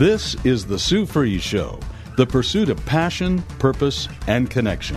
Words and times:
This 0.00 0.34
is 0.46 0.64
the 0.64 0.78
Sue 0.78 1.04
Fries 1.04 1.42
Show, 1.42 1.78
the 2.16 2.24
pursuit 2.24 2.70
of 2.70 2.82
passion, 2.86 3.42
purpose, 3.58 4.08
and 4.28 4.48
connection. 4.48 4.96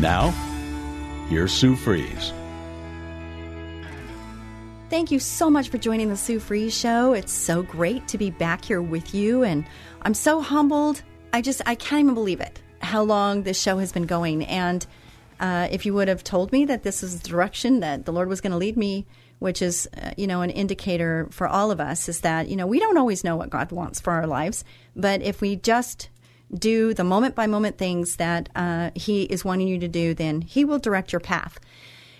Now, 0.00 0.30
here's 1.28 1.52
Sue 1.52 1.74
Fries. 1.74 2.32
Thank 4.90 5.10
you 5.10 5.18
so 5.18 5.50
much 5.50 5.70
for 5.70 5.78
joining 5.78 6.08
the 6.08 6.16
Sue 6.16 6.38
Fries 6.38 6.72
Show. 6.72 7.12
It's 7.12 7.32
so 7.32 7.64
great 7.64 8.06
to 8.06 8.16
be 8.16 8.30
back 8.30 8.64
here 8.64 8.80
with 8.80 9.12
you, 9.12 9.42
and 9.42 9.64
I'm 10.02 10.14
so 10.14 10.40
humbled. 10.40 11.02
I 11.32 11.42
just 11.42 11.62
I 11.66 11.74
can't 11.74 12.02
even 12.02 12.14
believe 12.14 12.40
it 12.40 12.62
how 12.80 13.02
long 13.02 13.42
this 13.42 13.60
show 13.60 13.78
has 13.78 13.90
been 13.90 14.06
going. 14.06 14.44
And 14.44 14.86
uh, 15.40 15.66
if 15.70 15.84
you 15.84 15.94
would 15.94 16.06
have 16.06 16.22
told 16.22 16.52
me 16.52 16.64
that 16.66 16.84
this 16.84 17.02
is 17.02 17.20
the 17.20 17.28
direction 17.28 17.80
that 17.80 18.04
the 18.04 18.12
Lord 18.12 18.28
was 18.28 18.40
going 18.40 18.52
to 18.52 18.56
lead 18.56 18.76
me, 18.76 19.04
which 19.38 19.62
is 19.62 19.88
uh, 20.02 20.10
you 20.16 20.26
know 20.26 20.42
an 20.42 20.50
indicator 20.50 21.28
for 21.30 21.46
all 21.46 21.70
of 21.70 21.80
us, 21.80 22.08
is 22.08 22.20
that 22.20 22.48
you 22.48 22.56
know 22.56 22.66
we 22.66 22.78
don't 22.78 22.98
always 22.98 23.24
know 23.24 23.36
what 23.36 23.50
God 23.50 23.72
wants 23.72 24.00
for 24.00 24.12
our 24.12 24.26
lives, 24.26 24.64
but 24.96 25.22
if 25.22 25.40
we 25.40 25.56
just 25.56 26.08
do 26.52 26.94
the 26.94 27.04
moment 27.04 27.34
by 27.34 27.46
moment 27.46 27.76
things 27.78 28.16
that 28.16 28.48
uh, 28.54 28.90
He 28.94 29.24
is 29.24 29.44
wanting 29.44 29.68
you 29.68 29.78
to 29.78 29.88
do, 29.88 30.14
then 30.14 30.40
He 30.40 30.64
will 30.64 30.78
direct 30.78 31.12
your 31.12 31.20
path. 31.20 31.58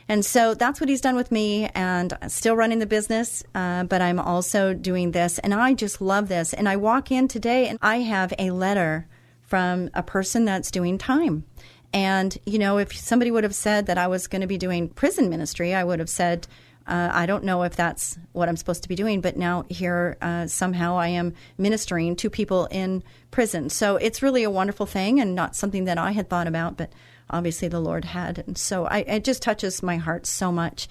And 0.09 0.25
so 0.25 0.55
that's 0.55 0.81
what 0.81 0.89
he's 0.89 1.03
done 1.03 1.17
with 1.17 1.31
me, 1.31 1.69
and 1.75 2.17
still 2.29 2.57
running 2.57 2.79
the 2.79 2.87
business, 2.87 3.45
uh, 3.55 3.85
but 3.85 4.01
I'm 4.01 4.19
also 4.19 4.73
doing 4.73 5.11
this. 5.13 5.39
And 5.39 5.53
I 5.53 5.75
just 5.75 6.01
love 6.01 6.29
this. 6.29 6.55
And 6.55 6.67
I 6.67 6.77
walk 6.77 7.13
in 7.13 7.29
today, 7.29 7.69
and 7.69 7.79
I 7.83 7.99
have 7.99 8.33
a 8.39 8.51
letter 8.51 9.07
from 9.43 9.91
a 9.93 10.03
person 10.03 10.47
that's 10.47 10.71
doing 10.71 10.97
time. 10.97 11.45
And, 11.93 12.37
you 12.47 12.59
know, 12.59 12.79
if 12.79 12.97
somebody 12.97 13.31
would 13.31 13.45
have 13.45 13.55
said 13.55 13.87
that 13.87 13.99
I 13.99 14.07
was 14.07 14.27
going 14.27 14.41
to 14.41 14.47
be 14.47 14.59
doing 14.59 14.89
prison 14.89 15.29
ministry, 15.29 15.75
I 15.75 15.85
would 15.85 15.99
have 15.99 16.11
said, 16.11 16.47
uh, 16.89 17.11
I 17.13 17.27
don't 17.27 17.45
know 17.45 17.63
if 17.65 17.77
that's 17.77 18.19
what 18.33 18.49
I'm 18.49 18.57
supposed 18.57 18.83
to 18.83 18.89
be 18.89 18.95
doing, 18.95 19.21
but 19.21 19.37
now 19.37 19.65
here 19.69 20.17
uh, 20.23 20.47
somehow 20.47 20.97
I 20.97 21.09
am 21.09 21.35
ministering 21.59 22.17
to 22.17 22.31
people 22.31 22.67
in 22.71 23.03
prison. 23.31 23.69
So 23.69 23.97
it's 23.97 24.23
really 24.23 24.43
a 24.43 24.51
wonderful 24.51 24.87
thing 24.87 25.21
and 25.21 25.35
not 25.35 25.55
something 25.55 25.85
that 25.85 25.99
I 25.99 26.13
had 26.13 26.31
thought 26.31 26.47
about, 26.47 26.79
but 26.79 26.91
obviously 27.29 27.69
the 27.69 27.81
Lord 27.81 28.07
had. 28.07 28.39
And 28.39 28.57
so 28.57 28.87
I, 28.87 29.01
it 29.01 29.25
just 29.25 29.43
touches 29.43 29.83
my 29.83 29.99
heart 29.99 30.27
so 30.27 30.51
much. 30.51 30.89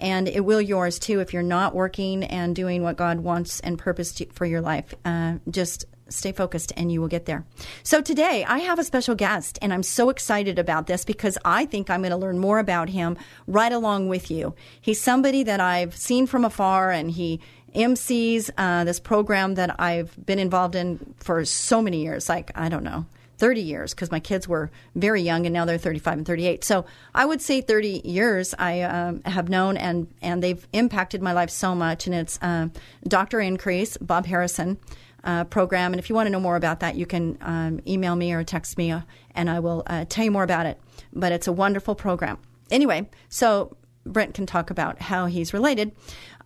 And 0.00 0.28
it 0.28 0.44
will 0.44 0.60
yours 0.60 0.98
too 0.98 1.20
if 1.20 1.32
you're 1.32 1.42
not 1.42 1.74
working 1.74 2.24
and 2.24 2.54
doing 2.54 2.82
what 2.82 2.96
God 2.96 3.20
wants 3.20 3.60
and 3.60 3.78
purposed 3.78 4.22
for 4.32 4.44
your 4.44 4.60
life. 4.60 4.94
Uh, 5.04 5.34
just 5.50 5.86
stay 6.08 6.32
focused 6.32 6.72
and 6.76 6.90
you 6.90 7.00
will 7.00 7.08
get 7.08 7.26
there. 7.26 7.44
So 7.82 8.00
today 8.00 8.44
I 8.46 8.58
have 8.58 8.78
a 8.78 8.84
special 8.84 9.14
guest 9.14 9.58
and 9.62 9.72
I'm 9.72 9.82
so 9.82 10.10
excited 10.10 10.58
about 10.58 10.86
this 10.86 11.04
because 11.04 11.38
I 11.44 11.66
think 11.66 11.90
I'm 11.90 12.00
going 12.00 12.10
to 12.10 12.16
learn 12.16 12.38
more 12.38 12.58
about 12.58 12.88
him 12.88 13.16
right 13.46 13.72
along 13.72 14.08
with 14.08 14.30
you. 14.30 14.54
He's 14.80 15.00
somebody 15.00 15.42
that 15.44 15.60
I've 15.60 15.96
seen 15.96 16.26
from 16.26 16.44
afar 16.44 16.90
and 16.90 17.10
he 17.10 17.40
MCs 17.74 18.50
uh, 18.56 18.84
this 18.84 19.00
program 19.00 19.54
that 19.54 19.78
I've 19.78 20.14
been 20.24 20.38
involved 20.38 20.74
in 20.74 21.14
for 21.18 21.44
so 21.44 21.82
many 21.82 22.02
years, 22.02 22.28
like, 22.28 22.50
I 22.54 22.68
don't 22.68 22.82
know, 22.82 23.06
30 23.38 23.60
years 23.60 23.94
because 23.94 24.10
my 24.10 24.20
kids 24.20 24.48
were 24.48 24.70
very 24.94 25.22
young 25.22 25.46
and 25.46 25.52
now 25.52 25.64
they're 25.64 25.78
35 25.78 26.18
and 26.18 26.26
38. 26.26 26.64
So 26.64 26.84
I 27.14 27.24
would 27.24 27.40
say 27.40 27.60
30 27.60 28.02
years 28.04 28.54
I 28.58 28.82
um, 28.82 29.22
have 29.22 29.48
known 29.48 29.76
and, 29.76 30.08
and 30.20 30.42
they've 30.42 30.66
impacted 30.72 31.22
my 31.22 31.32
life 31.32 31.50
so 31.50 31.74
much. 31.74 32.06
And 32.06 32.14
it's 32.14 32.38
uh, 32.42 32.68
Dr. 33.06 33.40
Increase, 33.40 33.96
Bob 33.96 34.26
Harrison. 34.26 34.78
Uh, 35.24 35.42
program. 35.42 35.92
And 35.92 35.98
if 35.98 36.08
you 36.08 36.14
want 36.14 36.28
to 36.28 36.30
know 36.30 36.38
more 36.38 36.54
about 36.54 36.78
that, 36.80 36.94
you 36.94 37.04
can 37.04 37.36
um, 37.40 37.80
email 37.88 38.14
me 38.14 38.32
or 38.32 38.44
text 38.44 38.78
me, 38.78 38.92
uh, 38.92 39.00
and 39.34 39.50
I 39.50 39.58
will 39.58 39.82
uh, 39.88 40.04
tell 40.08 40.24
you 40.24 40.30
more 40.30 40.44
about 40.44 40.64
it. 40.64 40.80
But 41.12 41.32
it's 41.32 41.48
a 41.48 41.52
wonderful 41.52 41.96
program. 41.96 42.38
Anyway, 42.70 43.10
so 43.28 43.76
Brent 44.04 44.34
can 44.34 44.46
talk 44.46 44.70
about 44.70 45.00
how 45.00 45.26
he's 45.26 45.52
related. 45.52 45.92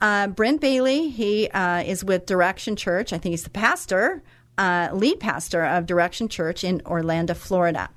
Uh, 0.00 0.28
Brent 0.28 0.60
Bailey, 0.60 1.10
he 1.10 1.48
uh, 1.50 1.82
is 1.82 2.04
with 2.04 2.26
Direction 2.26 2.76
Church. 2.76 3.12
I 3.12 3.18
think 3.18 3.32
he's 3.32 3.44
the 3.44 3.50
pastor, 3.50 4.22
uh, 4.58 4.88
lead 4.92 5.20
pastor 5.20 5.64
of 5.64 5.86
Direction 5.86 6.28
Church 6.28 6.64
in 6.64 6.82
Orlando, 6.86 7.34
Florida. 7.34 7.90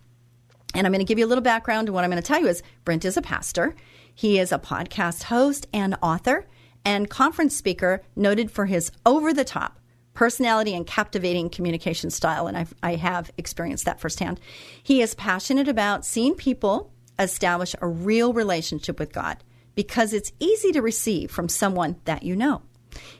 And 0.73 0.85
I'm 0.85 0.91
going 0.91 1.03
to 1.03 1.07
give 1.07 1.17
you 1.17 1.25
a 1.25 1.27
little 1.27 1.43
background. 1.43 1.87
And 1.87 1.95
what 1.95 2.03
I'm 2.03 2.11
going 2.11 2.21
to 2.21 2.27
tell 2.27 2.41
you 2.41 2.47
is 2.47 2.61
Brent 2.83 3.05
is 3.05 3.17
a 3.17 3.21
pastor. 3.21 3.75
He 4.13 4.39
is 4.39 4.51
a 4.51 4.59
podcast 4.59 5.23
host 5.23 5.67
and 5.73 5.95
author 6.01 6.47
and 6.83 7.09
conference 7.09 7.55
speaker 7.55 8.03
noted 8.15 8.51
for 8.51 8.65
his 8.65 8.91
over 9.05 9.33
the 9.33 9.43
top 9.43 9.79
personality 10.15 10.73
and 10.73 10.87
captivating 10.87 11.49
communication 11.49 12.09
style, 12.09 12.47
and 12.47 12.57
I've, 12.57 12.73
I 12.81 12.95
have 12.95 13.31
experienced 13.37 13.85
that 13.85 13.99
firsthand. 13.99 14.39
He 14.81 15.01
is 15.01 15.13
passionate 15.13 15.67
about 15.67 16.05
seeing 16.05 16.33
people 16.33 16.91
establish 17.19 17.75
a 17.79 17.87
real 17.87 18.33
relationship 18.33 18.97
with 18.97 19.13
God 19.13 19.43
because 19.75 20.13
it's 20.13 20.31
easy 20.39 20.71
to 20.71 20.81
receive 20.81 21.29
from 21.29 21.49
someone 21.49 21.97
that 22.05 22.23
you 22.23 22.35
know. 22.35 22.63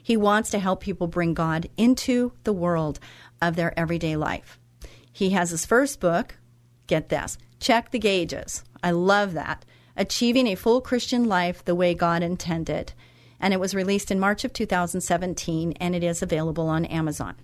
He 0.02 0.16
wants 0.16 0.50
to 0.50 0.58
help 0.58 0.80
people 0.80 1.06
bring 1.06 1.34
God 1.34 1.68
into 1.76 2.32
the 2.44 2.52
world 2.52 2.98
of 3.40 3.56
their 3.56 3.78
everyday 3.78 4.16
life. 4.16 4.58
He 5.12 5.30
has 5.30 5.50
his 5.50 5.66
first 5.66 6.00
book, 6.00 6.36
get 6.86 7.10
this, 7.10 7.38
Check 7.60 7.90
the 7.90 7.98
Gauges. 7.98 8.64
I 8.82 8.90
love 8.90 9.34
that. 9.34 9.64
Achieving 9.96 10.46
a 10.46 10.54
Full 10.54 10.80
Christian 10.80 11.24
Life 11.24 11.64
the 11.64 11.74
Way 11.74 11.94
God 11.94 12.22
Intended 12.22 12.92
and 13.40 13.52
it 13.52 13.60
was 13.60 13.74
released 13.74 14.10
in 14.10 14.20
March 14.20 14.44
of 14.44 14.52
2017, 14.52 15.72
and 15.72 15.94
it 15.94 16.02
is 16.02 16.22
available 16.22 16.68
on 16.68 16.84
Amazon. 16.84 17.36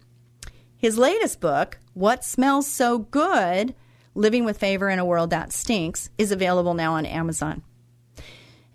His 0.77 0.99
latest 0.99 1.41
book, 1.41 1.79
What 1.95 2.25
Smells 2.25 2.67
So 2.67 2.99
Good 2.99 3.75
Living 4.15 4.45
with 4.45 4.59
Favor 4.59 4.89
in 4.89 4.99
a 4.99 5.05
World 5.05 5.31
That 5.31 5.53
Stinks, 5.53 6.11
is 6.19 6.33
available 6.33 6.75
now 6.75 6.95
on 6.95 7.07
Amazon. 7.07 7.63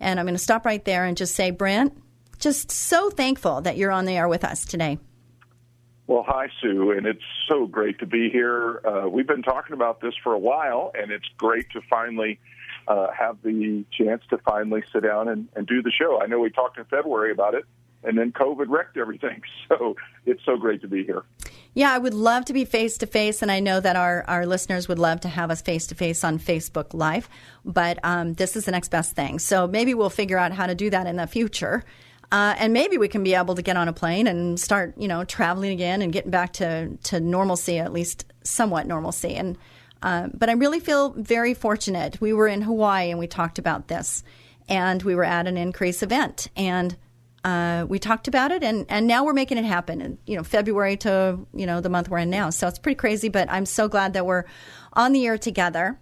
And 0.00 0.18
I'm 0.18 0.26
going 0.26 0.34
to 0.34 0.38
stop 0.38 0.64
right 0.64 0.84
there 0.84 1.04
and 1.04 1.16
just 1.16 1.34
say, 1.34 1.50
Brent, 1.50 1.96
just 2.38 2.70
so 2.70 3.10
thankful 3.10 3.60
that 3.62 3.76
you're 3.76 3.90
on 3.90 4.04
the 4.04 4.16
air 4.16 4.28
with 4.28 4.44
us 4.44 4.64
today. 4.64 4.98
Well, 6.06 6.24
hi, 6.26 6.48
Sue, 6.62 6.92
and 6.92 7.06
it's 7.06 7.22
so 7.46 7.66
great 7.66 7.98
to 7.98 8.06
be 8.06 8.30
here. 8.30 8.80
Uh, 8.82 9.08
we've 9.08 9.26
been 9.26 9.42
talking 9.42 9.74
about 9.74 10.00
this 10.00 10.14
for 10.22 10.32
a 10.32 10.38
while, 10.38 10.90
and 10.94 11.10
it's 11.10 11.28
great 11.36 11.68
to 11.72 11.82
finally 11.90 12.40
uh, 12.88 13.08
have 13.12 13.36
the 13.42 13.84
chance 13.92 14.22
to 14.30 14.38
finally 14.38 14.82
sit 14.92 15.02
down 15.02 15.28
and, 15.28 15.48
and 15.54 15.66
do 15.66 15.82
the 15.82 15.90
show. 15.90 16.20
I 16.20 16.26
know 16.26 16.40
we 16.40 16.50
talked 16.50 16.78
in 16.78 16.84
February 16.86 17.30
about 17.30 17.54
it, 17.54 17.64
and 18.02 18.16
then 18.16 18.32
COVID 18.32 18.66
wrecked 18.68 18.96
everything. 18.96 19.42
So 19.68 19.96
it's 20.24 20.42
so 20.46 20.56
great 20.56 20.80
to 20.80 20.88
be 20.88 21.04
here. 21.04 21.24
Yeah, 21.74 21.92
I 21.92 21.98
would 21.98 22.14
love 22.14 22.46
to 22.46 22.54
be 22.54 22.64
face 22.64 22.96
to 22.98 23.06
face, 23.06 23.42
and 23.42 23.52
I 23.52 23.60
know 23.60 23.80
that 23.80 23.96
our, 23.96 24.24
our 24.26 24.46
listeners 24.46 24.88
would 24.88 24.98
love 24.98 25.20
to 25.20 25.28
have 25.28 25.50
us 25.50 25.60
face 25.60 25.86
to 25.88 25.94
face 25.94 26.24
on 26.24 26.38
Facebook 26.38 26.94
Live, 26.94 27.28
but 27.66 27.98
um, 28.02 28.32
this 28.32 28.56
is 28.56 28.64
the 28.64 28.70
next 28.70 28.88
best 28.88 29.14
thing. 29.14 29.38
So 29.38 29.66
maybe 29.66 29.92
we'll 29.92 30.08
figure 30.08 30.38
out 30.38 30.52
how 30.52 30.66
to 30.66 30.74
do 30.74 30.88
that 30.88 31.06
in 31.06 31.16
the 31.16 31.26
future. 31.26 31.84
Uh, 32.32 32.54
and 32.58 32.72
maybe 32.72 32.96
we 32.96 33.08
can 33.08 33.22
be 33.22 33.34
able 33.34 33.54
to 33.56 33.62
get 33.62 33.76
on 33.76 33.88
a 33.88 33.92
plane 33.92 34.26
and 34.26 34.58
start, 34.58 34.94
you 34.96 35.06
know, 35.06 35.22
traveling 35.24 35.72
again 35.72 36.00
and 36.00 36.10
getting 36.10 36.30
back 36.30 36.54
to, 36.54 36.96
to 37.04 37.20
normalcy, 37.20 37.78
at 37.78 37.92
least 37.92 38.24
somewhat 38.42 38.86
normalcy. 38.86 39.34
And 39.34 39.58
uh, 40.02 40.28
but 40.32 40.48
I 40.48 40.52
really 40.52 40.80
feel 40.80 41.10
very 41.10 41.54
fortunate. 41.54 42.20
We 42.20 42.32
were 42.32 42.46
in 42.46 42.62
Hawaii 42.62 43.10
and 43.10 43.18
we 43.18 43.26
talked 43.26 43.58
about 43.58 43.88
this, 43.88 44.22
and 44.68 45.02
we 45.02 45.14
were 45.14 45.24
at 45.24 45.46
an 45.46 45.56
increase 45.56 46.02
event, 46.02 46.48
and 46.56 46.96
uh, 47.44 47.86
we 47.88 47.98
talked 47.98 48.28
about 48.28 48.50
it, 48.50 48.62
and, 48.62 48.84
and 48.88 49.06
now 49.06 49.24
we're 49.24 49.32
making 49.32 49.58
it 49.58 49.64
happen. 49.64 50.00
And 50.00 50.18
you 50.26 50.36
know, 50.36 50.42
February 50.42 50.96
to 50.98 51.38
you 51.54 51.66
know 51.66 51.80
the 51.80 51.88
month 51.88 52.08
we're 52.08 52.18
in 52.18 52.30
now, 52.30 52.50
so 52.50 52.68
it's 52.68 52.78
pretty 52.78 52.96
crazy. 52.96 53.28
But 53.28 53.50
I'm 53.50 53.66
so 53.66 53.88
glad 53.88 54.12
that 54.14 54.26
we're 54.26 54.44
on 54.92 55.12
the 55.12 55.26
air 55.26 55.38
together. 55.38 55.98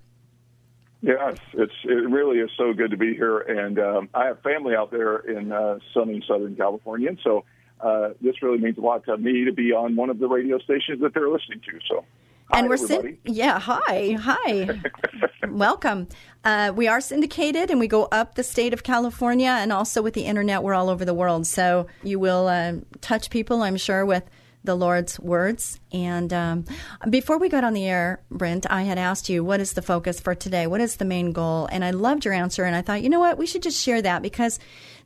Yes, 1.02 1.36
it's 1.52 1.74
it 1.84 2.10
really 2.10 2.38
is 2.38 2.50
so 2.56 2.72
good 2.72 2.90
to 2.90 2.96
be 2.96 3.14
here, 3.14 3.38
and 3.38 3.78
um, 3.78 4.08
I 4.14 4.26
have 4.26 4.42
family 4.42 4.74
out 4.74 4.90
there 4.90 5.18
in 5.18 5.52
uh, 5.52 5.78
sunny 5.94 6.22
Southern 6.26 6.56
California, 6.56 7.08
and 7.08 7.18
so 7.22 7.44
uh, 7.80 8.10
this 8.20 8.42
really 8.42 8.58
means 8.58 8.78
a 8.78 8.80
lot 8.80 9.04
to 9.04 9.16
me 9.16 9.44
to 9.44 9.52
be 9.52 9.72
on 9.72 9.94
one 9.94 10.10
of 10.10 10.18
the 10.18 10.26
radio 10.26 10.58
stations 10.58 11.00
that 11.02 11.12
they're 11.14 11.28
listening 11.28 11.60
to. 11.60 11.78
So 11.88 12.04
Hi, 12.50 12.60
and 12.60 12.68
we're 12.68 12.76
syn- 12.76 13.18
yeah 13.24 13.58
hi 13.58 14.12
hi 14.12 14.80
welcome 15.48 16.06
uh, 16.44 16.72
we 16.74 16.86
are 16.86 17.00
syndicated 17.00 17.70
and 17.72 17.80
we 17.80 17.88
go 17.88 18.04
up 18.12 18.36
the 18.36 18.44
state 18.44 18.72
of 18.72 18.84
california 18.84 19.48
and 19.48 19.72
also 19.72 20.00
with 20.00 20.14
the 20.14 20.22
internet 20.22 20.62
we're 20.62 20.74
all 20.74 20.88
over 20.88 21.04
the 21.04 21.14
world 21.14 21.46
so 21.46 21.88
you 22.04 22.20
will 22.20 22.46
uh, 22.46 22.74
touch 23.00 23.30
people 23.30 23.62
i'm 23.62 23.76
sure 23.76 24.06
with 24.06 24.22
the 24.66 24.74
Lord's 24.74 25.18
words. 25.18 25.80
And 25.92 26.32
um, 26.32 26.64
before 27.08 27.38
we 27.38 27.48
got 27.48 27.64
on 27.64 27.72
the 27.72 27.86
air, 27.86 28.20
Brent, 28.30 28.66
I 28.68 28.82
had 28.82 28.98
asked 28.98 29.28
you, 29.28 29.42
what 29.42 29.60
is 29.60 29.72
the 29.72 29.80
focus 29.82 30.20
for 30.20 30.34
today? 30.34 30.66
What 30.66 30.80
is 30.80 30.96
the 30.96 31.04
main 31.04 31.32
goal? 31.32 31.68
And 31.72 31.84
I 31.84 31.92
loved 31.92 32.24
your 32.24 32.34
answer. 32.34 32.64
And 32.64 32.76
I 32.76 32.82
thought, 32.82 33.02
you 33.02 33.08
know 33.08 33.20
what? 33.20 33.38
We 33.38 33.46
should 33.46 33.62
just 33.62 33.80
share 33.80 34.02
that 34.02 34.22
because 34.22 34.58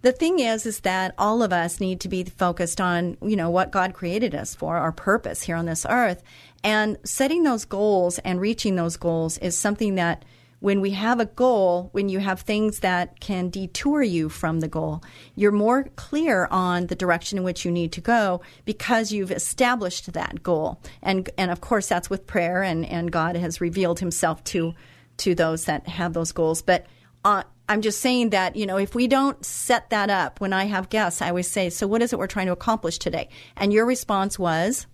the 0.02 0.12
thing 0.12 0.40
is, 0.40 0.66
is 0.66 0.80
that 0.80 1.14
all 1.18 1.42
of 1.42 1.52
us 1.52 1.78
need 1.78 2.00
to 2.00 2.08
be 2.08 2.24
focused 2.24 2.80
on, 2.80 3.18
you 3.22 3.36
know, 3.36 3.50
what 3.50 3.70
God 3.70 3.94
created 3.94 4.34
us 4.34 4.54
for, 4.54 4.76
our 4.76 4.92
purpose 4.92 5.42
here 5.42 5.56
on 5.56 5.66
this 5.66 5.86
earth. 5.88 6.22
And 6.62 6.98
setting 7.04 7.42
those 7.42 7.64
goals 7.64 8.18
and 8.18 8.40
reaching 8.40 8.76
those 8.76 8.96
goals 8.96 9.38
is 9.38 9.56
something 9.56 9.94
that 9.94 10.24
when 10.60 10.82
we 10.82 10.90
have 10.90 11.20
a 11.20 11.24
goal, 11.24 11.88
when 11.92 12.10
you 12.10 12.18
have 12.18 12.42
things 12.42 12.80
that 12.80 13.18
can 13.18 13.48
detour 13.48 14.02
you 14.02 14.28
from 14.28 14.60
the 14.60 14.68
goal, 14.68 15.02
you're 15.34 15.52
more 15.52 15.84
clear 15.96 16.46
on 16.50 16.86
the 16.88 16.94
direction 16.94 17.38
in 17.38 17.44
which 17.44 17.64
you 17.64 17.72
need 17.72 17.92
to 17.92 18.00
go 18.02 18.42
because 18.66 19.10
you've 19.10 19.30
established 19.30 20.12
that 20.12 20.42
goal. 20.42 20.80
And 21.02 21.28
and 21.38 21.50
of 21.50 21.62
course 21.62 21.88
that's 21.88 22.10
with 22.10 22.26
prayer 22.26 22.62
and, 22.62 22.84
and 22.84 23.10
God 23.10 23.36
has 23.36 23.60
revealed 23.60 24.00
himself 24.00 24.44
to 24.44 24.74
to 25.18 25.34
those 25.34 25.64
that 25.64 25.88
have 25.88 26.12
those 26.12 26.32
goals. 26.32 26.60
But 26.60 26.86
uh, 27.24 27.42
I'm 27.68 27.82
just 27.82 28.00
saying 28.00 28.30
that, 28.30 28.56
you 28.56 28.66
know, 28.66 28.76
if 28.76 28.94
we 28.94 29.06
don't 29.06 29.44
set 29.44 29.90
that 29.90 30.10
up, 30.10 30.40
when 30.40 30.52
I 30.52 30.64
have 30.64 30.88
guests, 30.88 31.22
I 31.22 31.28
always 31.28 31.48
say, 31.48 31.70
So 31.70 31.86
what 31.86 32.02
is 32.02 32.12
it 32.12 32.18
we're 32.18 32.26
trying 32.26 32.46
to 32.46 32.52
accomplish 32.52 32.98
today? 32.98 33.28
And 33.56 33.72
your 33.72 33.86
response 33.86 34.38
was? 34.38 34.86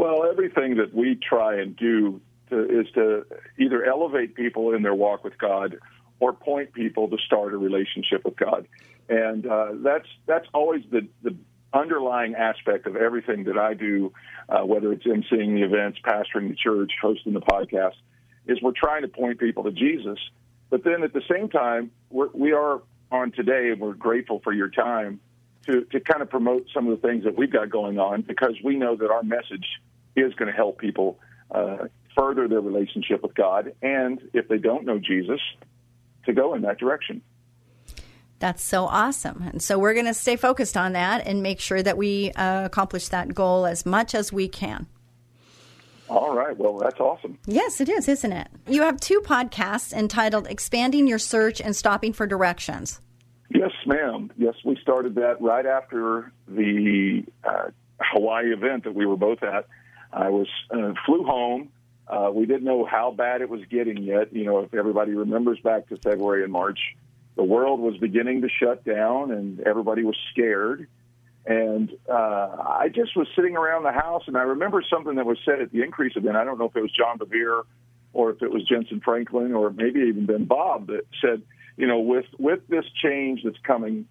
Well, 0.00 0.24
everything 0.24 0.76
that 0.76 0.94
we 0.94 1.14
try 1.16 1.60
and 1.60 1.76
do 1.76 2.22
to, 2.48 2.80
is 2.80 2.86
to 2.94 3.26
either 3.58 3.84
elevate 3.84 4.34
people 4.34 4.72
in 4.72 4.80
their 4.80 4.94
walk 4.94 5.24
with 5.24 5.36
God 5.36 5.76
or 6.20 6.32
point 6.32 6.72
people 6.72 7.06
to 7.10 7.18
start 7.18 7.52
a 7.52 7.58
relationship 7.58 8.24
with 8.24 8.34
God. 8.38 8.66
And 9.10 9.46
uh, 9.46 9.72
that's 9.84 10.08
that's 10.26 10.46
always 10.54 10.84
the, 10.90 11.06
the 11.22 11.36
underlying 11.74 12.34
aspect 12.34 12.86
of 12.86 12.96
everything 12.96 13.44
that 13.44 13.58
I 13.58 13.74
do, 13.74 14.10
uh, 14.48 14.62
whether 14.62 14.90
it's 14.90 15.04
emceeing 15.04 15.56
the 15.56 15.64
events, 15.64 15.98
pastoring 16.02 16.48
the 16.48 16.56
church, 16.56 16.92
hosting 17.02 17.34
the 17.34 17.42
podcast, 17.42 17.96
is 18.46 18.56
we're 18.62 18.72
trying 18.74 19.02
to 19.02 19.08
point 19.08 19.38
people 19.38 19.64
to 19.64 19.70
Jesus. 19.70 20.18
But 20.70 20.82
then 20.82 21.02
at 21.02 21.12
the 21.12 21.22
same 21.30 21.50
time, 21.50 21.90
we're, 22.08 22.30
we 22.32 22.52
are 22.52 22.80
on 23.12 23.32
today, 23.32 23.68
and 23.70 23.78
we're 23.78 23.92
grateful 23.92 24.40
for 24.42 24.54
your 24.54 24.70
time 24.70 25.20
to, 25.66 25.82
to 25.82 26.00
kind 26.00 26.22
of 26.22 26.30
promote 26.30 26.68
some 26.72 26.88
of 26.88 26.98
the 26.98 27.06
things 27.06 27.24
that 27.24 27.36
we've 27.36 27.52
got 27.52 27.68
going 27.68 27.98
on 27.98 28.22
because 28.22 28.54
we 28.64 28.76
know 28.76 28.96
that 28.96 29.10
our 29.10 29.22
message 29.22 29.66
is 30.20 30.34
going 30.34 30.50
to 30.50 30.56
help 30.56 30.78
people 30.78 31.18
uh, 31.50 31.86
further 32.16 32.48
their 32.48 32.60
relationship 32.60 33.22
with 33.22 33.34
God, 33.34 33.72
and 33.82 34.20
if 34.32 34.48
they 34.48 34.58
don't 34.58 34.84
know 34.84 34.98
Jesus, 34.98 35.40
to 36.26 36.32
go 36.32 36.54
in 36.54 36.62
that 36.62 36.78
direction. 36.78 37.22
That's 38.38 38.62
so 38.62 38.84
awesome. 38.86 39.42
And 39.42 39.62
so 39.62 39.78
we're 39.78 39.92
going 39.92 40.06
to 40.06 40.14
stay 40.14 40.36
focused 40.36 40.76
on 40.76 40.92
that 40.94 41.26
and 41.26 41.42
make 41.42 41.60
sure 41.60 41.82
that 41.82 41.98
we 41.98 42.32
uh, 42.32 42.64
accomplish 42.64 43.08
that 43.08 43.34
goal 43.34 43.66
as 43.66 43.84
much 43.84 44.14
as 44.14 44.32
we 44.32 44.48
can. 44.48 44.86
All 46.08 46.34
right. 46.34 46.56
Well, 46.56 46.78
that's 46.78 46.98
awesome. 46.98 47.38
Yes, 47.46 47.80
it 47.80 47.88
is, 47.88 48.08
isn't 48.08 48.32
it? 48.32 48.48
You 48.66 48.82
have 48.82 48.98
two 48.98 49.20
podcasts 49.20 49.92
entitled 49.92 50.48
Expanding 50.48 51.06
Your 51.06 51.18
Search 51.18 51.60
and 51.60 51.76
Stopping 51.76 52.12
for 52.12 52.26
Directions. 52.26 53.00
Yes, 53.50 53.72
ma'am. 53.86 54.32
Yes, 54.36 54.54
we 54.64 54.76
started 54.80 55.14
that 55.16 55.40
right 55.40 55.66
after 55.66 56.32
the 56.48 57.24
uh, 57.44 57.70
Hawaii 58.00 58.52
event 58.52 58.84
that 58.84 58.94
we 58.94 59.06
were 59.06 59.16
both 59.16 59.42
at. 59.42 59.66
I 60.12 60.28
was 60.28 60.48
uh, 60.70 60.92
flew 61.06 61.24
home 61.24 61.70
uh, 62.10 62.28
we 62.34 62.44
didn't 62.44 62.64
know 62.64 62.84
how 62.84 63.12
bad 63.12 63.40
it 63.40 63.48
was 63.48 63.60
getting 63.70 64.02
yet. 64.02 64.32
You 64.32 64.44
know, 64.44 64.58
if 64.60 64.74
everybody 64.74 65.12
remembers 65.12 65.60
back 65.60 65.88
to 65.90 65.96
February 65.98 66.42
and 66.42 66.52
March, 66.52 66.80
the 67.36 67.44
world 67.44 67.78
was 67.78 67.96
beginning 67.98 68.42
to 68.42 68.48
shut 68.48 68.84
down 68.84 69.30
and 69.30 69.60
everybody 69.60 70.02
was 70.02 70.16
scared. 70.32 70.88
And 71.46 71.90
uh, 72.08 72.56
I 72.58 72.90
just 72.92 73.16
was 73.16 73.28
sitting 73.36 73.56
around 73.56 73.84
the 73.84 73.92
house, 73.92 74.24
and 74.26 74.36
I 74.36 74.42
remember 74.42 74.84
something 74.90 75.14
that 75.14 75.24
was 75.24 75.38
said 75.44 75.62
at 75.62 75.72
the 75.72 75.82
increase 75.82 76.14
event. 76.16 76.36
I 76.36 76.44
don't 76.44 76.58
know 76.58 76.66
if 76.66 76.76
it 76.76 76.82
was 76.82 76.92
John 76.92 77.18
Bevere 77.18 77.62
or 78.12 78.30
if 78.30 78.42
it 78.42 78.50
was 78.50 78.68
Jentezen 78.68 79.02
Franklin 79.02 79.54
or 79.54 79.70
maybe 79.70 80.00
even 80.00 80.26
Ben 80.26 80.44
Bob 80.44 80.88
that 80.88 81.06
said, 81.20 81.42
you 81.76 81.86
know, 81.86 82.00
with 82.00 82.26
with 82.38 82.66
this 82.68 82.84
change 83.02 83.42
that's 83.44 83.58
coming, 83.62 84.06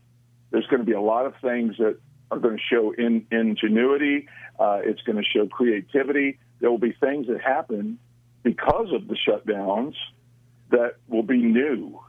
there's 0.52 0.66
going 0.68 0.80
to 0.80 0.86
be 0.86 0.94
a 0.94 1.02
lot 1.02 1.26
of 1.26 1.34
things 1.42 1.76
that 1.78 2.00
are 2.32 2.40
going 2.40 2.58
to 2.58 2.64
show 2.64 2.92
in, 2.92 3.26
ingenuity. 3.32 4.28
Uh, 4.60 4.80
it's 4.84 5.02
going 5.02 5.18
to 5.18 5.24
show 5.24 5.48
creativity 5.48 6.38
there 6.60 6.70
will 6.70 6.78
be 6.78 6.92
things 6.92 7.28
that 7.28 7.42
happen 7.42 8.00
because 8.44 8.92
of 8.94 9.08
the 9.08 9.16
shutdowns 9.16 9.96
that 10.72 10.96
will 11.08 11.24
be 11.24 11.38
new. 11.38 12.00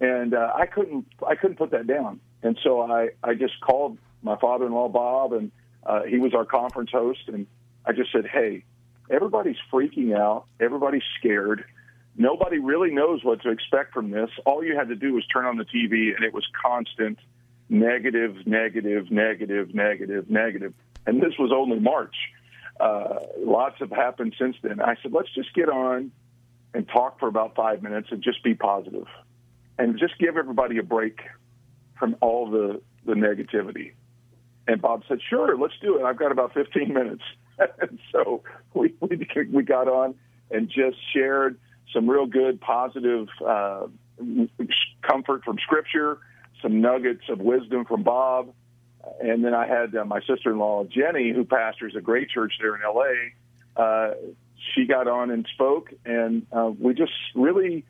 And 0.00 0.34
uh, 0.34 0.52
I 0.54 0.66
couldn't 0.66 1.06
I 1.26 1.36
couldn't 1.36 1.56
put 1.56 1.70
that 1.70 1.86
down. 1.86 2.20
And 2.42 2.58
so 2.62 2.82
I, 2.82 3.10
I 3.22 3.34
just 3.34 3.54
called 3.60 3.98
my 4.22 4.36
father-in-law 4.36 4.88
Bob, 4.88 5.32
and 5.32 5.50
uh, 5.84 6.02
he 6.02 6.18
was 6.18 6.34
our 6.34 6.44
conference 6.44 6.90
host, 6.92 7.20
and 7.28 7.46
I 7.86 7.92
just 7.92 8.10
said, 8.12 8.26
"Hey, 8.26 8.64
everybody's 9.08 9.56
freaking 9.72 10.16
out. 10.16 10.46
Everybody's 10.60 11.04
scared. 11.18 11.64
Nobody 12.16 12.58
really 12.58 12.90
knows 12.90 13.24
what 13.24 13.42
to 13.42 13.50
expect 13.50 13.92
from 13.92 14.10
this. 14.10 14.30
All 14.44 14.64
you 14.64 14.76
had 14.76 14.88
to 14.88 14.96
do 14.96 15.14
was 15.14 15.26
turn 15.26 15.46
on 15.46 15.56
the 15.56 15.64
TV, 15.64 16.14
and 16.14 16.24
it 16.24 16.34
was 16.34 16.46
constant 16.60 17.18
negative, 17.68 18.46
negative, 18.46 19.10
negative, 19.10 19.74
negative, 19.74 20.30
negative. 20.30 20.74
And 21.06 21.20
this 21.20 21.32
was 21.38 21.52
only 21.54 21.80
March. 21.80 22.14
Uh, 22.80 23.20
lots 23.38 23.76
have 23.78 23.90
happened 23.90 24.34
since 24.38 24.56
then. 24.62 24.80
I 24.80 24.96
said, 25.02 25.12
let's 25.12 25.32
just 25.34 25.54
get 25.54 25.68
on 25.68 26.10
and 26.72 26.88
talk 26.88 27.20
for 27.20 27.28
about 27.28 27.54
five 27.54 27.82
minutes 27.82 28.08
and 28.10 28.22
just 28.22 28.42
be 28.42 28.54
positive 28.54 29.06
and 29.78 29.98
just 29.98 30.18
give 30.18 30.36
everybody 30.36 30.78
a 30.78 30.82
break 30.82 31.20
from 31.98 32.16
all 32.20 32.50
the, 32.50 32.80
the 33.06 33.14
negativity. 33.14 33.92
And 34.66 34.80
Bob 34.80 35.02
said, 35.08 35.18
sure, 35.28 35.56
let's 35.56 35.74
do 35.80 35.98
it. 35.98 36.04
I've 36.04 36.18
got 36.18 36.32
about 36.32 36.54
15 36.54 36.92
minutes. 36.94 37.22
and 37.58 37.98
so 38.10 38.42
we, 38.72 38.94
we, 39.00 39.26
we 39.52 39.62
got 39.62 39.88
on 39.88 40.14
and 40.50 40.68
just 40.68 40.96
shared 41.12 41.58
some 41.92 42.08
real 42.08 42.26
good, 42.26 42.60
positive 42.60 43.28
uh, 43.46 43.86
comfort 45.02 45.44
from 45.44 45.58
Scripture, 45.58 46.18
some 46.64 46.80
nuggets 46.80 47.22
of 47.28 47.38
wisdom 47.38 47.84
from 47.84 48.02
Bob, 48.02 48.52
and 49.20 49.44
then 49.44 49.54
I 49.54 49.66
had 49.68 49.94
uh, 49.94 50.04
my 50.04 50.20
sister-in-law 50.20 50.84
Jenny, 50.84 51.32
who 51.32 51.44
pastors 51.44 51.94
a 51.96 52.00
great 52.00 52.30
church 52.30 52.54
there 52.60 52.74
in 52.74 52.82
L.A. 52.82 53.80
Uh, 53.80 54.14
she 54.74 54.86
got 54.86 55.06
on 55.06 55.30
and 55.30 55.46
spoke, 55.54 55.92
and 56.04 56.46
uh, 56.50 56.72
we 56.76 56.94
just 56.94 57.12
really 57.34 57.84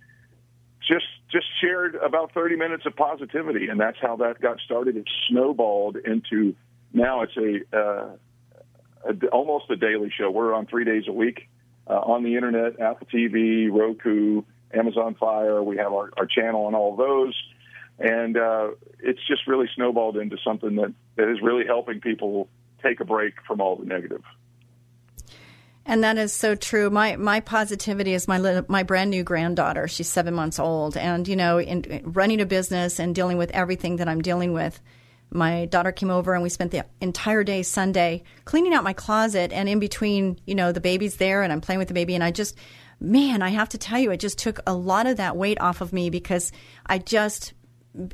just 0.86 1.06
just 1.30 1.46
shared 1.60 1.94
about 1.94 2.32
30 2.32 2.56
minutes 2.56 2.84
of 2.86 2.96
positivity, 2.96 3.68
and 3.68 3.80
that's 3.80 3.96
how 4.00 4.16
that 4.16 4.40
got 4.40 4.58
started. 4.60 4.96
It 4.96 5.08
snowballed 5.28 5.96
into 5.96 6.54
now 6.92 7.22
it's 7.22 7.36
a, 7.36 7.76
uh, 7.76 8.10
a 9.08 9.26
almost 9.28 9.70
a 9.70 9.76
daily 9.76 10.12
show. 10.16 10.30
We're 10.30 10.52
on 10.52 10.66
three 10.66 10.84
days 10.84 11.04
a 11.08 11.12
week 11.12 11.48
uh, 11.86 11.94
on 11.94 12.22
the 12.22 12.34
internet, 12.34 12.80
Apple 12.80 13.06
TV, 13.12 13.70
Roku, 13.70 14.42
Amazon 14.72 15.14
Fire. 15.14 15.62
We 15.62 15.76
have 15.78 15.92
our, 15.92 16.10
our 16.16 16.26
channel 16.26 16.66
on 16.66 16.74
all 16.74 16.96
those 16.96 17.34
and 17.98 18.36
uh, 18.36 18.70
it's 19.00 19.20
just 19.26 19.46
really 19.46 19.68
snowballed 19.74 20.16
into 20.16 20.36
something 20.44 20.76
that, 20.76 20.92
that 21.16 21.30
is 21.30 21.40
really 21.40 21.66
helping 21.66 22.00
people 22.00 22.48
take 22.82 23.00
a 23.00 23.04
break 23.04 23.34
from 23.46 23.60
all 23.60 23.76
the 23.76 23.84
negative. 23.84 24.22
And 25.86 26.02
that 26.02 26.16
is 26.16 26.32
so 26.32 26.54
true. 26.54 26.88
My 26.88 27.16
my 27.16 27.40
positivity 27.40 28.14
is 28.14 28.26
my 28.26 28.62
my 28.68 28.82
brand 28.82 29.10
new 29.10 29.22
granddaughter. 29.22 29.86
She's 29.86 30.08
seven 30.08 30.32
months 30.32 30.58
old, 30.58 30.96
and 30.96 31.28
you 31.28 31.36
know, 31.36 31.58
in, 31.58 31.84
in 31.84 32.12
running 32.12 32.40
a 32.40 32.46
business 32.46 32.98
and 32.98 33.14
dealing 33.14 33.36
with 33.36 33.50
everything 33.50 33.96
that 33.96 34.08
I'm 34.08 34.22
dealing 34.22 34.52
with. 34.52 34.80
My 35.30 35.64
daughter 35.66 35.90
came 35.90 36.10
over 36.10 36.32
and 36.32 36.42
we 36.42 36.48
spent 36.48 36.70
the 36.70 36.86
entire 37.00 37.42
day 37.42 37.62
Sunday 37.64 38.22
cleaning 38.44 38.72
out 38.72 38.84
my 38.84 38.92
closet. 38.92 39.52
And 39.52 39.68
in 39.68 39.80
between, 39.80 40.38
you 40.46 40.54
know, 40.54 40.70
the 40.70 40.80
baby's 40.80 41.16
there 41.16 41.42
and 41.42 41.52
I'm 41.52 41.60
playing 41.60 41.80
with 41.80 41.88
the 41.88 41.94
baby, 41.94 42.14
and 42.14 42.24
I 42.24 42.30
just, 42.30 42.56
man, 43.00 43.42
I 43.42 43.50
have 43.50 43.68
to 43.70 43.78
tell 43.78 43.98
you, 43.98 44.10
it 44.10 44.20
just 44.20 44.38
took 44.38 44.60
a 44.66 44.74
lot 44.74 45.06
of 45.06 45.18
that 45.18 45.36
weight 45.36 45.60
off 45.60 45.80
of 45.80 45.92
me 45.92 46.08
because 46.08 46.52
I 46.86 46.98
just 46.98 47.52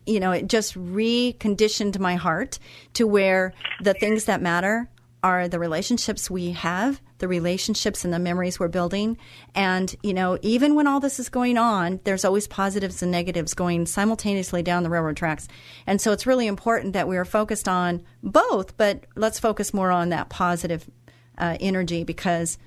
you 0.07 0.21
know, 0.21 0.33
it 0.33 0.49
just 0.49 0.75
reconditioned 0.75 1.99
my 1.99 2.17
heart 2.17 2.59
to 2.95 3.07
where 3.07 3.55
the 3.83 3.95
things 3.95 4.27
that 4.27 4.43
matter 4.43 4.91
are 5.23 5.49
the 5.49 5.59
relationships 5.59 6.31
we 6.31 6.53
have, 6.53 7.01
the 7.19 7.29
relationships 7.29 8.05
and 8.05 8.13
the 8.13 8.19
memories 8.19 8.59
we're 8.59 8.69
building. 8.69 9.19
And, 9.55 9.95
you 10.03 10.15
know, 10.15 10.39
even 10.43 10.75
when 10.75 10.87
all 10.87 11.01
this 11.01 11.21
is 11.21 11.29
going 11.29 11.59
on, 11.59 12.01
there's 12.05 12.25
always 12.25 12.47
positives 12.47 13.03
and 13.03 13.13
negatives 13.13 13.55
going 13.55 13.87
simultaneously 13.87 14.63
down 14.63 14.83
the 14.83 14.91
railroad 14.91 15.17
tracks. 15.17 15.47
And 15.87 16.01
so 16.01 16.13
it's 16.13 16.27
really 16.27 16.47
important 16.47 16.95
that 16.95 17.09
we 17.09 17.17
are 17.17 17.25
focused 17.25 17.69
on 17.69 18.03
both, 18.23 18.77
but 18.77 19.05
let's 19.15 19.39
focus 19.39 19.75
more 19.75 19.91
on 19.91 20.09
that 20.09 20.31
positive 20.31 20.89
uh, 21.37 21.57
energy 21.61 22.05
because 22.05 22.59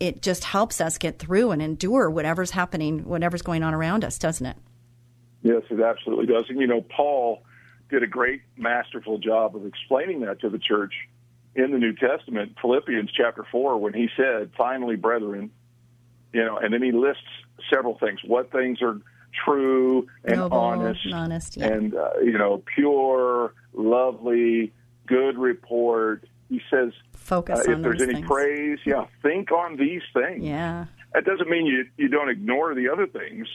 it 0.00 0.22
just 0.22 0.44
helps 0.44 0.80
us 0.80 0.98
get 0.98 1.18
through 1.18 1.50
and 1.50 1.62
endure 1.62 2.10
whatever's 2.10 2.50
happening, 2.50 3.04
whatever's 3.04 3.42
going 3.42 3.62
on 3.62 3.74
around 3.74 4.04
us, 4.04 4.18
doesn't 4.18 4.46
it? 4.46 4.56
Yes, 5.42 5.62
it 5.70 5.80
absolutely 5.80 6.26
does. 6.26 6.44
And 6.48 6.60
you 6.60 6.66
know, 6.66 6.82
Paul 6.82 7.42
did 7.88 8.02
a 8.02 8.06
great, 8.06 8.42
masterful 8.56 9.18
job 9.18 9.56
of 9.56 9.66
explaining 9.66 10.20
that 10.20 10.40
to 10.40 10.50
the 10.50 10.58
church 10.58 10.92
in 11.54 11.72
the 11.72 11.78
New 11.78 11.94
Testament, 11.94 12.56
Philippians 12.60 13.10
chapter 13.12 13.44
four, 13.50 13.78
when 13.78 13.94
he 13.94 14.08
said, 14.16 14.50
"Finally, 14.56 14.96
brethren," 14.96 15.50
you 16.32 16.44
know, 16.44 16.58
and 16.58 16.72
then 16.72 16.82
he 16.82 16.92
lists 16.92 17.22
several 17.72 17.98
things: 17.98 18.20
what 18.24 18.52
things 18.52 18.80
are 18.82 19.00
true 19.44 20.06
and 20.24 20.36
Noble, 20.36 20.58
honest, 20.58 21.06
honest 21.12 21.56
yeah. 21.56 21.66
and 21.66 21.94
uh, 21.94 22.10
you 22.22 22.36
know, 22.36 22.62
pure, 22.74 23.54
lovely, 23.72 24.72
good 25.06 25.38
report. 25.38 26.24
he 26.48 26.60
says, 26.70 26.92
Focus 27.14 27.60
uh, 27.66 27.72
if 27.72 27.82
there's 27.82 28.02
any 28.02 28.14
things. 28.14 28.26
praise, 28.26 28.78
yeah, 28.84 29.06
think 29.22 29.52
on 29.52 29.76
these 29.76 30.02
things. 30.12 30.44
Yeah. 30.44 30.86
That 31.14 31.24
doesn't 31.24 31.48
mean 31.48 31.66
you 31.66 31.86
you 31.96 32.08
don't 32.08 32.28
ignore 32.28 32.74
the 32.74 32.88
other 32.88 33.06
things. 33.06 33.48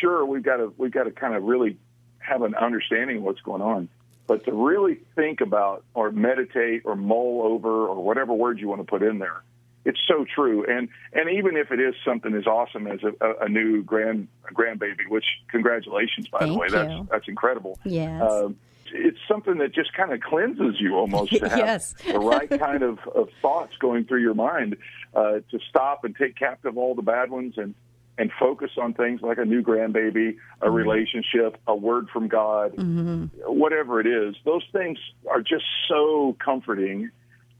Sure, 0.00 0.24
we've 0.24 0.42
got 0.42 0.56
to 0.56 0.72
we've 0.76 0.92
got 0.92 1.04
to 1.04 1.10
kind 1.10 1.34
of 1.34 1.44
really 1.44 1.76
have 2.18 2.42
an 2.42 2.54
understanding 2.54 3.18
of 3.18 3.22
what's 3.22 3.40
going 3.40 3.62
on, 3.62 3.88
but 4.26 4.44
to 4.44 4.52
really 4.52 4.98
think 5.14 5.40
about 5.40 5.84
or 5.94 6.10
meditate 6.10 6.82
or 6.84 6.96
mull 6.96 7.42
over 7.44 7.86
or 7.86 8.02
whatever 8.02 8.32
word 8.34 8.58
you 8.58 8.68
want 8.68 8.80
to 8.80 8.86
put 8.86 9.02
in 9.02 9.18
there, 9.18 9.42
it's 9.84 10.00
so 10.08 10.24
true. 10.24 10.64
And 10.68 10.88
and 11.12 11.30
even 11.30 11.56
if 11.56 11.70
it 11.70 11.80
is 11.80 11.94
something 12.04 12.34
as 12.34 12.46
awesome 12.46 12.86
as 12.86 13.00
a, 13.02 13.12
a, 13.24 13.44
a 13.44 13.48
new 13.48 13.82
grand 13.82 14.28
grandbaby, 14.52 15.08
which 15.08 15.24
congratulations 15.48 16.28
by 16.28 16.46
the 16.46 16.54
way, 16.54 16.66
you. 16.66 16.72
that's 16.72 17.08
that's 17.10 17.28
incredible. 17.28 17.78
Yes. 17.84 18.22
Um, 18.22 18.56
it's 18.92 19.18
something 19.26 19.58
that 19.58 19.74
just 19.74 19.92
kind 19.94 20.12
of 20.12 20.20
cleanses 20.20 20.80
you 20.80 20.94
almost 20.94 21.32
to 21.32 21.48
have 21.48 21.58
Yes. 21.58 21.94
the 22.06 22.18
right 22.18 22.48
kind 22.48 22.82
of, 22.82 23.00
of 23.14 23.28
thoughts 23.42 23.76
going 23.78 24.04
through 24.04 24.20
your 24.20 24.34
mind 24.34 24.76
uh, 25.14 25.40
to 25.50 25.58
stop 25.68 26.04
and 26.04 26.14
take 26.16 26.36
captive 26.36 26.78
all 26.78 26.94
the 26.94 27.02
bad 27.02 27.30
ones 27.30 27.54
and 27.58 27.74
and 28.18 28.30
focus 28.38 28.70
on 28.80 28.94
things 28.94 29.20
like 29.20 29.38
a 29.38 29.44
new 29.44 29.62
grandbaby, 29.62 30.36
a 30.62 30.70
relationship, 30.70 31.60
a 31.66 31.74
word 31.74 32.08
from 32.10 32.28
God, 32.28 32.74
mm-hmm. 32.74 33.26
whatever 33.46 34.00
it 34.00 34.06
is. 34.06 34.34
Those 34.44 34.64
things 34.72 34.98
are 35.30 35.42
just 35.42 35.64
so 35.88 36.36
comforting 36.42 37.10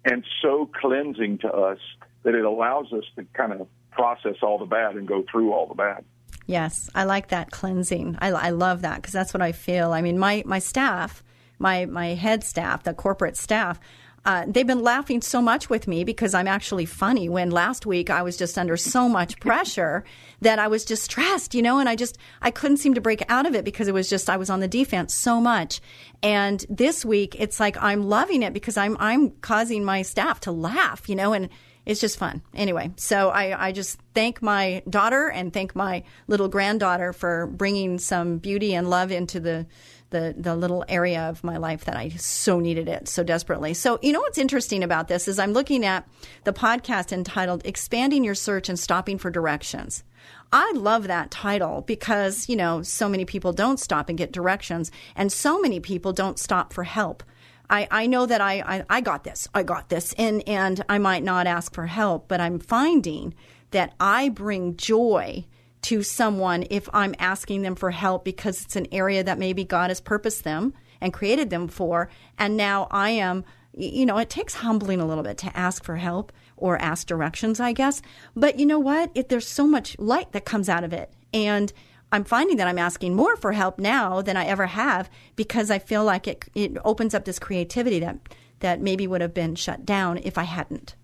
and 0.04 0.25
so 0.40 0.70
cleansing 0.80 1.38
to 1.38 1.52
us 1.52 1.78
that 2.22 2.34
it 2.34 2.44
allows 2.44 2.92
us 2.92 3.04
to 3.16 3.25
kind 3.34 3.52
of 3.52 3.66
process 3.90 4.36
all 4.42 4.58
the 4.58 4.66
bad 4.66 4.96
and 4.96 5.06
go 5.06 5.25
through 5.30 5.52
all 5.52 5.66
the 5.66 5.75
bad. 5.75 6.04
Yes, 6.46 6.88
I 6.94 7.04
like 7.04 7.28
that 7.28 7.50
cleansing. 7.50 8.16
I, 8.20 8.28
I 8.28 8.50
love 8.50 8.82
that 8.82 8.96
because 8.96 9.12
that's 9.12 9.34
what 9.34 9.42
I 9.42 9.52
feel. 9.52 9.92
I 9.92 10.00
mean, 10.00 10.18
my 10.18 10.42
my 10.46 10.60
staff, 10.60 11.25
my 11.58 11.86
my 11.86 12.08
head 12.14 12.44
staff, 12.44 12.84
the 12.84 12.94
corporate 12.94 13.36
staff, 13.36 13.80
uh, 14.26 14.45
they've 14.49 14.66
been 14.66 14.83
laughing 14.83 15.23
so 15.23 15.40
much 15.40 15.71
with 15.71 15.87
me 15.87 16.02
because 16.02 16.35
I'm 16.35 16.49
actually 16.49 16.85
funny. 16.85 17.28
When 17.28 17.50
last 17.50 17.87
week 17.87 18.11
I 18.11 18.23
was 18.23 18.37
just 18.37 18.59
under 18.59 18.76
so 18.76 19.09
much 19.09 19.38
pressure 19.40 20.04
that 20.40 20.59
I 20.59 20.66
was 20.66 20.85
just 20.85 21.04
stressed, 21.04 21.54
you 21.54 21.62
know, 21.62 21.78
and 21.78 21.88
I 21.88 21.95
just 21.95 22.18
I 22.42 22.50
couldn't 22.50 22.78
seem 22.78 22.95
to 22.95 23.00
break 23.00 23.23
out 23.30 23.47
of 23.47 23.54
it 23.54 23.64
because 23.64 23.87
it 23.87 23.95
was 23.95 24.11
just 24.11 24.28
I 24.28 24.37
was 24.37 24.50
on 24.50 24.59
the 24.59 24.66
defense 24.66 25.14
so 25.14 25.40
much. 25.40 25.80
And 26.25 26.66
this 26.68 27.04
week 27.04 27.37
it's 27.38 27.61
like 27.61 27.80
I'm 27.80 28.02
loving 28.02 28.42
it 28.42 28.52
because 28.52 28.76
I'm 28.76 28.97
I'm 28.99 29.30
causing 29.30 29.85
my 29.85 30.02
staff 30.02 30.40
to 30.40 30.52
laugh, 30.52 31.09
you 31.09 31.14
know, 31.14 31.33
and 31.33 31.49
it's 31.87 32.00
just 32.00 32.18
fun. 32.18 32.42
Anyway, 32.52 32.90
so 32.97 33.30
I, 33.30 33.68
I 33.68 33.73
just 33.73 34.00
thank 34.12 34.42
my 34.42 34.83
daughter 34.90 35.28
and 35.28 35.52
thank 35.52 35.76
my 35.76 36.02
little 36.26 36.49
granddaughter 36.49 37.12
for 37.12 37.47
bringing 37.47 38.00
some 38.00 38.38
beauty 38.38 38.75
and 38.75 38.90
love 38.90 39.12
into 39.12 39.38
the, 39.38 39.66
the, 40.10 40.34
the 40.36 40.54
little 40.54 40.84
area 40.88 41.22
of 41.22 41.42
my 41.42 41.56
life 41.56 41.84
that 41.84 41.96
I 41.96 42.10
so 42.10 42.60
needed 42.60 42.88
it 42.88 43.08
so 43.08 43.22
desperately. 43.22 43.75
So, 43.75 43.98
you 44.02 44.12
know 44.12 44.20
what's 44.20 44.38
interesting 44.38 44.82
about 44.82 45.08
this 45.08 45.26
is 45.28 45.38
I'm 45.38 45.52
looking 45.52 45.84
at 45.84 46.08
the 46.44 46.52
podcast 46.52 47.12
entitled 47.12 47.62
Expanding 47.64 48.25
Your 48.25 48.34
Search 48.34 48.68
and 48.68 48.78
Stopping 48.78 49.18
for 49.18 49.30
Directions. 49.30 50.04
I 50.52 50.72
love 50.76 51.08
that 51.08 51.30
title 51.30 51.82
because, 51.82 52.48
you 52.48 52.56
know, 52.56 52.82
so 52.82 53.08
many 53.08 53.25
people 53.25 53.52
don't 53.52 53.80
stop 53.80 54.08
and 54.08 54.16
get 54.16 54.32
directions, 54.32 54.92
and 55.16 55.32
so 55.32 55.60
many 55.60 55.80
people 55.80 56.12
don't 56.12 56.38
stop 56.38 56.72
for 56.72 56.84
help. 56.84 57.22
I, 57.68 57.88
I 57.90 58.06
know 58.06 58.26
that 58.26 58.40
I, 58.40 58.60
I, 58.60 58.84
I 58.88 59.00
got 59.00 59.25
this, 59.25 59.48
I 59.52 59.64
got 59.64 59.88
this, 59.88 60.14
and, 60.16 60.48
and 60.48 60.84
I 60.88 60.98
might 60.98 61.25
not 61.25 61.48
ask 61.48 61.75
for 61.75 61.86
help, 61.86 62.28
but 62.28 62.40
I'm 62.40 62.60
finding 62.60 63.34
that 63.72 63.94
I 63.98 64.28
bring 64.28 64.76
joy 64.76 65.44
to 65.87 66.02
someone 66.02 66.64
if 66.69 66.88
I'm 66.93 67.14
asking 67.21 67.62
them 67.62 67.76
for 67.76 67.93
help 67.93 68.25
because 68.25 68.64
it's 68.64 68.75
an 68.75 68.88
area 68.90 69.23
that 69.23 69.38
maybe 69.38 69.62
God 69.62 69.90
has 69.90 70.00
purposed 70.00 70.43
them 70.43 70.75
and 71.00 71.12
created 71.12 71.49
them 71.50 71.69
for. 71.69 72.11
And 72.37 72.57
now 72.57 72.88
I 72.90 73.11
am, 73.11 73.45
you 73.73 74.05
know, 74.05 74.19
it 74.19 74.28
takes 74.28 74.55
humbling 74.55 75.00
a 75.00 75.07
little 75.07 75.23
bit 75.23 75.38
to 75.38 75.57
ask 75.57 75.85
for 75.85 75.95
help 75.95 76.33
or 76.57 76.76
ask 76.83 77.07
directions, 77.07 77.61
I 77.61 77.73
guess. 77.73 78.02
But 78.35 78.59
you 78.59 78.66
know 78.66 78.81
what? 78.81 79.12
It, 79.14 79.28
there's 79.28 79.47
so 79.47 79.64
much 79.64 79.97
light 80.00 80.33
that 80.33 80.45
comes 80.45 80.69
out 80.69 80.83
of 80.83 80.93
it. 80.93 81.12
And 81.33 81.73
I'm 82.11 82.25
finding 82.25 82.57
that 82.57 82.66
I'm 82.66 82.81
asking 82.81 83.14
more 83.14 83.37
for 83.37 83.52
help 83.52 83.78
now 83.78 84.23
than 84.23 84.37
I 84.37 84.47
ever 84.47 84.66
have 84.66 85.09
because 85.37 85.71
I 85.71 85.78
feel 85.78 86.02
like 86.02 86.26
it 86.26 86.49
it 86.57 86.76
opens 86.85 87.14
up 87.14 87.25
this 87.25 87.38
creativity 87.38 88.00
that 88.00 88.19
that 88.59 88.81
maybe 88.81 89.07
would 89.07 89.21
have 89.21 89.35
been 89.35 89.55
shut 89.55 89.87
down 89.87 90.19
if 90.19 90.37
I 90.37 90.45
hadn't. 90.45 90.97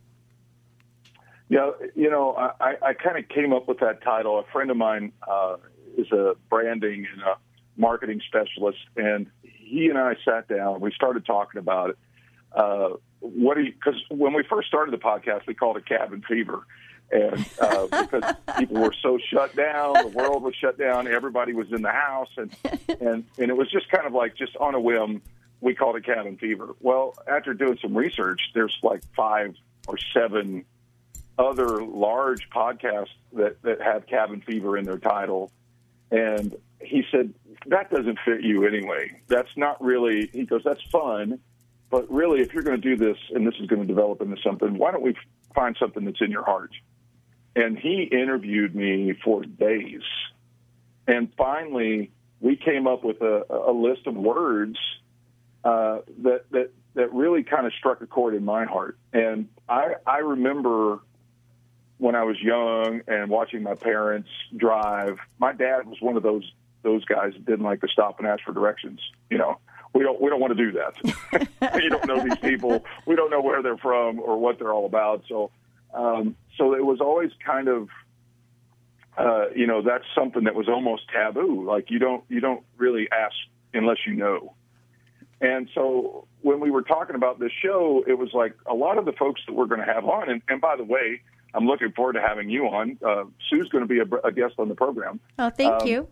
Yeah, 1.53 1.73
you 1.95 2.09
know, 2.09 2.35
I, 2.35 2.77
I 2.81 2.95
kind 2.95 3.19
of 3.19 3.29
came 3.29 3.53
up 3.53 3.69
with 3.69 3.81
that 3.81 4.03
title. 4.03 4.39
A 4.39 4.45
friend 4.53 4.71
of 4.71 4.79
mine 4.79 5.13
uh, 5.29 5.57
is 5.99 6.11
a 6.11 6.35
branding 6.49 7.07
and 7.13 7.21
a 7.21 7.37
marketing 7.77 8.23
specialist, 8.27 8.79
and 8.97 9.27
he 9.43 9.89
and 9.91 9.99
I 9.99 10.17
sat 10.25 10.49
down. 10.49 10.81
We 10.81 10.93
started 10.93 11.27
talking 11.27 11.59
about 11.59 11.91
it. 11.91 11.99
Uh, 12.53 12.97
what 13.21 13.57
do 13.57 13.65
you? 13.65 13.73
Because 13.75 14.01
when 14.09 14.33
we 14.33 14.45
first 14.49 14.67
started 14.69 14.95
the 14.95 14.99
podcast, 14.99 15.47
we 15.47 15.53
called 15.53 15.77
it 15.77 15.85
Cabin 15.85 16.23
Fever, 16.27 16.67
and 17.11 17.45
uh, 17.61 17.87
because 18.03 18.35
people 18.57 18.81
were 18.81 18.95
so 19.03 19.19
shut 19.31 19.55
down, 19.55 19.93
the 19.93 20.09
world 20.09 20.43
was 20.43 20.55
shut 20.55 20.79
down, 20.79 21.07
everybody 21.07 21.53
was 21.53 21.71
in 21.71 21.83
the 21.83 21.93
house, 21.93 22.31
and 22.39 22.57
and 22.99 23.25
and 23.37 23.51
it 23.51 23.57
was 23.59 23.71
just 23.71 23.91
kind 23.91 24.07
of 24.07 24.15
like 24.15 24.37
just 24.37 24.57
on 24.57 24.75
a 24.75 24.81
whim, 24.81 25.21
we 25.61 25.75
called 25.75 25.97
it 25.97 26.07
Cabin 26.07 26.39
Fever. 26.39 26.75
Well, 26.81 27.15
after 27.29 27.53
doing 27.53 27.77
some 27.83 27.95
research, 27.95 28.41
there's 28.55 28.79
like 28.83 29.03
five 29.15 29.55
or 29.87 29.99
seven 30.15 30.65
other 31.39 31.83
large 31.83 32.49
podcasts 32.51 33.09
that, 33.33 33.63
that 33.63 33.81
have 33.81 34.07
cabin 34.07 34.43
fever 34.43 34.77
in 34.77 34.85
their 34.85 34.99
title. 34.99 35.51
And 36.11 36.55
he 36.81 37.05
said, 37.11 37.33
that 37.67 37.91
doesn't 37.91 38.19
fit 38.25 38.43
you 38.43 38.67
anyway. 38.67 39.21
That's 39.29 39.49
not 39.57 39.83
really, 39.83 40.29
he 40.33 40.45
goes, 40.45 40.63
that's 40.65 40.83
fun. 40.91 41.39
But 41.91 42.11
really, 42.11 42.41
if 42.41 42.53
you're 42.53 42.63
going 42.63 42.81
to 42.81 42.97
do 42.97 42.97
this 42.97 43.19
and 43.35 43.47
this 43.47 43.55
is 43.61 43.67
going 43.67 43.83
to 43.83 43.87
develop 43.87 44.21
into 44.21 44.37
something, 44.43 44.79
why 44.79 44.93
don't 44.93 45.03
we 45.03 45.15
find 45.55 45.77
something 45.79 46.05
that's 46.05 46.21
in 46.21 46.31
your 46.31 46.45
heart? 46.45 46.73
And 47.55 47.79
he 47.79 48.03
interviewed 48.05 48.75
me 48.75 49.15
for 49.23 49.43
days. 49.43 50.03
And 51.07 51.33
finally, 51.37 52.11
we 52.41 52.57
came 52.57 52.87
up 52.87 53.05
with 53.05 53.21
a, 53.21 53.45
a 53.51 53.73
list 53.73 54.07
of 54.07 54.15
words 54.15 54.79
uh, 55.65 55.99
that, 56.23 56.45
that, 56.51 56.71
that 56.95 57.13
really 57.13 57.43
kind 57.43 57.67
of 57.67 57.73
struck 57.75 58.01
a 58.01 58.07
chord 58.07 58.35
in 58.35 58.45
my 58.45 58.65
heart. 58.65 58.99
And 59.13 59.49
I, 59.69 59.95
I 60.07 60.19
remember 60.19 61.01
when 62.03 62.17
I 62.17 62.25
was 62.25 62.37
young 62.41 63.01
and 63.07 63.31
watching 63.31 63.63
my 63.63 63.77
parents 63.77 64.29
drive, 64.57 65.19
my 65.39 65.53
dad 65.53 65.87
was 65.87 65.99
one 66.01 66.17
of 66.17 66.25
those 66.25 66.43
those 66.83 67.05
guys 67.05 67.33
that 67.35 67.47
didn't 67.47 67.65
like 67.65 67.81
to 67.81 67.87
stop 67.87 68.19
and 68.19 68.27
ask 68.27 68.43
for 68.43 68.53
directions. 68.53 68.99
You 69.31 69.39
know, 69.39 69.59
we 69.95 70.03
don't 70.03 70.21
we 70.21 70.29
don't 70.29 70.41
want 70.41 70.57
to 70.57 70.65
do 70.65 70.73
that. 70.73 71.79
you 71.81 71.91
don't 71.91 72.07
know 72.09 72.21
these 72.25 72.39
people. 72.39 72.85
We 73.07 73.15
don't 73.15 73.31
know 73.31 73.41
where 73.41 73.63
they're 73.63 73.77
from 73.77 74.19
or 74.19 74.37
what 74.37 74.59
they're 74.59 74.73
all 74.73 74.85
about. 74.85 75.23
So, 75.29 75.53
um, 75.95 76.35
so 76.59 76.75
it 76.75 76.85
was 76.85 77.01
always 77.01 77.31
kind 77.47 77.69
of, 77.69 77.89
uh, 79.17 79.51
you 79.55 79.69
know, 79.69 79.81
that's 79.81 80.05
something 80.13 80.43
that 80.45 80.57
was 80.57 80.69
almost 80.69 81.05
taboo. 81.09 81.65
Like 81.65 81.89
you 81.89 82.01
don't 82.01 82.25
you 82.29 82.41
don't 82.41 82.65
really 82.79 83.09
ask 83.13 83.37
unless 83.73 83.99
you 84.09 84.15
know. 84.15 84.55
And 85.41 85.69
so 85.73 86.27
when 86.41 86.59
we 86.59 86.73
were 86.73 86.83
talking 86.83 87.15
about 87.15 87.39
this 87.39 87.53
show, 87.63 88.03
it 88.09 88.19
was 88.19 88.31
like 88.33 88.57
a 88.67 88.75
lot 88.75 88.99
of 88.99 89.05
the 89.05 89.13
folks 89.13 89.41
that 89.47 89.55
we're 89.55 89.67
going 89.67 89.81
to 89.81 89.93
have 89.93 90.05
on. 90.05 90.29
And, 90.29 90.43
and 90.49 90.61
by 90.61 90.77
the 90.77 90.85
way, 90.85 91.21
I'm 91.55 91.67
looking 91.67 91.93
forward 91.93 92.15
to 92.15 92.21
having 92.21 92.49
you 92.51 92.67
on. 92.67 92.99
Uh, 93.05 93.25
Sue's 93.49 93.69
going 93.69 93.87
to 93.87 93.89
be 93.89 93.99
a, 94.01 94.27
a 94.27 94.33
guest 94.33 94.55
on 94.59 94.69
the 94.69 94.75
program. 94.75 95.21
Oh, 95.39 95.51
thank 95.51 95.83
Um, 95.83 95.87
you. 95.87 96.09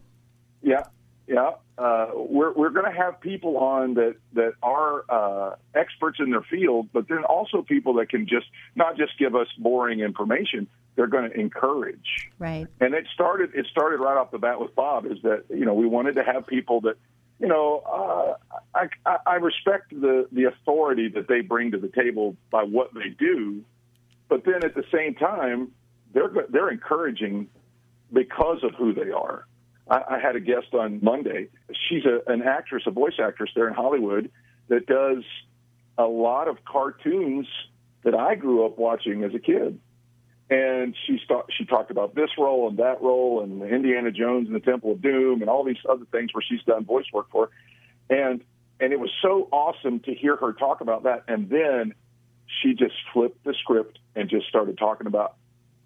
Yeah, 0.62 0.84
yeah. 1.26 1.52
Uh, 1.78 2.08
we're 2.14 2.52
we're 2.52 2.68
going 2.70 2.84
to 2.90 2.96
have 2.96 3.18
people 3.20 3.56
on 3.56 3.94
that 3.94 4.16
that 4.34 4.52
are 4.62 5.04
uh, 5.08 5.56
experts 5.74 6.18
in 6.20 6.30
their 6.30 6.42
field, 6.42 6.88
but 6.92 7.08
then 7.08 7.24
also 7.24 7.62
people 7.62 7.94
that 7.94 8.10
can 8.10 8.26
just 8.26 8.46
not 8.74 8.98
just 8.98 9.18
give 9.18 9.34
us 9.34 9.46
boring 9.58 10.00
information. 10.00 10.66
They're 10.96 11.06
going 11.06 11.30
to 11.30 11.40
encourage. 11.40 12.28
Right. 12.38 12.66
And 12.80 12.92
it 12.92 13.06
started 13.14 13.54
it 13.54 13.66
started 13.70 14.00
right 14.00 14.18
off 14.18 14.30
the 14.30 14.38
bat 14.38 14.60
with 14.60 14.74
Bob. 14.74 15.06
Is 15.06 15.22
that 15.22 15.44
you 15.48 15.64
know 15.64 15.72
we 15.72 15.86
wanted 15.86 16.16
to 16.16 16.22
have 16.22 16.46
people 16.46 16.82
that 16.82 16.96
you 17.38 17.48
know 17.48 17.78
uh, 17.86 18.58
I, 18.74 18.88
I 19.06 19.16
I 19.26 19.34
respect 19.36 19.88
the 19.98 20.28
the 20.32 20.44
authority 20.44 21.08
that 21.08 21.28
they 21.28 21.40
bring 21.40 21.70
to 21.70 21.78
the 21.78 21.88
table 21.88 22.36
by 22.50 22.64
what 22.64 22.92
they 22.92 23.08
do, 23.08 23.64
then 24.60 24.70
at 24.70 24.74
the 24.74 24.84
same 24.92 25.14
time 25.14 25.72
they're 26.12 26.30
they're 26.48 26.70
encouraging 26.70 27.48
because 28.12 28.62
of 28.64 28.74
who 28.74 28.92
they 28.92 29.10
are. 29.10 29.46
I, 29.88 30.16
I 30.16 30.18
had 30.18 30.36
a 30.36 30.40
guest 30.40 30.74
on 30.74 31.00
Monday. 31.02 31.48
She's 31.88 32.04
a, 32.04 32.20
an 32.30 32.42
actress, 32.42 32.84
a 32.86 32.90
voice 32.90 33.14
actress 33.22 33.50
there 33.54 33.68
in 33.68 33.74
Hollywood 33.74 34.30
that 34.68 34.86
does 34.86 35.24
a 35.98 36.04
lot 36.04 36.48
of 36.48 36.64
cartoons 36.64 37.46
that 38.02 38.14
I 38.14 38.34
grew 38.34 38.64
up 38.64 38.78
watching 38.78 39.24
as 39.24 39.34
a 39.34 39.38
kid. 39.38 39.78
And 40.48 40.96
she 41.06 41.20
st- 41.24 41.44
she 41.56 41.64
talked 41.64 41.92
about 41.92 42.16
this 42.16 42.30
role 42.36 42.68
and 42.68 42.78
that 42.78 43.00
role 43.00 43.40
and 43.42 43.62
Indiana 43.62 44.10
Jones 44.10 44.48
and 44.48 44.56
the 44.56 44.60
Temple 44.60 44.92
of 44.92 45.02
Doom 45.02 45.42
and 45.42 45.50
all 45.50 45.62
these 45.62 45.76
other 45.88 46.06
things 46.10 46.34
where 46.34 46.42
she's 46.42 46.62
done 46.64 46.84
voice 46.84 47.04
work 47.12 47.30
for. 47.30 47.50
And 48.08 48.42
and 48.80 48.92
it 48.92 48.98
was 48.98 49.10
so 49.22 49.48
awesome 49.52 50.00
to 50.00 50.14
hear 50.14 50.36
her 50.36 50.52
talk 50.52 50.80
about 50.80 51.04
that. 51.04 51.24
And 51.28 51.48
then 51.50 51.94
she 52.62 52.74
just 52.74 52.94
flipped 53.12 53.44
the 53.44 53.54
script 53.60 53.98
and 54.14 54.28
just 54.28 54.46
started 54.48 54.78
talking 54.78 55.06
about 55.06 55.36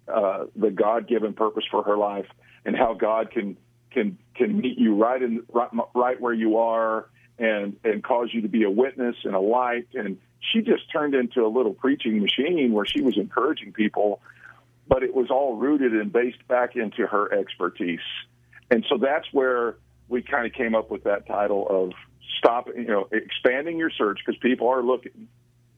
uh, 0.07 0.45
the 0.55 0.71
God 0.71 1.07
given 1.07 1.33
purpose 1.33 1.63
for 1.69 1.83
her 1.83 1.97
life 1.97 2.27
and 2.65 2.75
how 2.75 2.93
God 2.93 3.31
can 3.31 3.57
can 3.91 4.17
can 4.35 4.59
meet 4.59 4.77
you 4.77 4.95
right 4.95 5.21
in 5.21 5.43
right, 5.51 5.69
right 5.93 6.19
where 6.19 6.33
you 6.33 6.57
are 6.57 7.09
and 7.39 7.77
and 7.83 8.03
cause 8.03 8.29
you 8.31 8.41
to 8.41 8.47
be 8.47 8.63
a 8.63 8.69
witness 8.69 9.15
and 9.23 9.35
a 9.35 9.39
light. 9.39 9.87
And 9.93 10.17
she 10.51 10.61
just 10.61 10.91
turned 10.91 11.15
into 11.15 11.45
a 11.45 11.49
little 11.49 11.73
preaching 11.73 12.21
machine 12.21 12.73
where 12.73 12.85
she 12.85 13.01
was 13.01 13.17
encouraging 13.17 13.73
people, 13.73 14.21
but 14.87 15.03
it 15.03 15.15
was 15.15 15.29
all 15.31 15.55
rooted 15.55 15.93
and 15.93 16.11
based 16.11 16.47
back 16.47 16.75
into 16.75 17.07
her 17.07 17.33
expertise. 17.33 17.99
And 18.69 18.85
so 18.89 18.97
that's 18.97 19.27
where 19.31 19.77
we 20.07 20.21
kind 20.21 20.45
of 20.45 20.53
came 20.53 20.75
up 20.75 20.91
with 20.91 21.03
that 21.03 21.25
title 21.27 21.67
of 21.69 21.93
stop, 22.37 22.67
you 22.67 22.85
know, 22.85 23.07
expanding 23.11 23.77
your 23.77 23.89
search 23.89 24.19
because 24.25 24.39
people 24.39 24.67
are 24.67 24.83
looking. 24.83 25.27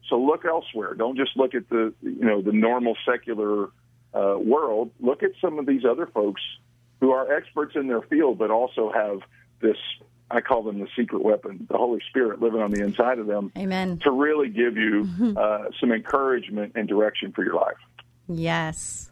So 0.08 0.18
look 0.18 0.44
elsewhere. 0.44 0.94
Don't 0.94 1.16
just 1.16 1.36
look 1.36 1.54
at 1.54 1.68
the, 1.68 1.92
you 2.02 2.24
know, 2.24 2.40
the 2.40 2.52
normal 2.52 2.96
secular 3.06 3.68
uh, 4.14 4.38
world. 4.38 4.90
Look 5.00 5.22
at 5.22 5.30
some 5.40 5.58
of 5.58 5.66
these 5.66 5.84
other 5.84 6.06
folks 6.06 6.40
who 7.00 7.10
are 7.12 7.32
experts 7.32 7.76
in 7.76 7.86
their 7.86 8.02
field, 8.02 8.38
but 8.38 8.50
also 8.50 8.90
have 8.92 9.20
this. 9.60 9.76
I 10.30 10.42
call 10.42 10.62
them 10.62 10.78
the 10.78 10.88
secret 10.94 11.22
weapon, 11.22 11.66
the 11.70 11.78
Holy 11.78 12.00
Spirit 12.10 12.42
living 12.42 12.60
on 12.60 12.70
the 12.70 12.82
inside 12.82 13.18
of 13.18 13.26
them. 13.26 13.50
Amen. 13.56 13.98
To 14.00 14.10
really 14.10 14.50
give 14.50 14.76
you 14.76 15.08
uh, 15.36 15.64
some 15.80 15.90
encouragement 15.90 16.72
and 16.74 16.86
direction 16.86 17.32
for 17.32 17.42
your 17.44 17.54
life. 17.54 17.78
Yes. 18.28 19.10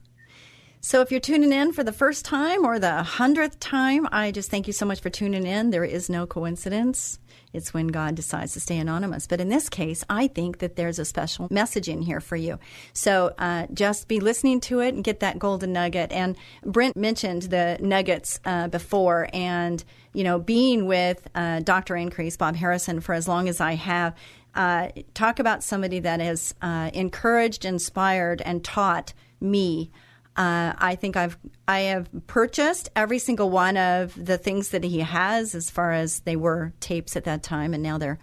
So 0.87 1.01
if 1.01 1.11
you're 1.11 1.19
tuning 1.19 1.51
in 1.51 1.73
for 1.73 1.83
the 1.83 1.91
first 1.91 2.25
time 2.25 2.65
or 2.65 2.79
the 2.79 3.03
hundredth 3.03 3.59
time, 3.59 4.07
I 4.13 4.31
just 4.31 4.53
thank 4.53 4.69
you 4.69 4.73
so 4.73 4.87
much 4.87 5.01
for 5.01 5.11
tuning 5.11 5.45
in. 5.45 5.71
There 5.71 5.83
is 5.83 6.09
no 6.09 6.29
coincidence. 6.29 7.19
It's 7.53 7.75
when 7.75 7.89
God 7.89 8.15
decides 8.15 8.53
to 8.53 8.61
stay 8.61 8.79
anonymous. 8.79 9.27
But 9.27 9.41
in 9.41 9.49
this 9.49 9.69
case, 9.69 10.05
I 10.09 10.29
think 10.29 10.59
that 10.59 10.77
there's 10.77 11.01
a 11.01 11.05
special 11.05 11.49
message 11.51 11.89
in 11.89 12.03
here 12.03 12.21
for 12.21 12.37
you. 12.37 12.61
So 12.93 13.35
uh, 13.37 13.67
just 13.75 14.07
be 14.07 14.21
listening 14.21 14.61
to 14.61 14.79
it 14.79 14.95
and 14.95 15.03
get 15.03 15.19
that 15.19 15.41
golden 15.41 15.73
nugget. 15.73 16.13
And 16.13 16.37
Brent 16.63 16.97
mentioned 16.97 17.43
the 17.43 17.79
nuggets 17.81 18.39
uh, 18.45 18.69
before, 18.69 19.29
and 19.33 19.83
you 20.13 20.23
know, 20.23 20.39
being 20.39 20.87
with 20.87 21.27
uh, 21.35 21.63
Dr. 21.65 21.97
Increase 21.97 22.37
Bob 22.37 22.55
Harrison 22.55 23.01
for 23.01 23.13
as 23.13 23.27
long 23.27 23.49
as 23.49 23.61
I 23.61 23.73
have. 23.73 24.15
Uh, 24.55 24.91
talk 25.15 25.41
about 25.41 25.65
somebody 25.65 25.99
that 25.99 26.21
has 26.21 26.55
uh, 26.63 26.93
encouraged, 26.95 27.65
inspired, 27.65 28.41
and 28.41 28.65
taught 28.65 29.15
me 29.41 29.91
uh, 30.37 30.75
I 30.77 30.97
think 30.97 31.17
I've 31.17 31.39
I 31.67 31.81
have 31.81 32.09
purchased 32.27 32.91
every 32.95 33.19
single 33.19 33.49
one 33.51 33.77
of 33.77 34.13
the 34.23 34.37
things 34.37 34.71
that 34.71 34.85
he 34.85 35.01
has, 35.01 35.55
as 35.55 35.71
far 35.71 35.93
as 35.93 36.21
they 36.21 36.37
were 36.37 36.73
tapes 36.81 37.17
at 37.17 37.25
that 37.25 37.43
time, 37.43 37.73
and 37.73 37.83
now 37.83 37.97
they're 37.97 38.19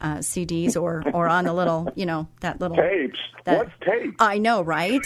uh, 0.00 0.18
CDs 0.18 0.80
or 0.80 1.02
or 1.14 1.28
on 1.28 1.44
the 1.44 1.54
little 1.54 1.90
you 1.94 2.04
know 2.04 2.28
that 2.40 2.60
little 2.60 2.76
tapes. 2.76 3.18
That, 3.44 3.58
What's 3.58 3.70
tapes? 3.80 4.16
I 4.18 4.36
know, 4.38 4.60
right? 4.60 5.00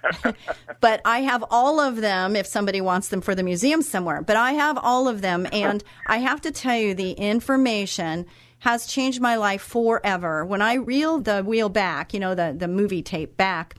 but 0.80 1.02
I 1.04 1.20
have 1.20 1.44
all 1.50 1.78
of 1.78 1.96
them. 1.96 2.36
If 2.36 2.46
somebody 2.46 2.80
wants 2.80 3.08
them 3.08 3.20
for 3.20 3.34
the 3.34 3.42
museum 3.42 3.82
somewhere, 3.82 4.22
but 4.22 4.36
I 4.36 4.52
have 4.52 4.78
all 4.78 5.08
of 5.08 5.20
them, 5.20 5.46
and 5.52 5.84
I 6.06 6.18
have 6.18 6.40
to 6.42 6.52
tell 6.52 6.76
you, 6.76 6.94
the 6.94 7.12
information 7.12 8.24
has 8.60 8.86
changed 8.86 9.20
my 9.20 9.36
life 9.36 9.60
forever. 9.60 10.44
When 10.44 10.62
I 10.62 10.74
reel 10.74 11.18
the 11.20 11.42
wheel 11.42 11.68
back, 11.68 12.14
you 12.14 12.20
know, 12.20 12.34
the 12.34 12.54
the 12.56 12.68
movie 12.68 13.02
tape 13.02 13.36
back 13.36 13.74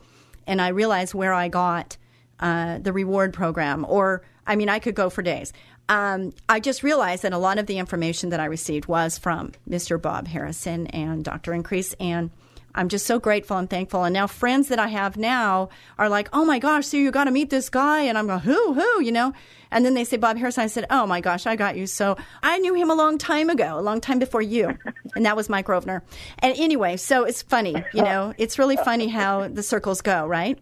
and 0.48 0.60
I 0.60 0.68
realized 0.68 1.14
where 1.14 1.32
I 1.32 1.46
got 1.48 1.96
uh, 2.40 2.78
the 2.78 2.92
reward 2.92 3.32
program, 3.32 3.86
or 3.88 4.22
I 4.46 4.56
mean, 4.56 4.68
I 4.68 4.80
could 4.80 4.96
go 4.96 5.10
for 5.10 5.22
days. 5.22 5.52
Um, 5.88 6.32
I 6.48 6.58
just 6.60 6.82
realized 6.82 7.22
that 7.22 7.32
a 7.32 7.38
lot 7.38 7.58
of 7.58 7.66
the 7.66 7.78
information 7.78 8.30
that 8.30 8.40
I 8.40 8.46
received 8.46 8.86
was 8.86 9.16
from 9.16 9.52
Mr. 9.68 10.00
Bob 10.00 10.26
Harrison 10.26 10.86
and 10.88 11.24
Dr. 11.24 11.54
Increase, 11.54 11.94
and 12.00 12.30
I'm 12.74 12.88
just 12.88 13.06
so 13.06 13.18
grateful 13.18 13.56
and 13.56 13.70
thankful. 13.70 14.04
And 14.04 14.12
now 14.12 14.26
friends 14.26 14.68
that 14.68 14.78
I 14.78 14.88
have 14.88 15.16
now 15.16 15.68
are 15.98 16.08
like, 16.08 16.28
"Oh 16.32 16.44
my 16.44 16.58
gosh, 16.58 16.86
so 16.86 16.96
you 16.96 17.10
got 17.10 17.24
to 17.24 17.30
meet 17.30 17.50
this 17.50 17.68
guy?" 17.68 18.00
And 18.02 18.18
I'm 18.18 18.26
going, 18.26 18.40
"Who? 18.40 18.74
Who?" 18.74 19.02
You 19.02 19.12
know. 19.12 19.32
And 19.70 19.84
then 19.84 19.94
they 19.94 20.04
say 20.04 20.16
Bob 20.16 20.36
Harrison. 20.36 20.64
I 20.64 20.66
said, 20.66 20.86
"Oh 20.90 21.06
my 21.06 21.20
gosh, 21.20 21.46
I 21.46 21.56
got 21.56 21.76
you." 21.76 21.86
So 21.86 22.16
I 22.42 22.58
knew 22.58 22.74
him 22.74 22.90
a 22.90 22.94
long 22.94 23.18
time 23.18 23.50
ago, 23.50 23.78
a 23.78 23.82
long 23.82 24.00
time 24.00 24.18
before 24.18 24.42
you, 24.42 24.76
and 25.14 25.26
that 25.26 25.36
was 25.36 25.48
Mike 25.48 25.66
Rovner. 25.66 26.02
And 26.38 26.54
anyway, 26.58 26.96
so 26.96 27.24
it's 27.24 27.42
funny, 27.42 27.74
you 27.92 28.02
know, 28.02 28.34
it's 28.38 28.58
really 28.58 28.76
funny 28.76 29.08
how 29.08 29.48
the 29.48 29.62
circles 29.62 30.00
go, 30.00 30.26
right? 30.26 30.58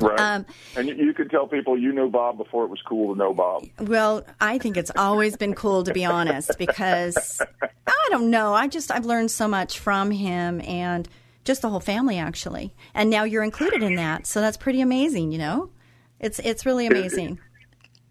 Right. 0.00 0.18
Um, 0.18 0.46
and 0.76 0.88
you, 0.88 0.94
you 0.94 1.14
could 1.14 1.30
tell 1.30 1.46
people 1.46 1.78
you 1.78 1.92
knew 1.92 2.10
Bob 2.10 2.36
before 2.38 2.64
it 2.64 2.68
was 2.68 2.80
cool 2.82 3.14
to 3.14 3.18
know 3.18 3.32
Bob. 3.34 3.64
Well, 3.78 4.24
I 4.40 4.58
think 4.58 4.76
it's 4.76 4.90
always 4.96 5.36
been 5.36 5.54
cool 5.54 5.84
to 5.84 5.92
be 5.92 6.04
honest 6.04 6.58
because 6.58 7.40
I 7.60 8.08
don't 8.10 8.30
know. 8.30 8.54
I 8.54 8.68
just 8.68 8.90
I've 8.90 9.04
learned 9.04 9.30
so 9.30 9.46
much 9.46 9.78
from 9.78 10.10
him 10.10 10.60
and 10.62 11.08
just 11.44 11.62
the 11.62 11.68
whole 11.68 11.80
family 11.80 12.18
actually. 12.18 12.74
And 12.94 13.10
now 13.10 13.24
you're 13.24 13.44
included 13.44 13.82
in 13.82 13.96
that. 13.96 14.26
So 14.26 14.40
that's 14.40 14.56
pretty 14.56 14.80
amazing, 14.80 15.32
you 15.32 15.38
know? 15.38 15.70
It's 16.20 16.38
it's 16.38 16.64
really 16.64 16.86
amazing. 16.86 17.38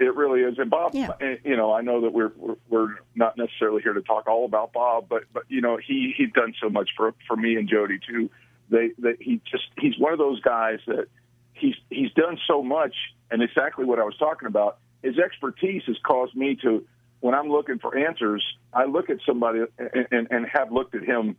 It, 0.02 0.16
really 0.16 0.42
is. 0.42 0.58
And 0.58 0.70
Bob, 0.70 0.96
yeah. 0.96 1.12
Eh, 1.20 1.36
you 1.44 1.56
know, 1.56 1.72
I 1.72 1.82
know 1.82 2.02
that 2.02 2.12
we're, 2.12 2.32
we're 2.36 2.56
we're 2.70 2.96
not 3.16 3.38
necessarily 3.38 3.82
here 3.82 3.94
to 3.94 4.02
talk 4.02 4.28
all 4.28 4.46
about 4.46 4.74
Bob, 4.74 5.08
but 5.10 5.24
but 5.32 5.44
you 5.48 5.62
know, 5.62 5.78
he 5.78 6.14
he's 6.18 6.32
done 6.32 6.54
so 6.62 6.70
much 6.70 6.90
for 6.98 7.14
for 7.28 7.36
me 7.36 7.56
and 7.56 7.70
Jody 7.70 8.00
too. 8.06 8.30
They 8.70 8.92
that 9.00 9.22
he 9.22 9.42
just 9.50 9.66
he's 9.78 9.98
one 9.98 10.12
of 10.12 10.20
those 10.20 10.42
guys 10.42 10.80
that 10.88 11.08
he's 11.54 11.76
he's 11.90 12.12
done 12.14 12.38
so 12.48 12.64
much, 12.64 12.96
and 13.30 13.42
exactly 13.42 13.86
what 13.86 14.00
I 14.00 14.04
was 14.04 14.18
talking 14.18 14.48
about. 14.48 14.80
His 15.04 15.18
expertise 15.18 15.84
has 15.88 15.98
caused 16.04 16.36
me 16.36 16.56
to, 16.62 16.86
when 17.22 17.34
I'm 17.34 17.50
looking 17.50 17.80
for 17.80 17.98
answers, 17.98 18.44
I 18.72 18.86
look 18.86 19.10
at 19.10 19.18
somebody 19.26 19.62
and, 19.80 20.08
and, 20.12 20.28
and 20.30 20.46
have 20.46 20.72
looked 20.72 20.94
at 20.94 21.04
him 21.04 21.38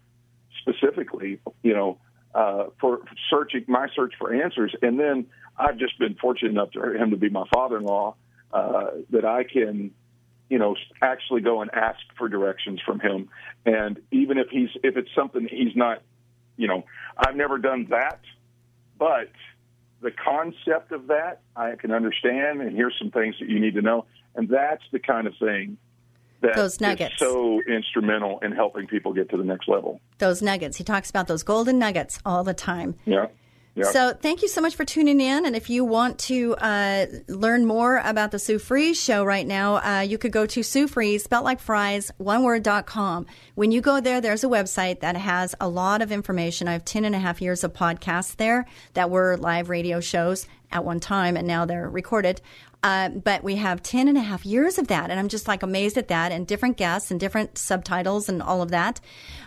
specifically, 0.60 1.40
you 1.62 1.72
know, 1.72 1.98
uh, 2.34 2.64
for 2.80 3.02
searching 3.30 3.64
my 3.68 3.86
search 3.94 4.14
for 4.18 4.34
answers, 4.34 4.74
and 4.82 4.98
then 4.98 5.26
I've 5.56 5.76
just 5.76 5.98
been 5.98 6.14
fortunate 6.14 6.50
enough 6.50 6.72
to 6.72 6.94
him 6.94 7.10
to 7.10 7.16
be 7.16 7.28
my 7.28 7.44
father-in-law 7.52 8.16
uh, 8.52 8.90
that 9.10 9.24
I 9.24 9.44
can, 9.44 9.92
you 10.48 10.58
know, 10.58 10.76
actually 11.00 11.40
go 11.40 11.62
and 11.62 11.70
ask 11.72 12.00
for 12.16 12.28
directions 12.28 12.80
from 12.84 13.00
him, 13.00 13.28
and 13.64 14.00
even 14.10 14.38
if 14.38 14.48
he's 14.50 14.70
if 14.82 14.96
it's 14.96 15.10
something 15.14 15.48
he's 15.50 15.76
not, 15.76 16.02
you 16.56 16.68
know, 16.68 16.84
I've 17.16 17.36
never 17.36 17.58
done 17.58 17.86
that, 17.90 18.20
but 18.98 19.30
the 20.00 20.10
concept 20.10 20.92
of 20.92 21.06
that 21.06 21.40
I 21.56 21.76
can 21.76 21.92
understand, 21.92 22.60
and 22.60 22.76
here's 22.76 22.94
some 22.98 23.10
things 23.10 23.36
that 23.40 23.48
you 23.48 23.60
need 23.60 23.74
to 23.74 23.82
know, 23.82 24.04
and 24.34 24.48
that's 24.48 24.82
the 24.90 24.98
kind 24.98 25.26
of 25.26 25.34
thing 25.38 25.78
that 26.42 26.54
those 26.54 26.80
nuggets 26.80 27.14
so 27.18 27.60
instrumental 27.68 28.40
in 28.40 28.52
helping 28.52 28.86
people 28.86 29.12
get 29.12 29.30
to 29.30 29.36
the 29.36 29.44
next 29.44 29.68
level. 29.68 30.00
Those 30.18 30.42
nuggets. 30.42 30.76
He 30.76 30.84
talks 30.84 31.08
about 31.08 31.28
those 31.28 31.42
golden 31.42 31.78
nuggets 31.78 32.18
all 32.26 32.44
the 32.44 32.54
time. 32.54 32.96
Yeah. 33.04 33.26
So 33.90 34.12
thank 34.12 34.42
you 34.42 34.48
so 34.48 34.60
much 34.60 34.76
for 34.76 34.84
tuning 34.84 35.20
in. 35.20 35.46
And 35.46 35.56
if 35.56 35.70
you 35.70 35.84
want 35.84 36.18
to 36.20 36.54
uh, 36.56 37.06
learn 37.28 37.64
more 37.64 38.02
about 38.04 38.30
the 38.30 38.38
Sue 38.38 38.58
Fries 38.58 39.00
show 39.00 39.24
right 39.24 39.46
now, 39.46 39.76
uh, 39.76 40.00
you 40.00 40.18
could 40.18 40.32
go 40.32 40.44
to 40.44 40.62
Sue 40.62 40.86
Fries, 40.86 41.24
spelled 41.24 41.44
like 41.44 41.58
fries, 41.58 42.10
one 42.18 42.42
word, 42.42 42.62
dot 42.62 42.84
com. 42.84 43.26
When 43.54 43.72
you 43.72 43.80
go 43.80 44.00
there, 44.00 44.20
there's 44.20 44.44
a 44.44 44.48
website 44.48 45.00
that 45.00 45.16
has 45.16 45.54
a 45.60 45.68
lot 45.68 46.02
of 46.02 46.12
information. 46.12 46.68
I 46.68 46.72
have 46.72 46.84
10 46.84 47.06
and 47.06 47.14
a 47.14 47.18
half 47.18 47.40
years 47.40 47.64
of 47.64 47.72
podcasts 47.72 48.36
there 48.36 48.66
that 48.92 49.08
were 49.08 49.38
live 49.38 49.70
radio 49.70 50.00
shows 50.00 50.46
at 50.70 50.84
one 50.84 51.00
time, 51.00 51.36
and 51.36 51.46
now 51.46 51.64
they're 51.64 51.88
recorded. 51.88 52.40
Uh, 52.82 53.10
but 53.10 53.44
we 53.44 53.56
have 53.56 53.82
10 53.82 54.08
and 54.08 54.18
a 54.18 54.22
half 54.22 54.44
years 54.44 54.76
of 54.76 54.88
that. 54.88 55.10
And 55.10 55.20
I'm 55.20 55.28
just 55.28 55.46
like 55.46 55.62
amazed 55.62 55.96
at 55.96 56.08
that 56.08 56.32
and 56.32 56.46
different 56.46 56.76
guests 56.76 57.10
and 57.10 57.20
different 57.20 57.56
subtitles 57.56 58.28
and 58.28 58.42
all 58.42 58.60
of 58.60 58.70
that. 58.72 59.00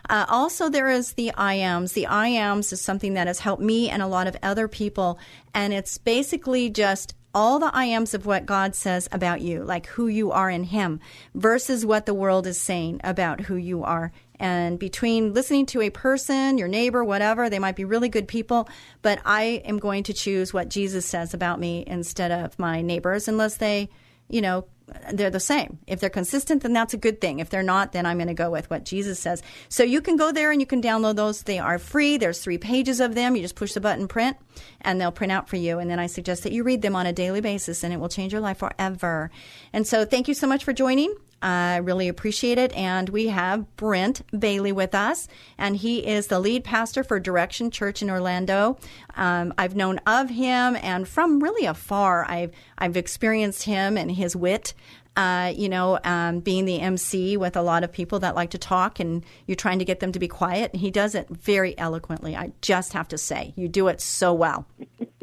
Uh, 0.09 0.25
also, 0.29 0.69
there 0.69 0.89
is 0.89 1.13
the 1.13 1.31
IAMS. 1.37 1.93
The 1.93 2.07
IAMS 2.09 2.71
is 2.71 2.81
something 2.81 3.15
that 3.15 3.27
has 3.27 3.39
helped 3.39 3.61
me 3.61 3.89
and 3.89 4.01
a 4.01 4.07
lot 4.07 4.27
of 4.27 4.37
other 4.41 4.67
people. 4.67 5.19
And 5.53 5.73
it's 5.73 5.97
basically 5.97 6.69
just 6.69 7.15
all 7.33 7.59
the 7.59 7.75
Iams 7.75 8.13
of 8.13 8.25
what 8.25 8.45
God 8.45 8.73
says 8.75 9.09
about 9.11 9.41
you, 9.41 9.61
like 9.63 9.87
who 9.87 10.07
you 10.07 10.31
are 10.31 10.49
in 10.49 10.63
Him, 10.63 11.01
versus 11.33 11.85
what 11.85 12.05
the 12.05 12.13
world 12.13 12.47
is 12.47 12.57
saying 12.57 13.01
about 13.03 13.41
who 13.41 13.57
you 13.57 13.83
are 13.83 14.13
and 14.39 14.77
between 14.79 15.33
listening 15.33 15.65
to 15.67 15.81
a 15.81 15.89
person, 15.89 16.57
your 16.57 16.67
neighbor, 16.67 17.03
whatever, 17.03 17.49
they 17.49 17.59
might 17.59 17.75
be 17.75 17.85
really 17.85 18.09
good 18.09 18.27
people, 18.27 18.69
but 19.01 19.19
I 19.25 19.61
am 19.65 19.77
going 19.77 20.03
to 20.03 20.13
choose 20.13 20.53
what 20.53 20.69
Jesus 20.69 21.05
says 21.05 21.33
about 21.33 21.59
me 21.59 21.83
instead 21.87 22.31
of 22.31 22.57
my 22.59 22.81
neighbors, 22.81 23.27
unless 23.27 23.57
they, 23.57 23.89
you 24.29 24.41
know, 24.41 24.65
they're 25.13 25.31
the 25.31 25.39
same. 25.39 25.79
If 25.87 25.99
they're 25.99 26.09
consistent, 26.09 26.61
then 26.61 26.73
that's 26.73 26.93
a 26.93 26.97
good 26.97 27.19
thing. 27.19 27.39
If 27.39 27.49
they're 27.49 27.63
not, 27.63 27.91
then 27.91 28.05
I'm 28.05 28.17
going 28.17 28.27
to 28.27 28.33
go 28.33 28.51
with 28.51 28.69
what 28.69 28.85
Jesus 28.85 29.19
says. 29.19 29.41
So 29.67 29.83
you 29.83 30.01
can 30.01 30.15
go 30.15 30.31
there 30.31 30.51
and 30.51 30.61
you 30.61 30.67
can 30.67 30.81
download 30.81 31.15
those. 31.15 31.43
They 31.43 31.59
are 31.59 31.79
free. 31.79 32.17
There's 32.17 32.39
three 32.39 32.57
pages 32.57 32.99
of 32.99 33.15
them. 33.15 33.35
You 33.35 33.41
just 33.41 33.55
push 33.55 33.73
the 33.73 33.81
button 33.81 34.07
print 34.07 34.37
and 34.81 35.01
they'll 35.01 35.11
print 35.11 35.31
out 35.31 35.49
for 35.49 35.55
you. 35.55 35.79
And 35.79 35.89
then 35.89 35.99
I 35.99 36.05
suggest 36.07 36.43
that 36.43 36.51
you 36.51 36.63
read 36.63 36.81
them 36.81 36.95
on 36.95 37.07
a 37.07 37.13
daily 37.13 37.41
basis 37.41 37.83
and 37.83 37.93
it 37.93 37.99
will 37.99 38.09
change 38.09 38.31
your 38.31 38.41
life 38.41 38.59
forever. 38.59 39.31
And 39.73 39.87
so 39.87 40.05
thank 40.05 40.27
you 40.27 40.33
so 40.33 40.47
much 40.47 40.63
for 40.63 40.73
joining. 40.73 41.15
I 41.41 41.77
really 41.77 42.07
appreciate 42.07 42.57
it. 42.57 42.73
And 42.73 43.09
we 43.09 43.27
have 43.27 43.75
Brent 43.75 44.21
Bailey 44.37 44.71
with 44.71 44.95
us, 44.95 45.27
and 45.57 45.75
he 45.75 46.05
is 46.05 46.27
the 46.27 46.39
lead 46.39 46.63
pastor 46.63 47.03
for 47.03 47.19
Direction 47.19 47.69
Church 47.71 48.01
in 48.01 48.09
Orlando. 48.09 48.77
Um, 49.15 49.53
I've 49.57 49.75
known 49.75 49.99
of 50.07 50.29
him, 50.29 50.77
and 50.81 51.07
from 51.07 51.41
really 51.41 51.65
afar, 51.65 52.25
I've 52.29 52.51
I've 52.77 52.97
experienced 52.97 53.63
him 53.63 53.97
and 53.97 54.11
his 54.11 54.35
wit. 54.35 54.73
Uh, 55.15 55.53
you 55.55 55.69
know, 55.69 55.97
um, 56.03 56.41
being 56.41 56.65
the 56.65 56.81
MC 56.81 57.37
with 57.37 57.55
a 57.55 57.61
lot 57.61 57.85
of 57.85 57.91
people 57.91 58.19
that 58.19 58.35
like 58.35 58.49
to 58.49 58.57
talk, 58.57 58.99
and 58.99 59.23
you're 59.47 59.55
trying 59.55 59.79
to 59.79 59.85
get 59.85 60.01
them 60.01 60.11
to 60.11 60.19
be 60.19 60.27
quiet. 60.27 60.73
And 60.73 60.81
he 60.81 60.91
does 60.91 61.15
it 61.15 61.29
very 61.29 61.77
eloquently. 61.77 62.35
I 62.35 62.51
just 62.61 62.91
have 62.91 63.07
to 63.09 63.17
say, 63.17 63.53
you 63.55 63.69
do 63.69 63.87
it 63.87 64.01
so 64.01 64.33
well. 64.33 64.65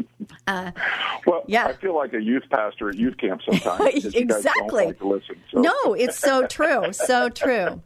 Uh, 0.46 0.72
well, 1.26 1.44
yeah. 1.46 1.66
I 1.66 1.74
feel 1.74 1.94
like 1.94 2.12
a 2.14 2.20
youth 2.20 2.44
pastor 2.50 2.88
at 2.88 2.96
youth 2.96 3.16
camp 3.16 3.42
sometimes. 3.48 4.05
exactly. 4.14 4.87
Like 4.87 5.02
listen, 5.02 5.37
so. 5.52 5.61
No, 5.61 5.94
it's 5.94 6.18
so 6.18 6.46
true. 6.46 6.92
So 6.92 7.28
true. 7.28 7.81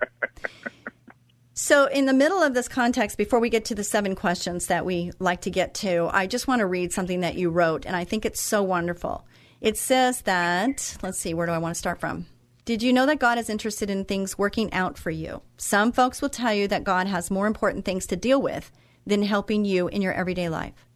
So, 1.59 1.87
in 1.87 2.05
the 2.05 2.13
middle 2.13 2.43
of 2.43 2.53
this 2.53 2.69
context, 2.69 3.17
before 3.17 3.41
we 3.41 3.49
get 3.49 3.65
to 3.67 3.75
the 3.75 3.83
seven 3.83 4.15
questions 4.15 4.67
that 4.67 4.85
we 4.85 5.13
like 5.19 5.41
to 5.43 5.51
get 5.51 5.73
to, 5.77 6.11
I 6.13 6.27
just 6.27 6.47
want 6.47 6.61
to 6.61 6.67
read 6.67 6.93
something 6.93 7.21
that 7.21 7.37
you 7.37 7.49
wrote, 7.49 7.87
and 7.87 7.97
I 7.97 8.05
think 8.05 8.27
it's 8.27 8.43
so 8.43 8.63
wonderful. 8.63 9.27
It 9.63 9.79
says 9.79 10.21
that, 10.23 10.99
let's 11.03 11.19
see, 11.19 11.33
where 11.33 11.47
do 11.47 11.53
I 11.53 11.59
want 11.59 11.75
to 11.75 11.79
start 11.79 11.99
from? 11.99 12.27
Did 12.67 12.83
you 12.83 12.93
know 12.93 13.07
that 13.07 13.21
God 13.21 13.39
is 13.39 13.49
interested 13.49 13.89
in 13.89 14.05
things 14.05 14.37
working 14.37 14.71
out 14.75 14.99
for 14.99 15.11
you? 15.11 15.41
Some 15.57 15.93
folks 15.93 16.21
will 16.21 16.29
tell 16.29 16.53
you 16.53 16.69
that 16.69 16.85
God 16.85 17.07
has 17.07 17.31
more 17.31 17.47
important 17.47 17.87
things 17.87 18.07
to 18.09 18.17
deal 18.17 18.43
with 18.43 18.71
than 19.07 19.23
helping 19.23 19.65
you 19.65 19.89
in 19.89 20.03
your 20.03 20.13
everyday 20.13 20.51
life. 20.51 20.87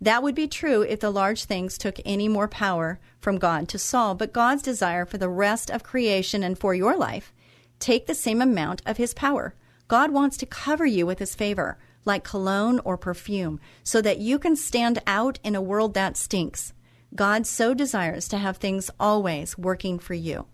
That 0.00 0.22
would 0.22 0.34
be 0.34 0.48
true 0.48 0.82
if 0.82 1.00
the 1.00 1.10
large 1.10 1.44
things 1.44 1.78
took 1.78 1.98
any 2.04 2.28
more 2.28 2.48
power 2.48 2.98
from 3.20 3.38
God 3.38 3.68
to 3.70 3.78
solve, 3.78 4.18
but 4.18 4.32
God's 4.32 4.62
desire 4.62 5.06
for 5.06 5.18
the 5.18 5.28
rest 5.28 5.70
of 5.70 5.82
creation 5.82 6.42
and 6.42 6.58
for 6.58 6.74
your 6.74 6.96
life 6.96 7.32
take 7.78 8.06
the 8.06 8.14
same 8.14 8.40
amount 8.40 8.82
of 8.86 8.96
his 8.96 9.14
power. 9.14 9.54
God 9.88 10.10
wants 10.10 10.36
to 10.38 10.46
cover 10.46 10.86
you 10.86 11.06
with 11.06 11.18
his 11.18 11.34
favor, 11.34 11.78
like 12.04 12.24
cologne 12.24 12.80
or 12.84 12.96
perfume, 12.96 13.60
so 13.82 14.00
that 14.00 14.18
you 14.18 14.38
can 14.38 14.56
stand 14.56 15.00
out 15.06 15.38
in 15.44 15.54
a 15.54 15.62
world 15.62 15.94
that 15.94 16.16
stinks. 16.16 16.72
God 17.14 17.46
so 17.46 17.74
desires 17.74 18.26
to 18.28 18.38
have 18.38 18.56
things 18.56 18.90
always 18.98 19.56
working 19.56 19.98
for 19.98 20.14
you. 20.14 20.46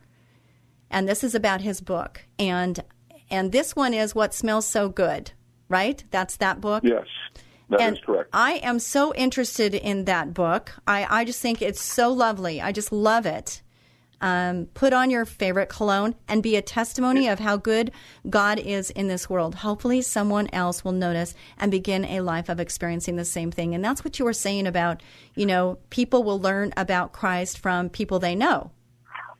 And 0.90 1.08
this 1.08 1.22
is 1.24 1.34
about 1.34 1.60
his 1.60 1.80
book. 1.80 2.26
And 2.38 2.82
and 3.30 3.52
this 3.52 3.76
one 3.76 3.94
is 3.94 4.14
what 4.14 4.34
smells 4.34 4.66
so 4.66 4.88
good, 4.88 5.30
right? 5.68 6.02
That's 6.10 6.36
that 6.38 6.60
book. 6.60 6.82
Yes. 6.84 7.06
That 7.70 7.80
and 7.80 7.96
is 7.96 8.02
correct. 8.04 8.30
I 8.32 8.54
am 8.62 8.78
so 8.78 9.14
interested 9.14 9.74
in 9.74 10.04
that 10.04 10.34
book. 10.34 10.72
I, 10.86 11.06
I 11.08 11.24
just 11.24 11.40
think 11.40 11.62
it's 11.62 11.82
so 11.82 12.12
lovely. 12.12 12.60
I 12.60 12.72
just 12.72 12.92
love 12.92 13.26
it. 13.26 13.62
Um, 14.22 14.66
put 14.74 14.92
on 14.92 15.08
your 15.08 15.24
favorite 15.24 15.70
cologne 15.70 16.14
and 16.28 16.42
be 16.42 16.54
a 16.56 16.60
testimony 16.60 17.26
of 17.26 17.38
how 17.38 17.56
good 17.56 17.90
God 18.28 18.58
is 18.58 18.90
in 18.90 19.08
this 19.08 19.30
world. 19.30 19.54
Hopefully, 19.54 20.02
someone 20.02 20.50
else 20.52 20.84
will 20.84 20.92
notice 20.92 21.34
and 21.56 21.70
begin 21.70 22.04
a 22.04 22.20
life 22.20 22.50
of 22.50 22.60
experiencing 22.60 23.16
the 23.16 23.24
same 23.24 23.50
thing. 23.50 23.74
And 23.74 23.82
that's 23.82 24.04
what 24.04 24.18
you 24.18 24.26
were 24.26 24.34
saying 24.34 24.66
about, 24.66 25.02
you 25.34 25.46
know, 25.46 25.78
people 25.88 26.22
will 26.22 26.38
learn 26.38 26.74
about 26.76 27.12
Christ 27.12 27.58
from 27.58 27.88
people 27.88 28.18
they 28.18 28.34
know 28.34 28.72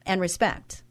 and 0.07 0.19
respect 0.19 0.83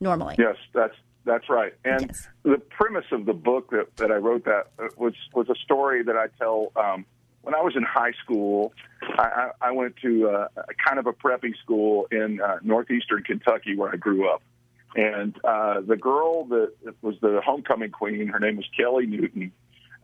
normally. 0.00 0.34
Yes, 0.38 0.56
that's 0.74 0.94
that's 1.24 1.48
right. 1.48 1.74
And 1.84 2.06
Yes. 2.08 2.28
the 2.42 2.58
premise 2.58 3.06
of 3.12 3.26
the 3.26 3.32
book 3.34 3.70
that, 3.70 3.96
that 3.96 4.10
I 4.10 4.16
wrote 4.16 4.44
that 4.44 4.68
uh, 4.78 4.88
was 4.96 5.14
was 5.34 5.48
a 5.48 5.54
story 5.56 6.02
that 6.02 6.16
I 6.16 6.26
tell. 6.38 6.72
Um, 6.76 7.04
when 7.42 7.54
I 7.54 7.62
was 7.62 7.74
in 7.74 7.82
high 7.82 8.12
school, 8.22 8.74
I, 9.02 9.50
I 9.62 9.72
went 9.72 9.96
to 10.02 10.28
uh, 10.28 10.48
a 10.56 10.74
kind 10.86 10.98
of 10.98 11.06
a 11.06 11.12
preppy 11.12 11.56
school 11.62 12.06
in 12.12 12.38
uh, 12.40 12.58
northeastern 12.62 13.22
Kentucky 13.22 13.74
where 13.76 13.90
I 13.90 13.96
grew 13.96 14.28
up. 14.30 14.42
And 14.94 15.34
uh, 15.42 15.80
the 15.80 15.96
girl 15.96 16.44
that 16.46 16.72
was 17.00 17.14
the 17.22 17.40
homecoming 17.42 17.92
queen, 17.92 18.28
her 18.28 18.38
name 18.40 18.56
was 18.56 18.66
Kelly 18.76 19.06
Newton. 19.06 19.52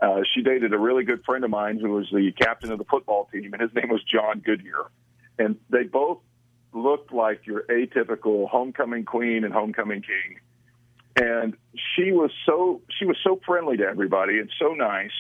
Uh, 0.00 0.20
she 0.35 0.42
dated 0.42 0.72
a 0.72 0.79
really 0.79 1.05
good 1.05 1.24
friend 1.24 1.44
of 1.44 1.50
mine 1.50 1.79
who 1.79 1.90
was 1.90 2.07
the 2.11 2.33
captain 2.33 2.72
of 2.72 2.79
the 2.79 2.85
football 2.85 3.29
team, 3.33 3.52
and 3.52 3.61
his 3.61 3.74
name 3.74 3.88
was 3.88 4.02
John 4.05 4.40
Goodyear. 4.40 4.87
And 5.38 5.57
they 5.68 5.83
both 5.83 6.20
looked 6.72 7.12
like 7.12 7.46
your 7.46 7.64
atypical 7.64 8.48
homecoming 8.48 9.05
queen 9.05 9.44
and 9.44 9.52
homecoming 9.52 10.02
king. 10.02 10.38
And 11.16 11.57
she 11.94 12.12
was 12.12 12.31
so 12.44 12.83
she 12.98 13.07
was 13.07 13.16
so 13.24 13.40
friendly 13.46 13.76
to 13.79 13.85
everybody 13.85 14.38
and 14.38 14.50
so 14.59 14.68
nice. 14.74 15.11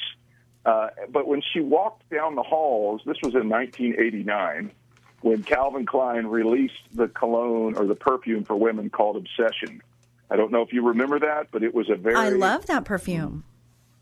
Uh, 0.64 0.88
but 1.10 1.26
when 1.26 1.40
she 1.52 1.60
walked 1.60 2.08
down 2.10 2.34
the 2.34 2.42
halls, 2.42 3.00
this 3.06 3.16
was 3.22 3.34
in 3.34 3.48
1989, 3.48 4.72
when 5.22 5.42
Calvin 5.44 5.86
Klein 5.86 6.26
released 6.26 6.74
the 6.92 7.08
cologne 7.08 7.76
or 7.76 7.86
the 7.86 7.94
perfume 7.94 8.44
for 8.44 8.56
women 8.56 8.90
called 8.90 9.16
Obsession. 9.16 9.80
I 10.28 10.34
don't 10.36 10.50
know 10.50 10.62
if 10.62 10.72
you 10.72 10.86
remember 10.88 11.20
that, 11.20 11.48
but 11.52 11.62
it 11.62 11.72
was 11.72 11.88
a 11.88 11.94
very 11.94 12.16
I 12.16 12.28
love 12.30 12.66
that 12.66 12.84
perfume. 12.84 13.44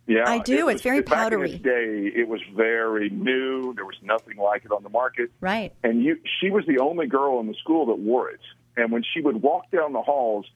yeah, 0.07 0.25
I 0.27 0.39
do. 0.39 0.69
it 0.71 0.75
It's 0.75 0.83
very 0.83 1.03
back 1.03 1.13
in 1.13 1.19
powdery. 1.19 1.53
its 1.53 1.63
day, 1.63 2.11
it 2.19 2.27
was 2.29 2.41
very 2.57 3.11
new. 3.11 3.75
There 3.75 3.85
was 3.85 3.97
nothing 4.03 4.39
like 4.39 4.65
it 4.65 4.73
on 4.73 4.83
the 4.83 4.89
market 4.89 5.31
Right. 5.43 5.73
and 5.85 6.03
you 6.03 6.17
she 6.41 6.51
was 6.51 6.65
the 6.67 6.79
only 6.79 7.07
girl 7.07 7.41
in 7.41 7.47
the 7.47 7.55
school 7.55 7.85
that 7.87 7.99
wore 7.99 8.31
it 8.31 8.41
and 8.79 8.91
when 8.91 9.03
she 9.13 9.21
would 9.21 9.43
walk 9.43 9.71
down 9.71 9.93
the 9.93 10.01
halls 10.03 10.47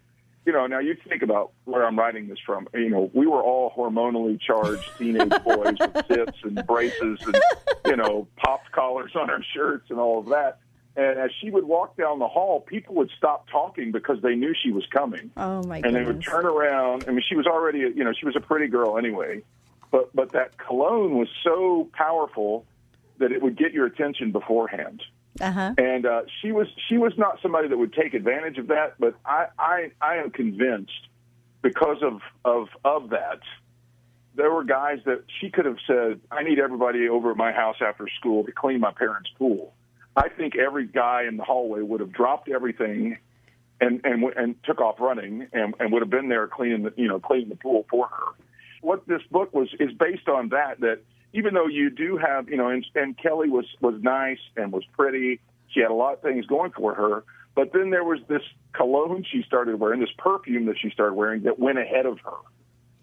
you 0.48 0.54
know 0.54 0.66
now 0.66 0.78
you 0.78 0.96
think 1.06 1.20
about 1.22 1.52
where 1.66 1.86
i'm 1.86 1.98
writing 1.98 2.26
this 2.26 2.38
from 2.46 2.66
you 2.72 2.88
know 2.88 3.10
we 3.12 3.26
were 3.26 3.42
all 3.42 3.70
hormonally 3.76 4.40
charged 4.40 4.88
teenage 4.96 5.28
boys 5.44 5.76
with 5.78 5.92
zits 6.08 6.42
and 6.42 6.66
braces 6.66 7.18
and 7.26 7.36
you 7.84 7.94
know 7.96 8.26
popped 8.38 8.72
collars 8.72 9.12
on 9.14 9.28
our 9.28 9.42
shirts 9.54 9.90
and 9.90 9.98
all 10.00 10.18
of 10.20 10.26
that 10.30 10.58
and 10.96 11.18
as 11.18 11.30
she 11.38 11.50
would 11.50 11.64
walk 11.64 11.98
down 11.98 12.18
the 12.18 12.26
hall 12.26 12.62
people 12.62 12.94
would 12.94 13.10
stop 13.18 13.46
talking 13.50 13.92
because 13.92 14.22
they 14.22 14.34
knew 14.34 14.54
she 14.64 14.72
was 14.72 14.86
coming 14.86 15.30
Oh 15.36 15.62
my 15.64 15.82
God. 15.82 15.88
and 15.88 15.94
they 15.96 16.02
would 16.10 16.22
turn 16.22 16.46
around. 16.46 17.04
I 17.06 17.10
mean, 17.10 17.22
she 17.28 17.36
was 17.36 17.46
already, 17.46 17.80
you 17.80 18.02
know, 18.02 18.12
she 18.18 18.24
was 18.24 18.34
a 18.34 18.40
pretty 18.40 18.68
girl 18.68 18.96
anyway, 18.96 19.42
but 19.92 20.16
but 20.16 20.32
that 20.32 20.56
cologne 20.56 21.16
was 21.18 21.28
so 21.44 21.88
powerful 21.92 22.64
that 23.18 23.30
it 23.32 23.42
would 23.42 23.56
get 23.58 23.72
your 23.74 23.84
attention 23.86 24.32
beforehand. 24.32 25.02
Uh 25.40 25.52
huh. 25.52 25.74
And 25.78 26.06
uh, 26.06 26.22
she 26.40 26.52
was 26.52 26.66
she 26.88 26.98
was 26.98 27.12
not 27.16 27.38
somebody 27.42 27.68
that 27.68 27.76
would 27.76 27.92
take 27.92 28.14
advantage 28.14 28.58
of 28.58 28.68
that, 28.68 28.94
but 28.98 29.14
I 29.24 29.46
I, 29.58 29.90
I 30.00 30.16
am 30.16 30.30
convinced 30.30 31.08
because 31.62 32.02
of 32.02 32.20
of 32.44 32.68
of 32.84 33.10
that. 33.10 33.40
There 34.34 34.52
were 34.52 34.64
guys 34.64 34.98
that 35.04 35.24
she 35.40 35.50
could 35.50 35.64
have 35.64 35.78
said, 35.86 36.20
"I 36.30 36.42
need 36.42 36.58
everybody 36.58 37.08
over 37.08 37.30
at 37.30 37.36
my 37.36 37.52
house 37.52 37.76
after 37.80 38.08
school 38.18 38.44
to 38.44 38.52
clean 38.52 38.80
my 38.80 38.92
parents' 38.92 39.30
pool." 39.38 39.74
I 40.16 40.28
think 40.28 40.56
every 40.56 40.86
guy 40.86 41.24
in 41.28 41.36
the 41.36 41.44
hallway 41.44 41.80
would 41.80 42.00
have 42.00 42.12
dropped 42.12 42.48
everything 42.48 43.18
and 43.80 44.00
and 44.04 44.24
and 44.36 44.62
took 44.64 44.80
off 44.80 44.96
running 45.00 45.46
and, 45.52 45.74
and 45.78 45.92
would 45.92 46.02
have 46.02 46.10
been 46.10 46.28
there 46.28 46.48
cleaning 46.48 46.82
the 46.82 46.92
you 46.96 47.08
know 47.08 47.20
cleaning 47.20 47.48
the 47.48 47.56
pool 47.56 47.86
for 47.90 48.08
her. 48.08 48.24
What 48.80 49.06
this 49.06 49.22
book 49.30 49.52
was 49.54 49.68
is 49.78 49.92
based 49.92 50.28
on 50.28 50.48
that. 50.50 50.80
That 50.80 51.00
even 51.32 51.54
though 51.54 51.66
you 51.66 51.90
do 51.90 52.16
have 52.16 52.48
you 52.48 52.56
know 52.56 52.68
and, 52.68 52.84
and 52.94 53.16
Kelly 53.16 53.48
was 53.48 53.66
was 53.80 54.00
nice 54.02 54.40
and 54.56 54.72
was 54.72 54.84
pretty, 54.96 55.40
she 55.68 55.80
had 55.80 55.90
a 55.90 55.94
lot 55.94 56.14
of 56.14 56.22
things 56.22 56.46
going 56.46 56.72
for 56.72 56.94
her. 56.94 57.24
But 57.54 57.72
then 57.72 57.90
there 57.90 58.04
was 58.04 58.20
this 58.28 58.42
cologne 58.72 59.24
she 59.28 59.42
started 59.42 59.80
wearing, 59.80 60.00
this 60.00 60.12
perfume 60.16 60.66
that 60.66 60.76
she 60.78 60.90
started 60.90 61.14
wearing 61.14 61.42
that 61.42 61.58
went 61.58 61.78
ahead 61.78 62.06
of 62.06 62.20
her 62.20 62.36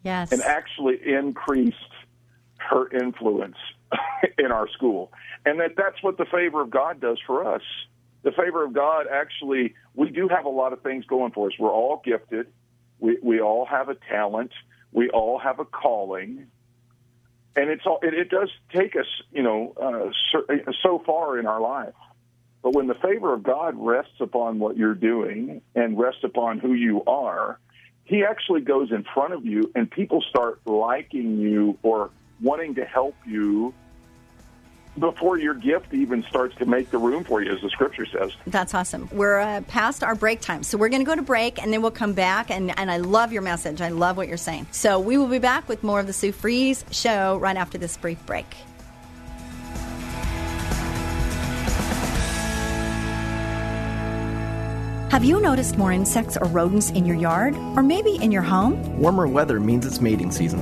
Yes. 0.04 0.32
and 0.32 0.42
actually 0.42 0.98
increased 1.06 1.76
her 2.58 2.88
influence 2.90 3.58
in 4.38 4.52
our 4.52 4.70
school. 4.70 5.12
And 5.46 5.60
that 5.60 5.72
that's 5.76 6.02
what 6.02 6.18
the 6.18 6.26
favor 6.26 6.62
of 6.62 6.70
God 6.70 7.02
does 7.02 7.20
for 7.26 7.46
us. 7.46 7.64
The 8.24 8.32
favor 8.32 8.64
of 8.64 8.74
God 8.74 9.08
actually, 9.12 9.76
we 9.94 10.10
do 10.10 10.28
have 10.30 10.46
a 10.46 10.50
lot 10.50 10.74
of 10.74 10.82
things 10.82 11.06
going 11.06 11.32
for 11.32 11.48
us. 11.48 11.54
We're 11.60 11.72
all 11.72 12.02
gifted. 12.04 12.48
We, 13.00 13.18
we 13.22 13.42
all 13.42 13.66
have 13.66 13.90
a 13.90 13.96
talent. 13.96 14.52
We 14.92 15.10
all 15.10 15.38
have 15.38 15.60
a 15.60 15.66
calling. 15.66 16.48
And 17.56 17.70
it's 17.70 17.86
all, 17.86 18.00
it, 18.02 18.14
it 18.14 18.30
does 18.30 18.50
take 18.74 18.96
us, 18.96 19.06
you 19.32 19.44
know, 19.44 19.74
uh, 19.82 20.12
so, 20.32 20.46
so 20.84 21.02
far 21.06 21.40
in 21.40 21.46
our 21.46 21.62
life. 21.62 21.94
But 22.62 22.74
when 22.74 22.88
the 22.88 22.96
favor 22.96 23.34
of 23.34 23.44
God 23.44 23.76
rests 23.78 24.20
upon 24.20 24.60
what 24.60 24.76
you're 24.76 24.96
doing 24.96 25.62
and 25.76 25.98
rests 25.98 26.24
upon 26.24 26.60
who 26.60 26.74
you 26.74 27.04
are, 27.06 27.60
he 28.04 28.24
actually 28.24 28.62
goes 28.62 28.92
in 28.92 29.06
front 29.14 29.34
of 29.34 29.46
you 29.46 29.72
and 29.76 29.90
people 29.90 30.22
start 30.30 30.60
liking 30.66 31.38
you 31.38 31.78
or 31.84 32.10
wanting 32.42 32.76
to 32.76 32.86
help 32.86 33.16
you 33.26 33.74
before 35.00 35.38
your 35.38 35.54
gift 35.54 35.94
even 35.94 36.24
starts 36.24 36.56
to 36.58 36.66
make 36.66 36.92
the 36.92 36.98
room 36.98 37.24
for 37.24 37.42
you, 37.42 37.52
as 37.52 37.62
the 37.62 37.70
scripture 37.70 38.06
says. 38.06 38.32
That's 38.48 38.74
awesome. 38.74 39.10
We're 39.12 39.40
uh, 39.40 39.62
past 39.62 40.04
our 40.04 40.16
break 40.16 40.42
time. 40.42 40.64
So 40.64 40.78
we're 40.78 40.90
going 40.90 41.04
to 41.04 41.06
go 41.06 41.16
to 41.16 41.22
break 41.22 41.62
and 41.62 41.72
then 41.72 41.82
we'll 41.82 41.92
come 41.92 42.14
back. 42.14 42.50
And, 42.50 42.78
and 42.78 42.90
I 42.90 42.98
love 42.98 43.34
your 43.34 43.42
message. 43.42 43.82
I 43.82 43.90
love 43.90 44.18
what 44.18 44.28
you're 44.28 44.38
saying. 44.38 44.68
So 44.72 45.00
we 45.00 45.18
will 45.18 45.28
be 45.28 45.40
back 45.40 45.68
with 45.68 45.84
more 45.84 46.00
of 46.00 46.08
the 46.08 46.14
Sue 46.14 46.32
Fries 46.32 46.86
show 46.92 47.38
right 47.38 47.58
after 47.58 47.78
this 47.78 47.98
brief 47.98 48.24
break. 48.26 48.46
Have 55.12 55.24
you 55.24 55.40
noticed 55.40 55.78
more 55.78 55.94
insects 55.94 56.36
or 56.36 56.46
rodents 56.48 56.90
in 56.92 57.06
your 57.06 57.16
yard 57.16 57.56
or 57.78 57.84
maybe 57.84 58.16
in 58.16 58.34
your 58.34 58.42
home? 58.42 59.00
Warmer 59.00 59.28
weather 59.28 59.62
means 59.62 59.86
it's 59.86 60.02
mating 60.02 60.30
season. 60.30 60.62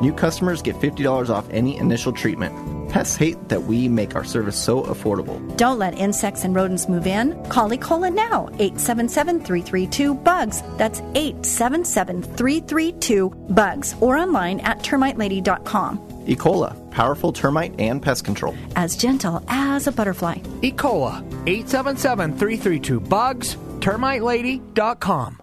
New 0.00 0.12
customers 0.12 0.62
get 0.62 0.76
$50 0.76 1.28
off 1.28 1.48
any 1.50 1.76
initial 1.76 2.12
treatment. 2.12 2.54
Pests 2.88 3.16
hate 3.16 3.48
that 3.48 3.64
we 3.64 3.88
make 3.88 4.14
our 4.14 4.24
service 4.24 4.56
so 4.56 4.82
affordable. 4.84 5.38
Don't 5.56 5.78
let 5.78 5.98
insects 5.98 6.44
and 6.44 6.54
rodents 6.54 6.88
move 6.88 7.06
in. 7.06 7.34
Call 7.48 7.70
Ecola 7.70 8.12
now, 8.12 8.48
877 8.58 9.40
332 9.40 10.14
BUGS. 10.14 10.62
That's 10.78 11.00
877 11.00 12.22
332 12.22 13.30
BUGS 13.30 13.94
or 14.00 14.16
online 14.16 14.60
at 14.60 14.78
termitelady.com. 14.78 15.98
Ecola, 16.26 16.90
powerful 16.90 17.32
termite 17.32 17.78
and 17.80 18.02
pest 18.02 18.24
control. 18.24 18.54
As 18.76 18.96
gentle 18.96 19.42
as 19.48 19.86
a 19.86 19.92
butterfly. 19.92 20.36
Ecola, 20.62 21.22
877 21.46 22.38
332 22.38 23.00
BUGS, 23.00 23.56
termitelady.com. 23.80 25.42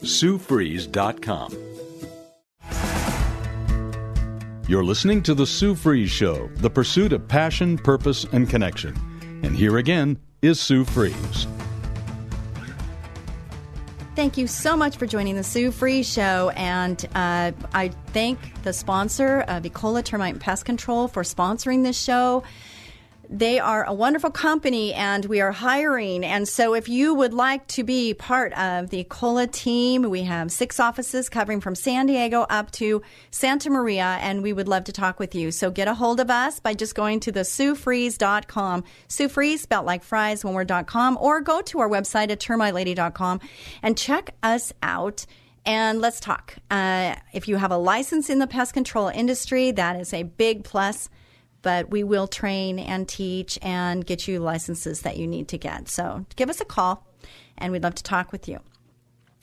SueFries.com. 0.00 1.72
You're 4.68 4.84
listening 4.84 5.22
to 5.24 5.34
The 5.34 5.46
Sue 5.46 5.74
Fries 5.74 6.10
Show, 6.10 6.48
the 6.56 6.70
pursuit 6.70 7.12
of 7.12 7.26
passion, 7.26 7.76
purpose, 7.76 8.24
and 8.32 8.48
connection. 8.48 8.96
And 9.42 9.56
here 9.56 9.76
again 9.76 10.18
is 10.40 10.60
Sue 10.60 10.84
Fries. 10.84 11.46
Thank 14.14 14.36
you 14.36 14.46
so 14.46 14.76
much 14.76 14.98
for 14.98 15.06
joining 15.06 15.36
the 15.36 15.42
Sue 15.42 15.72
Fries 15.72 16.06
Show. 16.06 16.50
And 16.50 17.04
uh, 17.14 17.52
I 17.74 17.88
thank 18.08 18.38
the 18.62 18.72
sponsor 18.72 19.40
of 19.48 19.64
Ecola 19.64 20.04
Termite 20.04 20.34
and 20.34 20.40
Pest 20.40 20.64
Control 20.64 21.08
for 21.08 21.22
sponsoring 21.22 21.82
this 21.82 21.98
show. 21.98 22.42
They 23.34 23.58
are 23.58 23.82
a 23.84 23.94
wonderful 23.94 24.30
company 24.30 24.92
and 24.92 25.24
we 25.24 25.40
are 25.40 25.52
hiring. 25.52 26.22
And 26.22 26.46
so 26.46 26.74
if 26.74 26.86
you 26.86 27.14
would 27.14 27.32
like 27.32 27.66
to 27.68 27.82
be 27.82 28.12
part 28.12 28.52
of 28.58 28.90
the 28.90 29.04
COLA 29.04 29.46
team, 29.46 30.02
we 30.02 30.24
have 30.24 30.52
six 30.52 30.78
offices 30.78 31.30
covering 31.30 31.62
from 31.62 31.74
San 31.74 32.04
Diego 32.04 32.42
up 32.50 32.70
to 32.72 33.00
Santa 33.30 33.70
Maria, 33.70 34.18
and 34.20 34.42
we 34.42 34.52
would 34.52 34.68
love 34.68 34.84
to 34.84 34.92
talk 34.92 35.18
with 35.18 35.34
you. 35.34 35.50
So 35.50 35.70
get 35.70 35.88
a 35.88 35.94
hold 35.94 36.20
of 36.20 36.28
us 36.28 36.60
by 36.60 36.74
just 36.74 36.94
going 36.94 37.20
to 37.20 37.32
the 37.32 37.40
SueFries.com. 37.40 38.84
Sue 39.08 39.30
Fries, 39.30 39.62
spelled 39.62 39.86
like 39.86 40.04
fries, 40.04 40.44
one 40.44 40.52
word.com, 40.52 41.16
or 41.18 41.40
go 41.40 41.62
to 41.62 41.80
our 41.80 41.88
website 41.88 42.30
at 42.30 42.38
termitelady.com 42.38 43.40
and 43.82 43.96
check 43.96 44.34
us 44.42 44.74
out 44.82 45.24
and 45.64 46.02
let's 46.02 46.20
talk. 46.20 46.56
Uh, 46.70 47.14
if 47.32 47.48
you 47.48 47.56
have 47.56 47.70
a 47.70 47.78
license 47.78 48.28
in 48.28 48.40
the 48.40 48.46
pest 48.46 48.74
control 48.74 49.08
industry, 49.08 49.70
that 49.70 49.98
is 49.98 50.12
a 50.12 50.24
big 50.24 50.64
plus 50.64 51.08
but 51.62 51.90
we 51.90 52.04
will 52.04 52.26
train 52.26 52.78
and 52.78 53.08
teach 53.08 53.58
and 53.62 54.04
get 54.04 54.28
you 54.28 54.38
licenses 54.40 55.02
that 55.02 55.16
you 55.16 55.26
need 55.26 55.48
to 55.48 55.58
get. 55.58 55.88
So 55.88 56.26
give 56.36 56.50
us 56.50 56.60
a 56.60 56.64
call, 56.64 57.06
and 57.56 57.72
we'd 57.72 57.82
love 57.82 57.94
to 57.96 58.02
talk 58.02 58.32
with 58.32 58.48
you. 58.48 58.60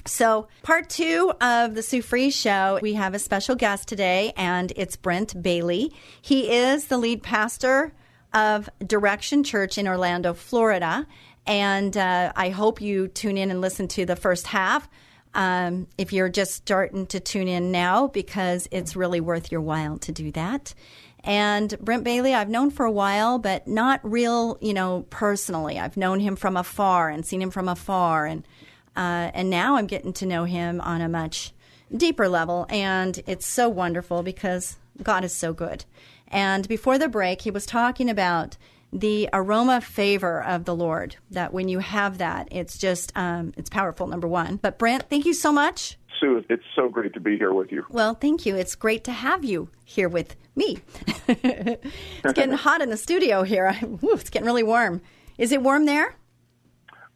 So, 0.06 0.48
part 0.64 0.90
two 0.90 1.34
of 1.42 1.76
the 1.76 1.84
Sue 1.84 2.02
Fries 2.02 2.36
Show, 2.36 2.80
we 2.82 2.94
have 2.94 3.14
a 3.14 3.20
special 3.20 3.56
guest 3.56 3.88
today, 3.88 4.34
and 4.38 4.72
it's 4.76 4.96
Brent 4.96 5.40
Bailey. 5.42 5.94
He 6.22 6.52
is 6.52 6.86
the 6.86 6.98
lead 6.98 7.22
pastor 7.22 7.94
of 8.34 8.70
Direction 8.86 9.44
Church 9.44 9.78
in 9.78 9.88
Orlando, 9.88 10.34
Florida. 10.34 11.06
And 11.46 11.96
uh, 11.98 12.32
I 12.36 12.50
hope 12.50 12.82
you 12.82 13.08
tune 13.08 13.38
in 13.38 13.52
and 13.52 13.62
listen 13.62 13.88
to 13.90 14.06
the 14.06 14.16
first 14.16 14.48
half. 14.48 14.88
Um, 15.34 15.88
if 15.98 16.12
you're 16.12 16.30
just 16.30 16.56
starting 16.56 17.06
to 17.08 17.20
tune 17.20 17.48
in 17.48 17.72
now, 17.72 18.08
because 18.08 18.68
it's 18.72 18.96
really 18.96 19.20
worth 19.20 19.52
your 19.52 19.62
while 19.62 19.98
to 20.00 20.12
do 20.12 20.32
that. 20.32 20.74
And 21.24 21.78
Brent 21.80 22.04
Bailey, 22.04 22.34
I've 22.34 22.50
known 22.50 22.72
for 22.72 22.86
a 22.86 22.92
while, 22.92 23.40
but 23.40 23.68
not 23.68 24.00
real, 24.04 24.58
you 24.62 24.74
know, 24.74 25.06
personally. 25.10 25.78
I've 25.78 25.98
known 25.98 26.20
him 26.20 26.36
from 26.36 26.56
afar 26.56 27.10
and 27.10 27.26
seen 27.26 27.42
him 27.42 27.52
from 27.52 27.68
afar, 27.68 28.26
and 28.26 28.44
uh, 28.96 29.32
and 29.34 29.50
now 29.50 29.76
I'm 29.76 29.88
getting 29.88 30.14
to 30.14 30.26
know 30.26 30.46
him 30.46 30.82
on 30.82 31.02
a 31.02 31.10
much 31.10 31.54
deeper 31.96 32.28
level, 32.28 32.66
and 32.70 33.22
it's 33.28 33.46
so 33.46 33.70
wonderful 33.70 34.24
because 34.24 34.78
God 35.04 35.24
is 35.24 35.34
so 35.34 35.54
good. 35.54 35.86
And 36.28 36.68
before 36.68 36.98
the 36.98 37.08
break, 37.08 37.42
he 37.42 37.52
was 37.52 37.66
talking 37.66 38.10
about 38.10 38.58
the 38.92 39.30
aroma 39.34 39.82
favor 39.82 40.44
of 40.44 40.66
the 40.66 40.76
Lord. 40.76 41.18
That 41.30 41.54
when 41.54 41.68
you 41.68 41.80
have 41.80 42.18
that, 42.20 42.48
it's 42.52 42.78
just 42.78 43.12
um, 43.16 43.54
it's 43.58 43.70
powerful. 43.70 44.08
Number 44.08 44.28
one. 44.28 44.58
But 44.58 44.80
Brent, 44.80 45.10
thank 45.10 45.26
you 45.26 45.34
so 45.34 45.52
much. 45.52 45.99
Sue, 46.20 46.44
it's 46.50 46.64
so 46.76 46.90
great 46.90 47.14
to 47.14 47.20
be 47.20 47.38
here 47.38 47.54
with 47.54 47.72
you. 47.72 47.86
Well, 47.90 48.14
thank 48.14 48.46
you. 48.46 48.56
It's 48.56 48.76
great 48.76 49.04
to 49.06 49.12
have 49.12 49.44
you 49.44 49.70
here 49.86 50.10
with 50.10 50.36
me. 50.56 50.80
it's 51.28 52.34
getting 52.34 52.56
hot 52.56 52.82
in 52.82 52.90
the 52.90 52.98
studio 52.98 53.44
here. 53.44 53.78
Woo, 53.82 54.14
it's 54.14 54.30
getting 54.30 54.46
really 54.46 54.64
warm. 54.64 55.02
Is 55.38 55.52
it 55.52 55.62
warm 55.62 55.86
there? 55.86 56.16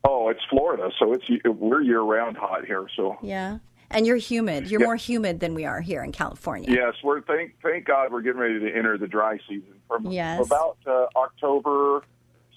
Oh, 0.06 0.30
it's 0.30 0.42
Florida, 0.50 0.89
so 1.00 1.13
it's 1.13 1.24
we're 1.46 1.82
year 1.82 2.02
round 2.02 2.36
hot 2.36 2.66
here. 2.66 2.88
So 2.96 3.18
yeah, 3.22 3.60
and 3.89 4.06
you're 4.06 4.18
humid. 4.18 4.70
You're 4.70 4.82
yeah. 4.82 4.88
more 4.88 4.96
humid 4.96 5.39
than 5.39 5.54
we 5.54 5.66
are 5.66 5.80
here 5.80 6.04
in 6.04 6.12
California. 6.12 6.70
Yes, 6.70 6.96
we're 7.04 7.22
thank 7.22 7.56
thank 7.62 7.86
God 7.86 8.12
we're 8.12 8.22
getting 8.22 8.39
ready 8.39 8.60
to 8.60 8.76
enter 8.76 8.98
the 8.98 9.08
dry 9.08 9.38
season 9.48 9.76
from 9.88 10.08
yes. 10.08 10.46
about 10.46 10.78
uh, 10.86 11.06
October 11.16 12.04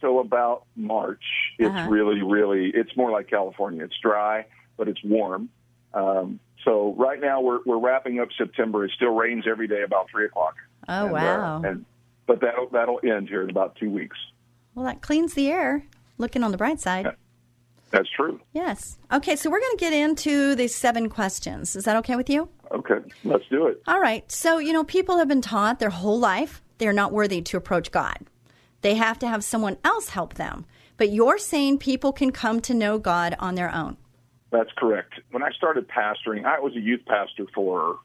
till 0.00 0.20
about 0.20 0.64
March. 0.74 1.22
It's 1.58 1.68
uh-huh. 1.68 1.88
really 1.88 2.22
really 2.22 2.72
it's 2.74 2.96
more 2.96 3.12
like 3.12 3.28
California. 3.28 3.84
It's 3.84 3.98
dry, 4.02 4.46
but 4.76 4.88
it's 4.88 5.02
warm. 5.04 5.48
Um, 5.96 6.40
so 6.64 6.94
right 6.98 7.20
now 7.20 7.40
we're 7.40 7.60
we're 7.64 7.78
wrapping 7.78 8.20
up 8.20 8.28
September. 8.36 8.84
It 8.84 8.92
still 8.94 9.14
rains 9.14 9.44
every 9.48 9.68
day 9.68 9.82
about 9.82 10.08
three 10.10 10.26
o'clock. 10.26 10.56
Oh 10.88 11.04
and, 11.04 11.12
wow! 11.12 11.56
Uh, 11.56 11.68
and 11.68 11.84
but 12.26 12.40
that'll 12.40 12.68
that'll 12.68 13.00
end 13.02 13.28
here 13.28 13.42
in 13.42 13.50
about 13.50 13.76
two 13.76 13.90
weeks. 13.90 14.16
Well, 14.74 14.84
that 14.86 15.00
cleans 15.00 15.34
the 15.34 15.48
air. 15.48 15.84
Looking 16.18 16.42
on 16.42 16.50
the 16.50 16.58
bright 16.58 16.80
side. 16.80 17.08
That's 17.90 18.08
true. 18.10 18.40
Yes. 18.52 18.98
Okay, 19.12 19.36
so 19.36 19.48
we're 19.48 19.60
going 19.60 19.76
to 19.76 19.80
get 19.80 19.92
into 19.92 20.54
the 20.54 20.66
seven 20.66 21.08
questions. 21.08 21.76
Is 21.76 21.84
that 21.84 21.96
okay 21.96 22.16
with 22.16 22.28
you? 22.28 22.48
Okay, 22.72 22.98
let's 23.24 23.44
do 23.48 23.66
it. 23.66 23.80
All 23.86 24.00
right. 24.00 24.30
So, 24.32 24.58
you 24.58 24.72
know, 24.72 24.82
people 24.82 25.18
have 25.18 25.28
been 25.28 25.42
taught 25.42 25.78
their 25.78 25.90
whole 25.90 26.18
life 26.18 26.62
they're 26.78 26.92
not 26.92 27.12
worthy 27.12 27.42
to 27.42 27.56
approach 27.56 27.90
God. 27.90 28.18
They 28.82 28.94
have 28.94 29.18
to 29.20 29.28
have 29.28 29.42
someone 29.42 29.78
else 29.84 30.10
help 30.10 30.34
them. 30.34 30.66
But 30.96 31.10
you're 31.10 31.38
saying 31.38 31.78
people 31.78 32.12
can 32.12 32.32
come 32.32 32.60
to 32.62 32.74
know 32.74 32.98
God 32.98 33.34
on 33.38 33.54
their 33.54 33.74
own. 33.74 33.96
That's 34.50 34.70
correct. 34.76 35.14
When 35.30 35.42
I 35.42 35.50
started 35.50 35.88
pastoring, 35.88 36.44
I 36.44 36.60
was 36.60 36.76
a 36.76 36.80
youth 36.80 37.04
pastor 37.06 37.46
for 37.54 37.98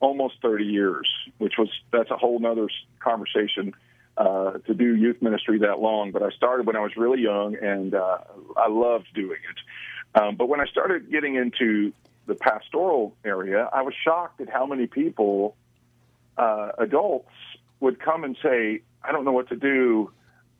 almost 0.00 0.34
30 0.42 0.64
years, 0.64 1.08
which 1.38 1.54
was 1.58 1.68
that's 1.90 2.10
a 2.10 2.16
whole 2.16 2.38
nother 2.38 2.68
conversation 3.00 3.74
uh, 4.16 4.52
to 4.66 4.74
do 4.74 4.94
youth 4.94 5.20
ministry 5.22 5.58
that 5.60 5.78
long. 5.80 6.12
But 6.12 6.22
I 6.22 6.30
started 6.30 6.66
when 6.66 6.76
I 6.76 6.80
was 6.80 6.96
really 6.96 7.22
young, 7.22 7.56
and 7.56 7.94
uh, 7.94 8.18
I 8.56 8.68
loved 8.68 9.06
doing 9.14 9.38
it. 9.38 10.20
Um, 10.20 10.36
but 10.36 10.48
when 10.48 10.60
I 10.60 10.66
started 10.66 11.10
getting 11.10 11.36
into 11.36 11.92
the 12.26 12.34
pastoral 12.34 13.14
area, 13.24 13.68
I 13.72 13.82
was 13.82 13.94
shocked 14.04 14.40
at 14.40 14.48
how 14.48 14.66
many 14.66 14.86
people, 14.86 15.56
uh, 16.36 16.72
adults, 16.78 17.32
would 17.80 18.00
come 18.00 18.24
and 18.24 18.36
say, 18.42 18.82
"I 19.02 19.12
don't 19.12 19.24
know 19.24 19.32
what 19.32 19.48
to 19.48 19.56
do. 19.56 20.10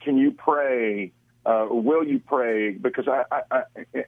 Can 0.01 0.17
you 0.17 0.31
pray? 0.31 1.13
Uh, 1.45 1.67
will 1.71 2.05
you 2.05 2.21
pray?" 2.21 2.73
Because 2.73 3.09
I, 3.09 3.25
I, 3.31 3.43
I, 3.51 3.63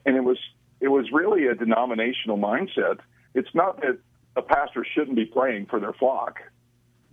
and 0.05 0.15
it 0.15 0.23
was 0.23 0.37
it 0.81 0.87
was 0.87 1.11
really 1.11 1.47
a 1.47 1.55
denominational 1.55 2.37
mindset. 2.37 2.99
It's 3.33 3.53
not 3.53 3.81
that 3.81 3.99
a 4.35 4.41
pastor 4.41 4.85
shouldn't 4.95 5.15
be 5.15 5.25
praying 5.25 5.67
for 5.67 5.79
their 5.79 5.93
flock, 5.93 6.39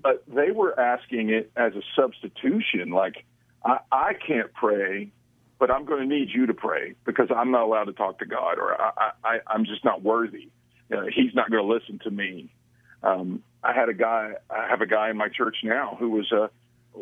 but 0.02 0.22
they 0.28 0.50
were 0.50 0.78
asking 0.78 1.30
it 1.30 1.50
as 1.56 1.74
a 1.74 1.82
substitution. 1.94 2.90
Like, 2.90 3.24
I, 3.64 3.78
I 3.90 4.12
can't 4.14 4.52
pray, 4.52 5.10
but 5.58 5.70
I'm 5.70 5.84
going 5.84 6.08
to 6.08 6.14
need 6.14 6.28
you 6.30 6.46
to 6.46 6.54
pray 6.54 6.94
because 7.04 7.28
I'm 7.34 7.50
not 7.50 7.62
allowed 7.62 7.84
to 7.84 7.92
talk 7.92 8.18
to 8.20 8.26
God, 8.26 8.58
or 8.58 8.80
I, 8.80 9.12
I, 9.24 9.38
I'm 9.46 9.64
just 9.64 9.84
not 9.84 10.02
worthy. 10.02 10.48
Uh, 10.92 11.06
he's 11.12 11.34
not 11.34 11.50
going 11.50 11.62
to 11.62 11.72
listen 11.72 11.98
to 12.04 12.10
me. 12.10 12.52
Um, 13.02 13.42
I 13.62 13.72
had 13.72 13.88
a 13.88 13.94
guy. 13.94 14.34
I 14.48 14.68
have 14.68 14.80
a 14.80 14.86
guy 14.86 15.10
in 15.10 15.16
my 15.16 15.28
church 15.28 15.56
now 15.64 15.96
who 15.98 16.10
was 16.10 16.30
a 16.30 16.50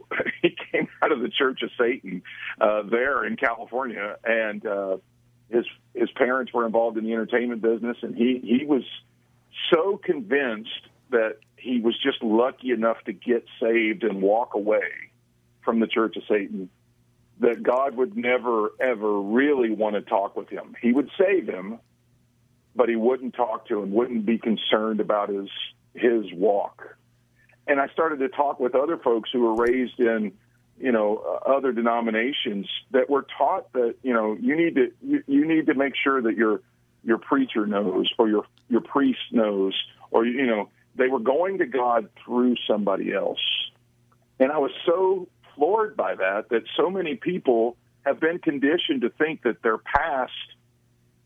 he 0.42 0.56
came 0.72 0.88
out 1.02 1.12
of 1.12 1.20
the 1.20 1.28
Church 1.28 1.62
of 1.62 1.70
Satan 1.78 2.22
uh, 2.60 2.82
there 2.82 3.24
in 3.24 3.36
California, 3.36 4.16
and 4.24 4.64
uh, 4.66 4.96
his 5.48 5.64
his 5.94 6.10
parents 6.12 6.52
were 6.52 6.66
involved 6.66 6.98
in 6.98 7.04
the 7.04 7.12
entertainment 7.12 7.62
business, 7.62 7.96
and 8.02 8.14
he 8.14 8.40
he 8.42 8.64
was 8.64 8.82
so 9.72 9.96
convinced 9.96 10.88
that 11.10 11.36
he 11.56 11.80
was 11.80 11.96
just 12.02 12.22
lucky 12.22 12.70
enough 12.70 12.98
to 13.06 13.12
get 13.12 13.44
saved 13.60 14.04
and 14.04 14.20
walk 14.20 14.54
away 14.54 14.88
from 15.64 15.80
the 15.80 15.86
Church 15.86 16.16
of 16.16 16.22
Satan 16.28 16.68
that 17.40 17.62
God 17.62 17.96
would 17.96 18.16
never 18.16 18.72
ever 18.80 19.20
really 19.20 19.70
want 19.70 19.94
to 19.94 20.02
talk 20.02 20.36
with 20.36 20.48
him. 20.48 20.74
He 20.80 20.92
would 20.92 21.10
save 21.18 21.48
him, 21.48 21.78
but 22.76 22.88
he 22.88 22.96
wouldn't 22.96 23.34
talk 23.34 23.68
to 23.68 23.82
him, 23.82 23.92
wouldn't 23.92 24.26
be 24.26 24.38
concerned 24.38 25.00
about 25.00 25.28
his 25.28 25.48
his 25.94 26.24
walk. 26.32 26.96
And 27.66 27.80
I 27.80 27.88
started 27.88 28.18
to 28.18 28.28
talk 28.28 28.60
with 28.60 28.74
other 28.74 28.98
folks 28.98 29.30
who 29.32 29.40
were 29.40 29.54
raised 29.54 29.98
in, 29.98 30.32
you 30.78 30.92
know, 30.92 31.18
uh, 31.18 31.56
other 31.56 31.72
denominations 31.72 32.68
that 32.90 33.08
were 33.08 33.26
taught 33.38 33.72
that, 33.72 33.94
you 34.02 34.12
know, 34.12 34.36
you 34.40 34.56
need 34.56 34.74
to 34.74 34.92
you, 35.02 35.22
you 35.26 35.46
need 35.46 35.66
to 35.66 35.74
make 35.74 35.94
sure 36.02 36.20
that 36.22 36.36
your 36.36 36.60
your 37.04 37.18
preacher 37.18 37.66
knows 37.66 38.12
or 38.18 38.28
your 38.28 38.44
your 38.68 38.80
priest 38.80 39.20
knows 39.30 39.74
or 40.10 40.24
you 40.26 40.46
know, 40.46 40.68
they 40.96 41.08
were 41.08 41.20
going 41.20 41.58
to 41.58 41.66
God 41.66 42.08
through 42.24 42.56
somebody 42.68 43.12
else. 43.12 43.40
And 44.38 44.50
I 44.50 44.58
was 44.58 44.72
so 44.84 45.28
floored 45.54 45.96
by 45.96 46.14
that 46.16 46.48
that 46.50 46.62
so 46.76 46.90
many 46.90 47.14
people 47.14 47.76
have 48.04 48.20
been 48.20 48.38
conditioned 48.38 49.02
to 49.02 49.10
think 49.10 49.42
that 49.42 49.62
their 49.62 49.78
past 49.78 50.32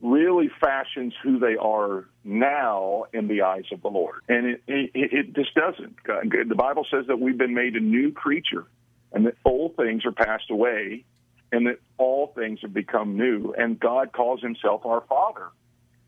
really 0.00 0.48
fashions 0.60 1.12
who 1.22 1.38
they 1.38 1.56
are 1.56 2.04
now 2.22 3.04
in 3.12 3.26
the 3.26 3.42
eyes 3.42 3.64
of 3.72 3.82
the 3.82 3.88
Lord. 3.88 4.22
And 4.28 4.46
it, 4.46 4.62
it, 4.68 4.90
it 4.94 5.34
just 5.34 5.54
doesn't. 5.54 5.96
The 6.04 6.54
Bible 6.54 6.86
says 6.88 7.06
that 7.08 7.18
we've 7.18 7.38
been 7.38 7.54
made 7.54 7.74
a 7.74 7.80
new 7.80 8.12
creature 8.12 8.66
and 9.12 9.26
that 9.26 9.34
old 9.44 9.76
things 9.76 10.04
are 10.04 10.12
passed 10.12 10.50
away 10.50 11.04
and 11.50 11.66
that 11.66 11.78
all 11.96 12.32
things 12.34 12.60
have 12.62 12.74
become 12.74 13.16
new. 13.16 13.54
And 13.56 13.78
God 13.80 14.12
calls 14.12 14.40
himself 14.42 14.84
our 14.84 15.02
Father. 15.08 15.48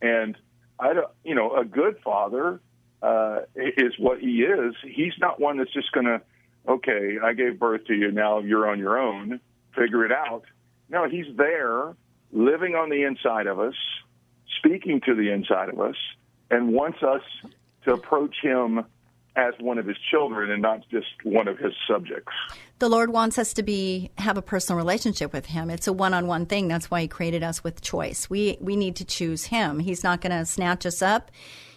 And 0.02 0.36
I 0.78 0.92
don't, 0.94 1.08
you 1.24 1.34
know, 1.34 1.56
a 1.56 1.64
good 1.64 1.98
father 2.02 2.60
uh, 3.02 3.40
is 3.54 3.92
what 3.98 4.20
he 4.20 4.42
is. 4.42 4.74
He's 4.82 5.12
not 5.18 5.40
one 5.40 5.58
that's 5.58 5.72
just 5.72 5.92
going 5.92 6.06
to, 6.06 6.20
okay, 6.68 7.18
I 7.22 7.32
gave 7.32 7.58
birth 7.58 7.86
to 7.86 7.94
you, 7.94 8.10
now 8.10 8.40
you're 8.40 8.68
on 8.68 8.78
your 8.78 8.98
own, 8.98 9.40
figure 9.74 10.04
it 10.04 10.12
out. 10.12 10.44
No, 10.88 11.08
he's 11.08 11.26
there 11.36 11.94
living 12.32 12.74
on 12.74 12.90
the 12.90 13.02
inside 13.04 13.46
of 13.46 13.60
us, 13.60 13.74
speaking 14.58 15.00
to 15.06 15.14
the 15.14 15.30
inside 15.30 15.68
of 15.68 15.80
us, 15.80 15.96
and 16.50 16.72
wants 16.72 17.02
us 17.02 17.22
to 17.84 17.92
approach 17.92 18.36
him 18.42 18.84
as 19.36 19.54
one 19.60 19.78
of 19.78 19.86
his 19.86 19.96
children 20.10 20.50
and 20.50 20.62
not 20.62 20.80
just 20.90 21.06
one 21.24 21.48
of 21.48 21.58
his 21.58 21.72
subjects. 21.88 22.32
The 22.80 22.88
Lord 22.88 23.10
wants 23.10 23.38
us 23.38 23.52
to 23.54 23.62
be 23.62 24.10
have 24.16 24.38
a 24.38 24.42
personal 24.42 24.78
relationship 24.78 25.34
with 25.34 25.44
him. 25.44 25.68
It's 25.68 25.86
a 25.86 25.92
one-on-one 25.92 26.46
thing. 26.46 26.66
That's 26.66 26.90
why 26.90 27.02
he 27.02 27.08
created 27.08 27.42
us 27.42 27.62
with 27.62 27.82
choice. 27.82 28.28
We 28.30 28.56
we 28.58 28.74
need 28.74 28.96
to 28.96 29.04
choose 29.04 29.44
him. 29.44 29.78
He's 29.78 30.02
not 30.02 30.22
going 30.22 30.36
to 30.36 30.46
snatch 30.46 30.86
us 30.86 31.02
up. 31.02 31.30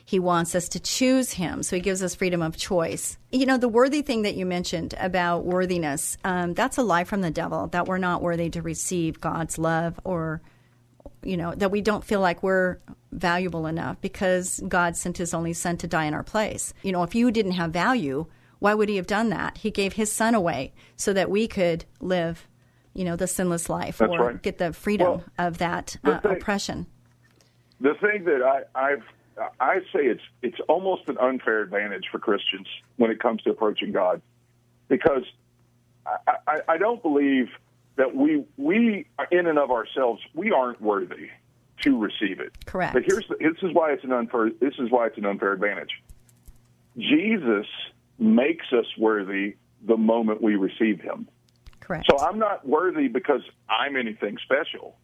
He 0.05 0.17
wants 0.17 0.55
us 0.55 0.69
to 0.69 0.79
choose 0.79 1.33
him. 1.33 1.61
So 1.61 1.75
he 1.75 1.81
gives 1.81 2.01
us 2.01 2.15
freedom 2.15 2.41
of 2.41 2.55
choice. 2.55 3.17
You 3.31 3.45
know, 3.45 3.57
the 3.57 3.67
worthy 3.67 4.01
thing 4.01 4.21
that 4.21 4.35
you 4.35 4.45
mentioned 4.45 4.95
about 4.97 5.45
worthiness, 5.45 6.17
um, 6.23 6.53
that's 6.53 6.77
a 6.77 6.83
lie 6.83 7.03
from 7.03 7.19
the 7.19 7.31
devil 7.31 7.67
that 7.67 7.85
we're 7.85 7.97
not 7.97 8.21
worthy 8.21 8.49
to 8.51 8.61
receive 8.61 9.19
God's 9.19 9.57
love 9.57 9.99
or, 10.05 10.41
you 11.21 11.35
know, 11.35 11.53
that 11.55 11.71
we 11.71 11.81
don't 11.81 12.03
feel 12.03 12.21
like 12.21 12.43
we're 12.43 12.79
valuable 13.11 13.67
enough 13.67 13.99
because 13.99 14.61
God 14.69 14.95
sent 14.95 15.17
his 15.17 15.33
only 15.33 15.53
son 15.53 15.75
to 15.77 15.87
die 15.87 16.05
in 16.05 16.13
our 16.13 16.23
place. 16.23 16.73
You 16.81 16.93
know, 16.93 17.03
if 17.03 17.13
you 17.13 17.29
didn't 17.29 17.53
have 17.53 17.71
value, 17.71 18.25
why 18.63 18.73
would 18.73 18.87
he 18.87 18.95
have 18.95 19.07
done 19.07 19.27
that? 19.27 19.57
He 19.57 19.71
gave 19.71 19.91
his 19.91 20.09
son 20.09 20.33
away 20.33 20.71
so 20.95 21.11
that 21.11 21.29
we 21.29 21.49
could 21.49 21.83
live, 21.99 22.47
you 22.93 23.03
know, 23.03 23.17
the 23.17 23.27
sinless 23.27 23.67
life 23.67 23.97
That's 23.97 24.09
or 24.09 24.27
right. 24.27 24.41
get 24.41 24.57
the 24.57 24.71
freedom 24.71 25.07
Well, 25.07 25.23
of 25.37 25.57
that 25.57 25.97
uh, 26.01 26.19
thing- 26.21 26.31
oppression. 26.31 26.87
The 27.81 27.93
thing 27.95 28.23
that 28.23 28.41
I, 28.41 28.61
I've 28.91 29.03
I 29.59 29.79
say 29.91 30.05
it's 30.05 30.21
it's 30.41 30.55
almost 30.69 31.09
an 31.09 31.17
unfair 31.17 31.59
advantage 31.61 32.05
for 32.09 32.19
Christians 32.19 32.67
when 32.95 33.11
it 33.11 33.19
comes 33.19 33.41
to 33.41 33.49
approaching 33.49 33.91
God, 33.91 34.21
because 34.87 35.23
I, 36.05 36.37
I, 36.47 36.59
I 36.69 36.77
don't 36.77 37.01
believe 37.01 37.49
that 37.97 38.15
we 38.15 38.45
we 38.55 39.07
in 39.29 39.47
and 39.47 39.59
of 39.59 39.71
ourselves 39.71 40.21
we 40.33 40.53
aren't 40.53 40.79
worthy 40.81 41.31
to 41.81 41.97
receive 41.99 42.39
it. 42.39 42.53
Correct. 42.65 42.93
But 42.93 43.03
here's 43.05 43.27
the, 43.27 43.35
this 43.41 43.61
is 43.61 43.73
why 43.75 43.91
it's 43.91 44.05
an 44.05 44.13
unfair 44.13 44.51
this 44.61 44.75
is 44.79 44.89
why 44.89 45.07
it's 45.07 45.17
an 45.17 45.25
unfair 45.25 45.51
advantage. 45.51 46.01
Jesus 46.97 47.65
makes 48.19 48.65
us 48.71 48.85
worthy 48.97 49.55
the 49.85 49.97
moment 49.97 50.41
we 50.41 50.55
receive 50.55 51.01
Him. 51.01 51.27
Correct. 51.79 52.05
So 52.09 52.19
I'm 52.19 52.39
not 52.39 52.67
worthy 52.67 53.07
because 53.07 53.41
I'm 53.69 53.95
anything 53.95 54.37
special. 54.43 54.95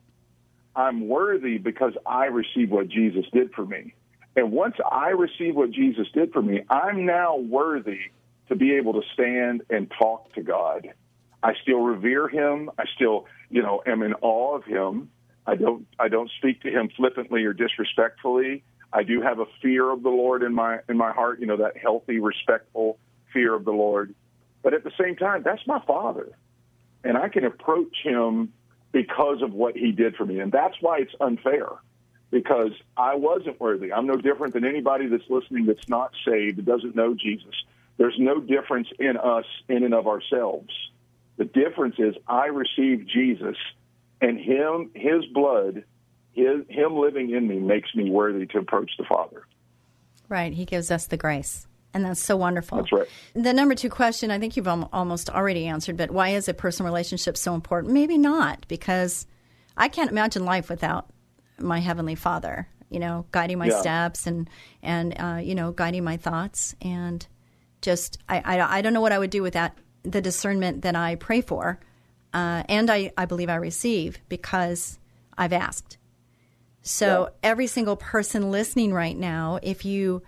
I'm 0.76 1.08
worthy 1.08 1.58
because 1.58 1.94
I 2.06 2.26
received 2.26 2.72
what 2.72 2.88
Jesus 2.88 3.26
did 3.34 3.52
for 3.54 3.66
me. 3.66 3.94
And 4.36 4.52
once 4.52 4.76
I 4.90 5.10
receive 5.10 5.56
what 5.56 5.72
Jesus 5.72 6.08
did 6.14 6.32
for 6.32 6.42
me, 6.42 6.62
I'm 6.70 7.06
now 7.06 7.36
worthy 7.38 8.00
to 8.48 8.56
be 8.56 8.76
able 8.76 8.94
to 8.94 9.02
stand 9.14 9.64
and 9.70 9.92
talk 10.00 10.34
to 10.36 10.42
God. 10.42 10.88
I 11.42 11.54
still 11.62 11.80
revere 11.80 12.28
him. 12.28 12.70
I 12.78 12.84
still, 12.96 13.26
you 13.50 13.62
know, 13.62 13.82
am 13.86 14.02
in 14.04 14.14
awe 14.22 14.56
of 14.56 14.64
him. 14.66 15.10
I 15.46 15.56
don't 15.56 15.88
I 16.00 16.10
don't 16.10 16.30
speak 16.38 16.62
to 16.62 16.70
him 16.70 16.90
flippantly 16.96 17.44
or 17.44 17.54
disrespectfully. 17.54 18.64
I 18.92 19.04
do 19.04 19.22
have 19.22 19.40
a 19.40 19.46
fear 19.62 19.90
of 19.92 20.04
the 20.04 20.10
Lord 20.10 20.44
in 20.44 20.54
my 20.54 20.80
in 20.90 20.98
my 20.98 21.12
heart, 21.12 21.40
you 21.40 21.46
know, 21.46 21.58
that 21.58 21.78
healthy, 21.78 22.20
respectful 22.20 22.98
fear 23.32 23.54
of 23.54 23.66
the 23.66 23.72
Lord. 23.72 24.16
But 24.64 24.74
at 24.74 24.84
the 24.84 24.92
same 25.00 25.16
time, 25.16 25.44
that's 25.44 25.66
my 25.68 25.80
father. 25.86 26.30
And 27.04 27.18
I 27.18 27.30
can 27.30 27.46
approach 27.46 27.96
him 28.04 28.52
because 28.92 29.42
of 29.42 29.54
what 29.54 29.78
he 29.78 29.92
did 29.92 30.16
for 30.16 30.26
me. 30.26 30.40
And 30.40 30.52
that's 30.52 30.76
why 30.82 31.00
it's 31.00 31.14
unfair. 31.22 31.68
Because 32.32 32.72
I 32.98 33.16
wasn't 33.16 33.60
worthy. 33.60 33.92
I'm 33.92 34.06
no 34.06 34.18
different 34.18 34.54
than 34.54 34.66
anybody 34.66 35.08
that's 35.08 35.30
listening 35.30 35.66
that's 35.66 35.88
not 35.88 36.12
saved, 36.26 36.58
that 36.58 36.66
doesn't 36.66 36.96
know 36.96 37.16
Jesus. 37.16 37.56
There's 37.98 38.18
no 38.20 38.40
difference 38.40 38.88
in 39.00 39.18
us 39.18 39.46
in 39.68 39.84
and 39.84 39.94
of 39.94 40.08
ourselves. 40.08 40.70
The 41.38 41.46
difference 41.46 41.96
is 41.98 42.16
I 42.28 42.48
received 42.48 43.10
Jesus 43.10 43.56
and 44.22 44.40
him 44.40 44.92
his 44.94 45.26
blood, 45.34 45.84
his 46.40 46.66
him 46.70 46.98
living 46.98 47.32
in 47.32 47.48
me 47.48 47.60
makes 47.60 47.94
me 47.96 48.10
worthy 48.10 48.46
to 48.48 48.58
approach 48.60 48.92
the 48.98 49.04
Father. 49.06 49.44
Right. 50.28 50.54
He 50.54 50.66
gives 50.66 50.92
us 50.92 51.08
the 51.08 51.18
grace. 51.18 51.66
And 51.94 52.06
that's 52.06 52.20
so 52.22 52.38
wonderful. 52.38 52.78
That's 52.78 52.92
right. 52.92 53.08
The 53.34 53.52
number 53.52 53.74
two 53.74 53.90
question, 53.90 54.30
I 54.30 54.38
think 54.38 54.56
you've 54.56 54.68
al- 54.68 54.90
almost 54.94 55.30
already 55.30 55.66
answered, 55.66 55.98
but 55.98 56.12
why 56.12 56.30
is 56.30 56.48
a 56.48 56.54
personal 56.54 56.92
relationship 56.92 57.36
so 57.36 57.56
important? 57.56 57.94
Maybe 57.94 58.16
not, 58.18 58.68
because 58.68 59.26
I 59.76 59.88
can't 59.88 60.12
imagine 60.12 60.46
life 60.46 60.70
without 60.70 61.10
my 61.58 61.80
heavenly 61.80 62.14
Father. 62.16 62.68
You 62.92 63.00
know, 63.00 63.26
guiding 63.32 63.58
my 63.58 63.68
Yeah. 63.68 63.80
steps 63.82 64.28
and 64.28 64.50
and 64.84 65.16
uh, 65.20 65.40
you 65.44 65.54
know 65.56 65.72
guiding 65.72 66.04
my 66.04 66.18
thoughts 66.18 66.76
and 66.82 67.26
just 67.82 68.18
I, 68.28 68.42
I 68.44 68.78
I 68.78 68.82
don't 68.82 68.94
know 68.94 69.02
what 69.02 69.12
I 69.12 69.20
would 69.20 69.30
do 69.30 69.42
without 69.44 69.72
the 70.04 70.22
discernment 70.22 70.82
that 70.84 70.96
I 70.96 71.16
pray 71.16 71.42
for, 71.42 71.80
uh, 72.34 72.64
and 72.68 72.90
I 72.90 73.12
I 73.16 73.26
believe 73.26 73.50
I 73.50 73.56
receive 73.56 74.20
because 74.28 74.98
I've 75.38 75.54
asked. 75.54 75.98
So 76.90 77.30
every 77.44 77.68
single 77.68 77.96
person 77.96 78.50
listening 78.50 78.92
right 78.92 79.16
now, 79.16 79.60
if 79.62 79.86
you 79.86 80.24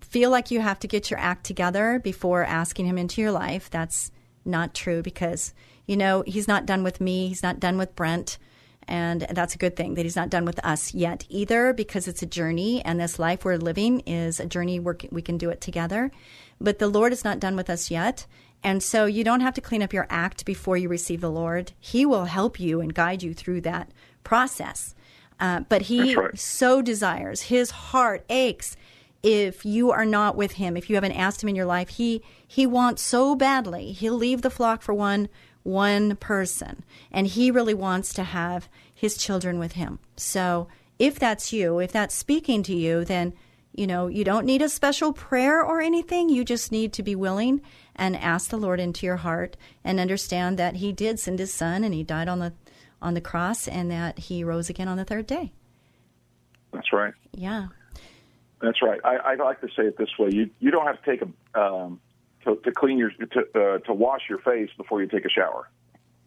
feel 0.00 0.30
like 0.30 0.52
you 0.52 0.60
have 0.60 0.78
to 0.78 0.86
get 0.86 1.10
your 1.10 1.18
act 1.18 1.44
together 1.44 2.00
before 2.04 2.44
asking 2.44 2.86
him 2.86 2.98
into 2.98 3.20
your 3.20 3.32
life, 3.32 3.68
that's 3.68 4.12
not 4.44 4.74
true 4.74 5.02
because 5.02 5.52
you 5.86 5.96
know 5.96 6.22
he's 6.24 6.46
not 6.46 6.66
done 6.66 6.84
with 6.84 7.00
me, 7.00 7.26
he's 7.26 7.42
not 7.42 7.58
done 7.58 7.78
with 7.78 7.96
Brent, 7.96 8.38
and 8.86 9.22
that's 9.22 9.56
a 9.56 9.58
good 9.58 9.74
thing 9.74 9.94
that 9.94 10.04
he's 10.04 10.14
not 10.14 10.30
done 10.30 10.44
with 10.44 10.64
us 10.64 10.94
yet 10.94 11.26
either 11.28 11.72
because 11.72 12.06
it's 12.06 12.22
a 12.22 12.26
journey 12.26 12.80
and 12.84 13.00
this 13.00 13.18
life 13.18 13.44
we're 13.44 13.56
living 13.56 13.98
is 14.00 14.38
a 14.38 14.46
journey 14.46 14.78
where 14.78 14.96
we 15.10 15.20
can 15.20 15.36
do 15.36 15.50
it 15.50 15.60
together. 15.60 16.12
But 16.60 16.78
the 16.78 16.88
Lord 16.88 17.12
is 17.12 17.24
not 17.24 17.40
done 17.40 17.56
with 17.56 17.68
us 17.68 17.90
yet. 17.90 18.24
And 18.62 18.84
so 18.84 19.06
you 19.06 19.24
don't 19.24 19.40
have 19.40 19.54
to 19.54 19.60
clean 19.60 19.82
up 19.82 19.92
your 19.92 20.06
act 20.08 20.44
before 20.44 20.76
you 20.76 20.88
receive 20.88 21.20
the 21.20 21.30
Lord. 21.30 21.72
He 21.80 22.06
will 22.06 22.26
help 22.26 22.60
you 22.60 22.80
and 22.80 22.94
guide 22.94 23.22
you 23.22 23.34
through 23.34 23.62
that 23.62 23.90
process. 24.22 24.94
Uh, 25.40 25.60
but 25.68 25.82
he 25.82 26.14
right. 26.14 26.38
so 26.38 26.80
desires, 26.80 27.42
his 27.42 27.70
heart 27.70 28.24
aches 28.28 28.76
if 29.24 29.64
you 29.64 29.90
are 29.90 30.04
not 30.04 30.36
with 30.36 30.52
him, 30.52 30.76
if 30.76 30.90
you 30.90 30.96
haven't 30.96 31.12
asked 31.12 31.42
him 31.42 31.48
in 31.48 31.56
your 31.56 31.64
life, 31.64 31.88
he 31.88 32.22
he 32.46 32.66
wants 32.66 33.00
so 33.00 33.34
badly. 33.34 33.92
He'll 33.92 34.14
leave 34.14 34.42
the 34.42 34.50
flock 34.50 34.82
for 34.82 34.92
one 34.92 35.30
one 35.62 36.16
person, 36.16 36.84
and 37.10 37.26
he 37.26 37.50
really 37.50 37.72
wants 37.72 38.12
to 38.14 38.22
have 38.22 38.68
his 38.94 39.16
children 39.16 39.58
with 39.58 39.72
him. 39.72 39.98
So, 40.16 40.68
if 40.98 41.18
that's 41.18 41.54
you, 41.54 41.78
if 41.78 41.90
that's 41.90 42.14
speaking 42.14 42.62
to 42.64 42.74
you, 42.74 43.04
then 43.04 43.32
you 43.74 43.86
know, 43.86 44.06
you 44.06 44.24
don't 44.24 44.46
need 44.46 44.62
a 44.62 44.68
special 44.68 45.12
prayer 45.12 45.60
or 45.60 45.80
anything. 45.80 46.28
You 46.28 46.44
just 46.44 46.70
need 46.70 46.92
to 46.92 47.02
be 47.02 47.16
willing 47.16 47.60
and 47.96 48.16
ask 48.16 48.50
the 48.50 48.56
Lord 48.56 48.78
into 48.78 49.04
your 49.04 49.16
heart 49.16 49.56
and 49.82 49.98
understand 49.98 50.58
that 50.58 50.76
he 50.76 50.92
did 50.92 51.18
send 51.18 51.40
his 51.40 51.52
son 51.52 51.82
and 51.82 51.92
he 51.92 52.04
died 52.04 52.28
on 52.28 52.38
the 52.38 52.52
on 53.04 53.14
the 53.14 53.20
cross 53.20 53.68
and 53.68 53.90
that 53.90 54.18
he 54.18 54.42
rose 54.42 54.70
again 54.70 54.88
on 54.88 54.96
the 54.96 55.04
third 55.04 55.26
day. 55.26 55.52
That's 56.72 56.92
right. 56.92 57.14
Yeah. 57.32 57.68
That's 58.60 58.82
right. 58.82 59.00
I, 59.04 59.16
I 59.16 59.34
like 59.34 59.60
to 59.60 59.68
say 59.68 59.84
it 59.84 59.98
this 59.98 60.08
way: 60.18 60.30
you 60.32 60.50
you 60.58 60.70
don't 60.70 60.86
have 60.86 61.02
to 61.02 61.10
take 61.10 61.22
a 61.22 61.60
um, 61.60 62.00
to, 62.44 62.56
to 62.56 62.72
clean 62.72 62.98
your 62.98 63.10
to 63.10 63.40
uh, 63.54 63.78
to 63.80 63.92
wash 63.92 64.22
your 64.28 64.38
face 64.38 64.70
before 64.76 65.02
you 65.02 65.08
take 65.08 65.24
a 65.24 65.28
shower. 65.28 65.68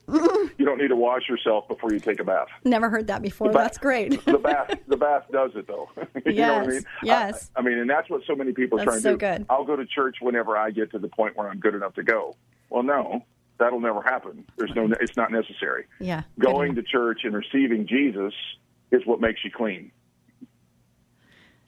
you 0.14 0.66
don't 0.66 0.78
need 0.78 0.88
to 0.88 0.96
wash 0.96 1.28
yourself 1.28 1.68
before 1.68 1.92
you 1.92 2.00
take 2.00 2.20
a 2.22 2.24
bath. 2.24 2.48
Never 2.64 2.90
heard 2.90 3.08
that 3.08 3.22
before. 3.22 3.48
The 3.48 3.58
That's 3.58 3.78
great. 3.78 4.24
the 4.26 4.38
bath 4.38 4.78
the 4.88 4.96
bath 4.96 5.24
does 5.32 5.52
it 5.56 5.68
though. 5.68 5.90
you 6.26 6.34
yes. 6.34 6.38
know 6.38 6.54
what 6.60 6.64
I 6.64 6.68
mean? 6.68 6.86
Yes. 7.04 7.52
I, 7.56 7.60
I, 7.60 7.64
mean, 7.64 7.78
and 7.80 7.90
that's 7.90 8.10
what 8.10 8.22
so 8.26 8.36
many 8.36 8.54
people 8.54 8.80
are 8.80 8.86
that's 8.86 9.02
trying 9.02 9.02
so 9.02 9.18
to 9.18 9.18
do. 9.18 9.38
Good. 9.40 9.46
I'll 9.50 9.66
go 9.66 9.76
to 9.76 9.86
church 9.86 10.18
whenever 10.22 10.56
I 10.56 10.72
get 10.72 10.92
to 10.92 11.00
the 11.00 11.10
point 11.10 11.36
where 11.36 11.50
I'm 11.50 11.60
good 11.60 11.76
enough 11.76 11.96
to 11.96 12.04
go. 12.04 12.36
Well, 12.70 12.84
no, 12.84 13.26
that'll 13.60 13.80
never 13.80 14.02
happen. 14.02 14.46
There's 14.58 14.72
no. 14.76 14.90
It's 15.00 15.18
not 15.18 15.32
necessary. 15.32 15.86
Yeah. 16.00 16.24
Going 16.40 16.76
to 16.76 16.84
church 16.84 17.22
and 17.24 17.36
receiving 17.36 17.88
Jesus 17.88 18.34
is 18.92 19.06
what 19.06 19.20
makes 19.20 19.44
you 19.44 19.52
clean. 19.52 19.92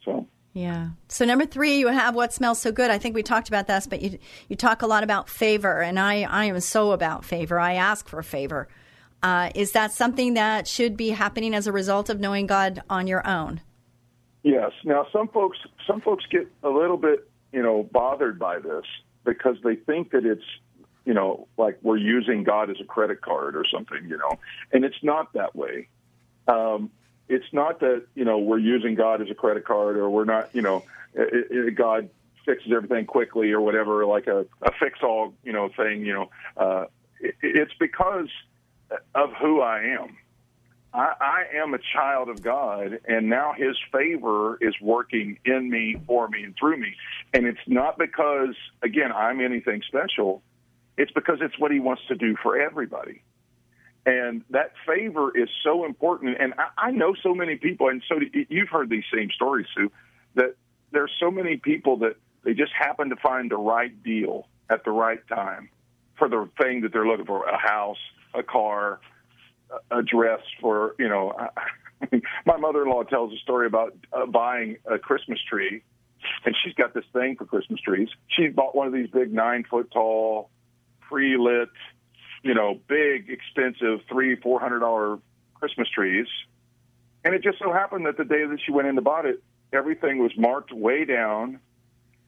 So. 0.05 0.27
Yeah. 0.53 0.89
So 1.07 1.25
number 1.25 1.45
three, 1.45 1.77
you 1.77 1.87
have 1.87 2.15
what 2.15 2.33
smells 2.33 2.59
so 2.59 2.71
good. 2.71 2.89
I 2.89 2.97
think 2.97 3.13
we 3.15 3.21
talked 3.21 3.49
about 3.49 3.67
this, 3.67 3.85
but 3.87 4.01
you 4.01 4.17
you 4.47 4.55
talk 4.55 4.81
a 4.81 4.87
lot 4.87 5.03
about 5.03 5.29
favor, 5.29 5.81
and 5.81 5.99
I 5.99 6.23
I 6.23 6.45
am 6.45 6.59
so 6.59 6.91
about 6.91 7.23
favor. 7.23 7.59
I 7.59 7.75
ask 7.75 8.07
for 8.07 8.21
favor. 8.23 8.67
Uh, 9.21 9.51
is 9.53 9.73
that 9.73 9.91
something 9.91 10.35
that 10.35 10.67
should 10.67 10.95
be 10.95 11.09
happening 11.09 11.53
as 11.53 11.67
a 11.67 11.71
result 11.71 12.09
of 12.09 12.19
knowing 12.19 12.47
God 12.47 12.81
on 12.89 13.05
your 13.05 13.25
own? 13.27 13.61
Yes. 14.43 14.71
Now 14.85 15.05
some 15.11 15.27
folks 15.27 15.57
some 15.85 16.01
folks 16.01 16.25
get 16.31 16.47
a 16.63 16.69
little 16.69 16.97
bit 16.97 17.29
you 17.51 17.61
know 17.61 17.83
bothered 17.83 18.39
by 18.39 18.59
this 18.59 18.85
because 19.25 19.57
they 19.63 19.75
think 19.75 20.11
that 20.11 20.25
it's 20.25 20.43
you 21.09 21.15
know 21.15 21.47
like 21.57 21.79
we're 21.81 21.97
using 21.97 22.43
God 22.43 22.69
as 22.69 22.77
a 22.79 22.83
credit 22.83 23.21
card 23.21 23.55
or 23.55 23.65
something 23.73 24.07
you 24.07 24.15
know, 24.15 24.37
and 24.71 24.85
it's 24.85 25.03
not 25.03 25.33
that 25.33 25.55
way. 25.55 25.87
Um, 26.47 26.91
it's 27.27 27.51
not 27.51 27.79
that 27.79 28.05
you 28.13 28.25
know 28.25 28.37
we're 28.37 28.59
using 28.59 28.93
God 28.93 29.19
as 29.19 29.31
a 29.31 29.33
credit 29.33 29.65
card 29.65 29.97
or 29.97 30.07
we're 30.07 30.25
not 30.25 30.53
you 30.53 30.61
know 30.61 30.83
it, 31.15 31.47
it, 31.49 31.75
God 31.75 32.11
fixes 32.45 32.71
everything 32.71 33.07
quickly 33.07 33.51
or 33.51 33.59
whatever 33.59 34.05
like 34.05 34.27
a, 34.27 34.45
a 34.61 34.71
fix 34.79 34.99
all 35.01 35.33
you 35.43 35.51
know 35.51 35.69
thing 35.75 36.05
you 36.05 36.13
know 36.13 36.29
uh, 36.57 36.85
it, 37.19 37.33
it's 37.41 37.73
because 37.79 38.29
of 39.15 39.31
who 39.41 39.61
I 39.61 39.97
am. 39.99 40.15
I, 40.93 41.13
I 41.21 41.57
am 41.57 41.73
a 41.73 41.79
child 41.93 42.29
of 42.29 42.41
God, 42.41 42.99
and 43.07 43.29
now 43.29 43.53
His 43.55 43.77
favor 43.91 44.57
is 44.59 44.73
working 44.81 45.37
in 45.45 45.69
me, 45.69 45.97
for 46.07 46.27
me, 46.27 46.43
and 46.43 46.55
through 46.59 46.77
me. 46.77 46.95
And 47.33 47.45
it's 47.45 47.59
not 47.67 47.99
because, 47.99 48.55
again, 48.81 49.11
I'm 49.11 49.39
anything 49.39 49.83
special. 49.87 50.41
It's 50.99 51.11
because 51.13 51.39
it's 51.41 51.57
what 51.57 51.71
He 51.71 51.79
wants 51.79 52.03
to 52.09 52.15
do 52.15 52.35
for 52.43 52.59
everybody. 52.59 53.23
And 54.05 54.43
that 54.49 54.73
favor 54.85 55.35
is 55.35 55.49
so 55.63 55.85
important. 55.85 56.37
And 56.39 56.53
I, 56.57 56.89
I 56.89 56.91
know 56.91 57.15
so 57.23 57.33
many 57.33 57.55
people, 57.55 57.87
and 57.87 58.03
so 58.07 58.19
you've 58.49 58.69
heard 58.69 58.89
these 58.89 59.05
same 59.13 59.29
stories, 59.31 59.65
Sue, 59.75 59.91
that 60.35 60.55
there's 60.91 61.11
so 61.19 61.31
many 61.31 61.57
people 61.57 61.97
that 61.99 62.15
they 62.43 62.53
just 62.53 62.73
happen 62.77 63.09
to 63.09 63.15
find 63.15 63.49
the 63.49 63.57
right 63.57 64.03
deal 64.03 64.47
at 64.69 64.83
the 64.83 64.91
right 64.91 65.25
time 65.27 65.69
for 66.17 66.27
the 66.27 66.49
thing 66.61 66.81
that 66.81 66.91
they're 66.91 67.07
looking 67.07 67.25
for 67.25 67.45
a 67.47 67.57
house, 67.57 67.97
a 68.33 68.43
car, 68.43 68.99
a 69.89 70.01
dress 70.03 70.41
for, 70.59 70.95
you 70.99 71.07
know, 71.07 71.33
my 72.45 72.57
mother 72.57 72.83
in 72.83 72.89
law 72.89 73.03
tells 73.03 73.33
a 73.33 73.37
story 73.37 73.67
about 73.67 73.95
uh, 74.11 74.25
buying 74.25 74.77
a 74.85 74.99
Christmas 74.99 75.39
tree, 75.49 75.81
and 76.45 76.55
she's 76.63 76.73
got 76.73 76.93
this 76.93 77.05
thing 77.13 77.37
for 77.37 77.45
Christmas 77.45 77.79
trees. 77.79 78.09
She 78.27 78.47
bought 78.47 78.75
one 78.75 78.87
of 78.87 78.93
these 78.93 79.09
big 79.09 79.33
nine 79.33 79.63
foot 79.69 79.91
tall, 79.91 80.49
pre 81.09 81.37
lit, 81.37 81.69
you 82.43 82.53
know, 82.53 82.79
big, 82.87 83.29
expensive 83.29 84.05
three, 84.09 84.35
four 84.35 84.59
hundred 84.59 84.79
dollar 84.79 85.19
Christmas 85.55 85.89
trees. 85.89 86.27
And 87.23 87.35
it 87.35 87.43
just 87.43 87.59
so 87.59 87.73
happened 87.73 88.05
that 88.05 88.17
the 88.17 88.23
day 88.23 88.45
that 88.45 88.59
she 88.65 88.71
went 88.71 88.87
in 88.87 88.95
to 88.95 89.01
buy 89.01 89.21
it, 89.25 89.43
everything 89.73 90.19
was 90.19 90.31
marked 90.37 90.71
way 90.71 91.03
down, 91.03 91.59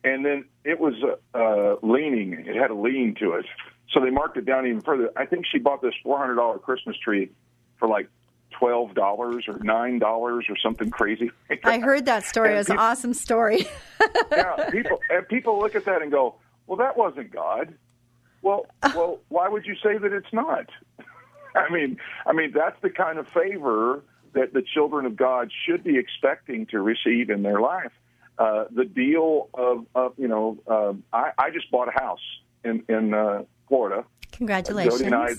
and 0.03 0.25
then 0.25 0.45
it 0.65 0.79
was 0.79 0.95
uh, 1.03 1.38
uh, 1.38 1.75
leaning. 1.82 2.34
It 2.34 2.55
had 2.55 2.71
a 2.71 2.75
lean 2.75 3.15
to 3.19 3.34
it, 3.34 3.45
so 3.91 4.01
they 4.01 4.09
marked 4.09 4.38
it 4.38 4.45
down 4.45 4.65
even 4.67 4.82
further. 4.82 5.11
I 5.15 5.25
think 5.25 5.45
she 5.49 5.59
bought 5.59 5.82
this 5.82 5.93
four 6.03 6.17
hundred 6.17 6.36
dollar 6.36 6.59
Christmas 6.59 6.97
tree 6.97 7.32
for 7.77 7.88
like 7.88 8.09
twelve 8.51 8.93
dollars 8.95 9.45
or 9.47 9.59
nine 9.59 9.99
dollars 9.99 10.45
or 10.49 10.57
something 10.57 10.89
crazy. 10.89 11.32
I 11.63 11.79
heard 11.79 12.05
that 12.05 12.23
story. 12.25 12.53
it 12.53 12.57
was 12.57 12.67
people, 12.67 12.82
an 12.82 12.89
awesome 12.89 13.13
story. 13.13 13.65
yeah, 14.32 14.69
people 14.69 14.99
and 15.09 15.27
people 15.27 15.59
look 15.59 15.75
at 15.75 15.86
that 15.86 16.01
and 16.01 16.11
go, 16.11 16.36
"Well, 16.67 16.77
that 16.77 16.97
wasn't 16.97 17.32
God." 17.32 17.73
Well, 18.42 18.66
well, 18.96 19.20
why 19.30 19.48
would 19.50 19.66
you 19.66 19.76
say 19.76 19.98
that 19.98 20.12
it's 20.14 20.34
not? 20.34 20.68
I 21.56 21.70
mean, 21.70 21.98
I 22.26 22.34
mean 22.34 22.54
that's 22.54 22.80
the 22.82 22.89
kind 22.89 23.20
of 23.20 23.28
favor 23.28 24.04
that 24.34 24.54
the 24.54 24.62
children 24.62 25.06
of 25.06 25.16
God 25.16 25.52
should 25.66 25.84
be 25.84 25.98
expecting 25.98 26.66
to 26.68 26.80
receive 26.80 27.30
in 27.30 27.44
their 27.44 27.60
life. 27.60 27.92
Uh, 28.38 28.66
the 28.72 28.86
deal 28.86 29.50
of, 29.54 29.86
of 29.94 30.14
you 30.18 30.28
know, 30.28 30.58
uh, 30.68 30.94
I, 31.16 31.32
I 31.38 31.50
just 31.52 31.70
bought 31.70 31.89
a 31.89 32.00
house 32.00 32.22
in 32.64 32.84
in 32.88 33.14
uh, 33.14 33.44
Florida. 33.68 34.06
Congratulations! 34.32 34.96
Jody 34.96 35.06
and 35.06 35.16
I, 35.16 35.30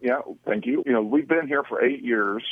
yeah, 0.00 0.20
thank 0.46 0.66
you. 0.66 0.82
You 0.86 0.92
know, 0.92 1.02
we've 1.02 1.28
been 1.28 1.46
here 1.46 1.62
for 1.62 1.84
eight 1.84 2.02
years, 2.02 2.42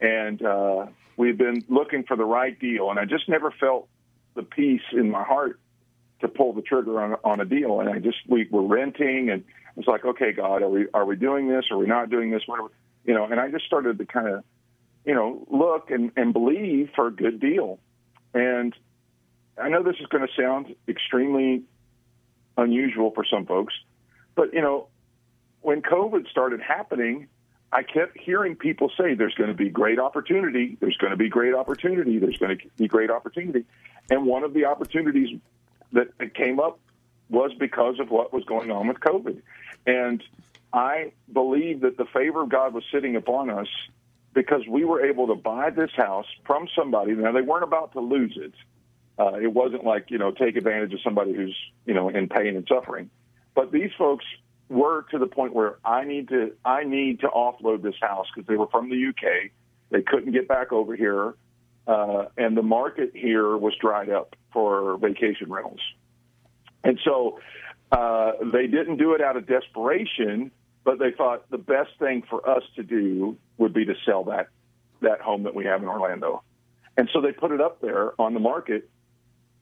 and 0.00 0.42
uh, 0.42 0.86
we've 1.16 1.38
been 1.38 1.62
looking 1.68 2.04
for 2.04 2.16
the 2.16 2.24
right 2.24 2.58
deal, 2.58 2.90
and 2.90 2.98
I 2.98 3.04
just 3.04 3.28
never 3.28 3.50
felt 3.50 3.88
the 4.34 4.42
peace 4.42 4.82
in 4.92 5.10
my 5.10 5.22
heart 5.22 5.60
to 6.24 6.28
pull 6.28 6.52
the 6.52 6.62
trigger 6.62 7.00
on 7.00 7.16
on 7.24 7.40
a 7.40 7.44
deal. 7.44 7.80
And 7.80 7.88
I 7.88 7.98
just 7.98 8.18
we 8.28 8.46
were 8.50 8.62
renting, 8.62 9.30
and 9.30 9.44
it's 9.76 9.88
like, 9.88 10.04
okay, 10.04 10.32
God, 10.32 10.62
are 10.62 10.68
we 10.68 10.86
are 10.92 11.04
we 11.04 11.16
doing 11.16 11.48
this? 11.48 11.66
Are 11.70 11.78
we 11.78 11.86
not 11.86 12.10
doing 12.10 12.30
this? 12.30 12.42
What 12.46 12.60
are 12.60 12.64
we, 12.64 12.70
you 13.04 13.14
know? 13.14 13.24
And 13.24 13.40
I 13.40 13.50
just 13.50 13.64
started 13.64 13.98
to 13.98 14.06
kind 14.06 14.28
of, 14.28 14.44
you 15.04 15.14
know, 15.14 15.46
look 15.50 15.90
and 15.90 16.12
and 16.16 16.32
believe 16.32 16.90
for 16.94 17.06
a 17.06 17.12
good 17.12 17.40
deal. 17.40 17.78
And 18.32 18.74
I 19.56 19.68
know 19.68 19.82
this 19.82 19.96
is 20.00 20.06
going 20.06 20.26
to 20.26 20.42
sound 20.42 20.74
extremely 20.88 21.62
unusual 22.56 23.12
for 23.12 23.24
some 23.24 23.46
folks, 23.46 23.74
but 24.34 24.52
you 24.52 24.62
know, 24.62 24.88
when 25.60 25.82
COVID 25.82 26.28
started 26.28 26.60
happening, 26.60 27.28
I 27.72 27.82
kept 27.82 28.18
hearing 28.18 28.54
people 28.54 28.90
say 28.96 29.14
there's 29.14 29.34
going 29.34 29.50
to 29.50 29.56
be 29.56 29.68
great 29.68 29.98
opportunity, 29.98 30.76
there's 30.80 30.96
going 30.96 31.10
to 31.10 31.16
be 31.16 31.28
great 31.28 31.54
opportunity, 31.54 32.18
there's 32.18 32.36
going 32.36 32.56
to 32.56 32.64
be 32.76 32.86
great 32.86 33.10
opportunity. 33.10 33.64
And 34.10 34.26
one 34.26 34.44
of 34.44 34.54
the 34.54 34.66
opportunities 34.66 35.40
that 35.94 36.34
came 36.34 36.60
up 36.60 36.78
was 37.28 37.52
because 37.58 37.98
of 37.98 38.10
what 38.10 38.32
was 38.32 38.44
going 38.44 38.70
on 38.70 38.88
with 38.88 38.98
COVID. 39.00 39.40
And 39.86 40.22
I 40.72 41.12
believe 41.32 41.80
that 41.80 41.96
the 41.96 42.04
favor 42.04 42.42
of 42.42 42.50
God 42.50 42.74
was 42.74 42.84
sitting 42.92 43.16
upon 43.16 43.50
us 43.50 43.68
because 44.34 44.66
we 44.68 44.84
were 44.84 45.04
able 45.04 45.28
to 45.28 45.34
buy 45.34 45.70
this 45.70 45.90
house 45.96 46.26
from 46.44 46.68
somebody. 46.76 47.12
Now, 47.12 47.32
they 47.32 47.40
weren't 47.40 47.64
about 47.64 47.92
to 47.92 48.00
lose 48.00 48.36
it. 48.36 48.52
Uh, 49.18 49.38
it 49.40 49.52
wasn't 49.52 49.84
like, 49.84 50.10
you 50.10 50.18
know, 50.18 50.32
take 50.32 50.56
advantage 50.56 50.92
of 50.92 51.00
somebody 51.02 51.32
who's, 51.32 51.56
you 51.86 51.94
know, 51.94 52.08
in 52.08 52.28
pain 52.28 52.56
and 52.56 52.66
suffering. 52.68 53.10
But 53.54 53.70
these 53.70 53.90
folks 53.96 54.24
were 54.68 55.06
to 55.12 55.18
the 55.18 55.26
point 55.26 55.54
where 55.54 55.78
I 55.84 56.04
need 56.04 56.28
to 56.30 56.52
I 56.64 56.84
need 56.84 57.20
to 57.20 57.28
offload 57.28 57.82
this 57.82 57.94
house 58.00 58.26
because 58.34 58.48
they 58.48 58.56
were 58.56 58.66
from 58.66 58.90
the 58.90 59.06
UK. 59.08 59.50
They 59.90 60.02
couldn't 60.02 60.32
get 60.32 60.48
back 60.48 60.72
over 60.72 60.96
here, 60.96 61.34
uh, 61.86 62.26
and 62.36 62.56
the 62.56 62.62
market 62.62 63.12
here 63.14 63.56
was 63.56 63.74
dried 63.80 64.10
up 64.10 64.36
for 64.52 64.96
vacation 64.98 65.50
rentals. 65.50 65.80
And 66.82 66.98
so 67.04 67.40
uh, 67.92 68.32
they 68.52 68.66
didn't 68.66 68.96
do 68.96 69.14
it 69.14 69.20
out 69.20 69.36
of 69.36 69.46
desperation, 69.46 70.50
but 70.84 70.98
they 70.98 71.10
thought 71.10 71.50
the 71.50 71.58
best 71.58 71.90
thing 71.98 72.22
for 72.28 72.48
us 72.48 72.62
to 72.76 72.82
do 72.82 73.36
would 73.58 73.72
be 73.72 73.84
to 73.84 73.94
sell 74.04 74.24
that 74.24 74.48
that 75.00 75.20
home 75.20 75.42
that 75.42 75.54
we 75.54 75.64
have 75.66 75.82
in 75.82 75.88
Orlando. 75.88 76.42
And 76.96 77.10
so 77.12 77.20
they 77.20 77.32
put 77.32 77.50
it 77.50 77.60
up 77.60 77.80
there 77.80 78.18
on 78.20 78.32
the 78.32 78.40
market 78.40 78.88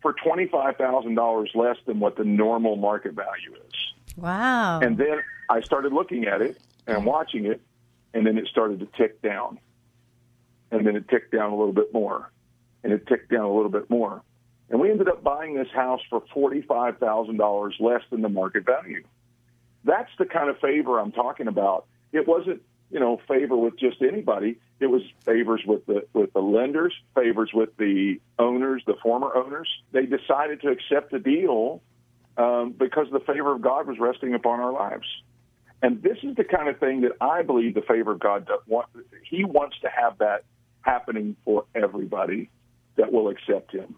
for 0.00 0.12
twenty 0.12 0.46
five 0.46 0.76
thousand 0.76 1.14
dollars 1.14 1.50
less 1.54 1.76
than 1.86 2.00
what 2.00 2.16
the 2.16 2.24
normal 2.24 2.76
market 2.76 3.14
value 3.14 3.54
is. 3.68 4.16
Wow. 4.16 4.80
And 4.80 4.98
then 4.98 5.20
I 5.48 5.60
started 5.60 5.92
looking 5.92 6.26
at 6.26 6.42
it 6.42 6.58
and 6.86 7.04
watching 7.06 7.46
it, 7.46 7.60
and 8.14 8.26
then 8.26 8.38
it 8.38 8.46
started 8.48 8.80
to 8.80 8.86
tick 8.96 9.22
down. 9.22 9.58
And 10.72 10.86
then 10.86 10.96
it 10.96 11.08
ticked 11.08 11.32
down 11.32 11.52
a 11.52 11.56
little 11.56 11.74
bit 11.74 11.92
more, 11.92 12.32
and 12.82 12.92
it 12.92 13.06
ticked 13.06 13.30
down 13.30 13.44
a 13.44 13.54
little 13.54 13.70
bit 13.70 13.88
more. 13.90 14.22
And 14.70 14.80
we 14.80 14.90
ended 14.90 15.08
up 15.08 15.22
buying 15.22 15.54
this 15.54 15.68
house 15.72 16.00
for 16.08 16.22
$45,000 16.34 17.72
less 17.78 18.00
than 18.10 18.22
the 18.22 18.30
market 18.30 18.64
value. 18.64 19.04
That's 19.84 20.10
the 20.18 20.24
kind 20.24 20.48
of 20.48 20.58
favor 20.60 20.98
I'm 20.98 21.12
talking 21.12 21.46
about. 21.46 21.86
It 22.12 22.26
wasn't, 22.26 22.62
you 22.90 22.98
know, 22.98 23.20
favor 23.28 23.56
with 23.56 23.78
just 23.78 24.00
anybody. 24.00 24.56
It 24.80 24.86
was 24.86 25.02
favors 25.24 25.60
with 25.66 25.84
the 25.86 26.06
with 26.14 26.32
the 26.32 26.40
lenders, 26.40 26.94
favors 27.14 27.50
with 27.52 27.76
the 27.76 28.20
owners, 28.38 28.82
the 28.86 28.96
former 29.02 29.34
owners. 29.34 29.68
They 29.92 30.06
decided 30.06 30.62
to 30.62 30.68
accept 30.68 31.12
the 31.12 31.18
deal 31.18 31.82
um, 32.36 32.74
because 32.76 33.08
the 33.12 33.20
favor 33.20 33.54
of 33.54 33.60
God 33.60 33.86
was 33.86 33.98
resting 33.98 34.34
upon 34.34 34.60
our 34.60 34.72
lives. 34.72 35.06
And 35.82 36.02
this 36.02 36.18
is 36.22 36.36
the 36.36 36.44
kind 36.44 36.68
of 36.68 36.78
thing 36.78 37.02
that 37.02 37.12
I 37.20 37.42
believe 37.42 37.74
the 37.74 37.82
favor 37.82 38.12
of 38.12 38.20
God 38.20 38.46
does 38.46 38.60
want. 38.66 38.88
He 39.28 39.44
wants 39.44 39.76
to 39.82 39.88
have 39.88 40.18
that 40.18 40.44
happening 40.82 41.36
for 41.44 41.64
everybody 41.74 42.50
that 42.96 43.12
will 43.12 43.28
accept 43.28 43.72
Him. 43.72 43.96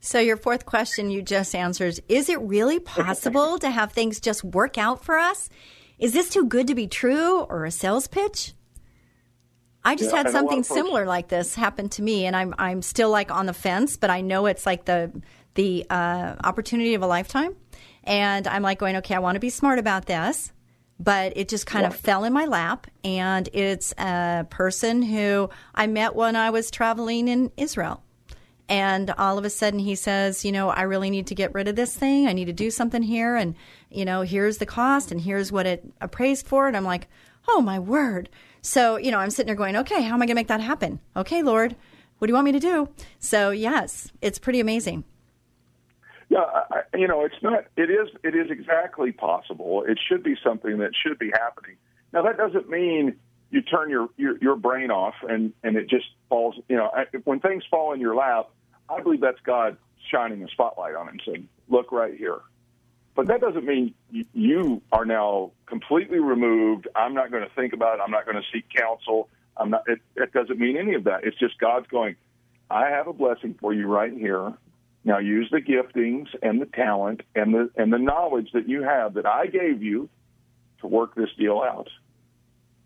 So, 0.00 0.18
your 0.20 0.36
fourth 0.36 0.66
question 0.66 1.10
you 1.10 1.22
just 1.22 1.54
answered 1.54 1.98
is 2.08 2.28
it 2.28 2.40
really 2.40 2.78
possible 2.78 3.58
to 3.58 3.70
have 3.70 3.92
things 3.92 4.20
just 4.20 4.44
work 4.44 4.78
out 4.78 5.04
for 5.04 5.18
us? 5.18 5.48
Is 5.98 6.12
this 6.12 6.28
too 6.28 6.44
good 6.46 6.66
to 6.68 6.74
be 6.74 6.86
true 6.86 7.40
or 7.40 7.64
a 7.64 7.70
sales 7.70 8.06
pitch? 8.06 8.52
I 9.84 9.94
just 9.94 10.10
Yeah, 10.10 10.18
had 10.18 10.26
and 10.26 10.34
a 10.34 10.38
lot 10.38 10.40
something 10.42 10.62
folks- 10.62 10.80
similar 10.80 11.06
like 11.06 11.28
this 11.28 11.54
happen 11.54 11.88
to 11.90 12.02
me, 12.02 12.26
and 12.26 12.36
I'm 12.36 12.54
I'm 12.58 12.82
still 12.82 13.10
like 13.10 13.30
on 13.30 13.46
the 13.46 13.54
fence, 13.54 13.96
but 13.96 14.10
I 14.10 14.20
know 14.20 14.46
it's 14.46 14.66
like 14.66 14.84
the 14.84 15.10
the 15.54 15.86
uh, 15.88 16.36
opportunity 16.44 16.94
of 16.94 17.02
a 17.02 17.06
lifetime. 17.06 17.56
And 18.04 18.46
I'm 18.46 18.62
like 18.62 18.78
going, 18.78 18.96
okay, 18.96 19.14
I 19.16 19.18
want 19.18 19.34
to 19.36 19.40
be 19.40 19.50
smart 19.50 19.80
about 19.80 20.06
this. 20.06 20.52
But 20.98 21.36
it 21.36 21.48
just 21.48 21.66
kind 21.66 21.84
of 21.84 21.94
fell 21.94 22.24
in 22.24 22.32
my 22.32 22.46
lap. 22.46 22.86
And 23.04 23.48
it's 23.52 23.92
a 23.98 24.46
person 24.48 25.02
who 25.02 25.50
I 25.74 25.86
met 25.86 26.14
when 26.14 26.36
I 26.36 26.50
was 26.50 26.70
traveling 26.70 27.28
in 27.28 27.52
Israel. 27.56 28.02
And 28.68 29.10
all 29.12 29.38
of 29.38 29.44
a 29.44 29.50
sudden 29.50 29.78
he 29.78 29.94
says, 29.94 30.44
you 30.44 30.52
know, 30.52 30.70
I 30.70 30.82
really 30.82 31.10
need 31.10 31.28
to 31.28 31.34
get 31.34 31.54
rid 31.54 31.68
of 31.68 31.76
this 31.76 31.94
thing. 31.94 32.26
I 32.26 32.32
need 32.32 32.46
to 32.46 32.52
do 32.52 32.70
something 32.70 33.02
here. 33.02 33.36
And, 33.36 33.54
you 33.90 34.04
know, 34.04 34.22
here's 34.22 34.58
the 34.58 34.66
cost 34.66 35.12
and 35.12 35.20
here's 35.20 35.52
what 35.52 35.66
it 35.66 35.84
appraised 36.00 36.46
for. 36.46 36.66
And 36.66 36.76
I'm 36.76 36.84
like, 36.84 37.08
oh, 37.46 37.60
my 37.60 37.78
word. 37.78 38.28
So, 38.62 38.96
you 38.96 39.12
know, 39.12 39.18
I'm 39.18 39.30
sitting 39.30 39.46
there 39.46 39.54
going, 39.54 39.76
okay, 39.76 40.02
how 40.02 40.14
am 40.14 40.22
I 40.22 40.26
going 40.26 40.28
to 40.28 40.34
make 40.34 40.48
that 40.48 40.60
happen? 40.60 40.98
Okay, 41.16 41.42
Lord, 41.42 41.76
what 42.18 42.26
do 42.26 42.30
you 42.30 42.34
want 42.34 42.46
me 42.46 42.52
to 42.52 42.58
do? 42.58 42.88
So, 43.20 43.50
yes, 43.50 44.10
it's 44.20 44.40
pretty 44.40 44.58
amazing. 44.58 45.04
Yeah, 46.36 46.42
I, 46.70 46.96
you 46.96 47.08
know, 47.08 47.24
it's 47.24 47.42
not. 47.42 47.64
It 47.76 47.90
is. 47.90 48.08
It 48.22 48.34
is 48.34 48.50
exactly 48.50 49.10
possible. 49.10 49.84
It 49.88 49.98
should 50.06 50.22
be 50.22 50.36
something 50.44 50.78
that 50.78 50.90
should 50.94 51.18
be 51.18 51.30
happening. 51.32 51.76
Now, 52.12 52.22
that 52.22 52.36
doesn't 52.36 52.68
mean 52.68 53.16
you 53.50 53.62
turn 53.62 53.88
your 53.88 54.08
your, 54.16 54.36
your 54.38 54.56
brain 54.56 54.90
off 54.90 55.14
and 55.26 55.54
and 55.62 55.76
it 55.76 55.88
just 55.88 56.06
falls. 56.28 56.56
You 56.68 56.76
know, 56.76 56.90
when 57.24 57.40
things 57.40 57.64
fall 57.70 57.94
in 57.94 58.00
your 58.00 58.14
lap, 58.14 58.50
I 58.90 59.00
believe 59.00 59.22
that's 59.22 59.40
God 59.44 59.78
shining 60.10 60.42
a 60.42 60.48
spotlight 60.48 60.94
on 60.94 61.08
him, 61.08 61.20
saying, 61.24 61.48
"Look 61.68 61.90
right 61.90 62.14
here." 62.14 62.40
But 63.14 63.28
that 63.28 63.40
doesn't 63.40 63.64
mean 63.64 63.94
you 64.10 64.82
are 64.92 65.06
now 65.06 65.52
completely 65.64 66.18
removed. 66.18 66.86
I'm 66.94 67.14
not 67.14 67.30
going 67.30 67.44
to 67.44 67.54
think 67.54 67.72
about 67.72 67.98
it. 67.98 68.02
I'm 68.02 68.10
not 68.10 68.26
going 68.26 68.36
to 68.36 68.42
seek 68.52 68.66
counsel. 68.68 69.30
I'm 69.56 69.70
not. 69.70 69.84
It, 69.86 70.00
it 70.16 70.34
doesn't 70.34 70.58
mean 70.58 70.76
any 70.76 70.94
of 70.94 71.04
that. 71.04 71.24
It's 71.24 71.38
just 71.38 71.58
God's 71.58 71.86
going. 71.86 72.16
I 72.70 72.90
have 72.90 73.06
a 73.06 73.14
blessing 73.14 73.54
for 73.58 73.72
you 73.72 73.86
right 73.86 74.12
here. 74.12 74.52
Now 75.06 75.18
use 75.18 75.48
the 75.52 75.60
giftings 75.60 76.26
and 76.42 76.60
the 76.60 76.66
talent 76.66 77.22
and 77.36 77.54
the 77.54 77.70
and 77.76 77.92
the 77.92 77.98
knowledge 77.98 78.50
that 78.54 78.68
you 78.68 78.82
have 78.82 79.14
that 79.14 79.24
I 79.24 79.46
gave 79.46 79.80
you 79.80 80.10
to 80.80 80.88
work 80.88 81.14
this 81.14 81.30
deal 81.38 81.60
out. 81.60 81.88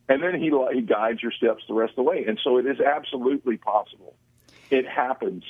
And 0.07 0.23
then 0.23 0.35
he 0.35 0.53
he 0.75 0.83
guides 0.83 1.23
your 1.23 1.33
steps 1.33 1.63
the 1.67 1.73
rest 1.73 1.93
of 1.93 1.97
the 1.97 2.03
way. 2.03 2.27
And 2.29 2.39
so 2.45 2.59
it 2.59 2.67
is 2.67 2.79
absolutely 2.79 3.57
possible. 3.57 4.15
It 4.71 4.87
happens. 4.87 5.45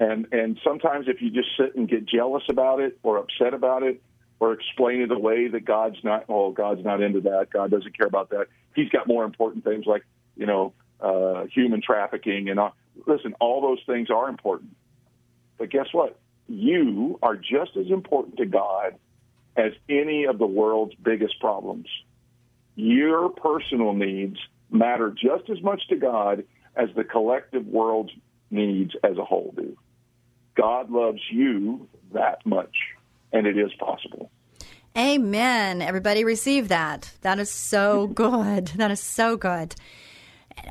And 0.00 0.26
and 0.32 0.58
sometimes 0.64 1.06
if 1.06 1.22
you 1.22 1.30
just 1.30 1.50
sit 1.56 1.76
and 1.76 1.88
get 1.88 2.04
jealous 2.04 2.42
about 2.48 2.80
it 2.80 2.98
or 3.04 3.18
upset 3.18 3.54
about 3.54 3.84
it 3.84 4.02
or 4.40 4.52
explain 4.54 5.02
it 5.02 5.12
away 5.12 5.46
that 5.46 5.64
God's 5.64 6.02
not 6.02 6.24
oh 6.28 6.50
God's 6.50 6.84
not 6.84 7.00
into 7.00 7.20
that, 7.20 7.50
God 7.52 7.70
doesn't 7.70 7.96
care 7.96 8.08
about 8.08 8.30
that. 8.30 8.48
He's 8.74 8.88
got 8.88 9.06
more 9.06 9.24
important 9.24 9.62
things 9.62 9.86
like, 9.86 10.04
you 10.36 10.46
know, 10.46 10.72
uh, 11.00 11.44
human 11.44 11.80
trafficking 11.80 12.48
and 12.48 12.58
all. 12.58 12.74
listen, 13.06 13.34
all 13.38 13.60
those 13.60 13.84
things 13.86 14.10
are 14.10 14.28
important. 14.28 14.74
But 15.62 15.70
guess 15.70 15.86
what? 15.92 16.18
You 16.48 17.20
are 17.22 17.36
just 17.36 17.76
as 17.76 17.86
important 17.88 18.38
to 18.38 18.46
God 18.46 18.96
as 19.56 19.70
any 19.88 20.24
of 20.24 20.38
the 20.38 20.46
world's 20.46 20.96
biggest 20.96 21.38
problems. 21.38 21.86
Your 22.74 23.28
personal 23.28 23.92
needs 23.92 24.38
matter 24.72 25.12
just 25.12 25.48
as 25.50 25.62
much 25.62 25.86
to 25.90 25.94
God 25.94 26.42
as 26.74 26.88
the 26.96 27.04
collective 27.04 27.64
world's 27.64 28.10
needs 28.50 28.96
as 29.04 29.18
a 29.18 29.24
whole 29.24 29.54
do. 29.56 29.76
God 30.56 30.90
loves 30.90 31.20
you 31.30 31.88
that 32.12 32.44
much, 32.44 32.74
and 33.32 33.46
it 33.46 33.56
is 33.56 33.72
possible. 33.74 34.32
Amen. 34.98 35.80
Everybody 35.80 36.24
receive 36.24 36.66
that. 36.70 37.12
That 37.20 37.38
is 37.38 37.52
so 37.52 38.06
good. 38.08 38.66
That 38.74 38.90
is 38.90 38.98
so 38.98 39.36
good. 39.36 39.76